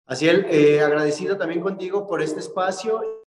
Así, 0.08 0.28
eh, 0.28 0.80
agradecido 0.80 1.38
también 1.38 1.62
contigo 1.62 2.08
por 2.08 2.24
este 2.24 2.40
espacio 2.40 3.18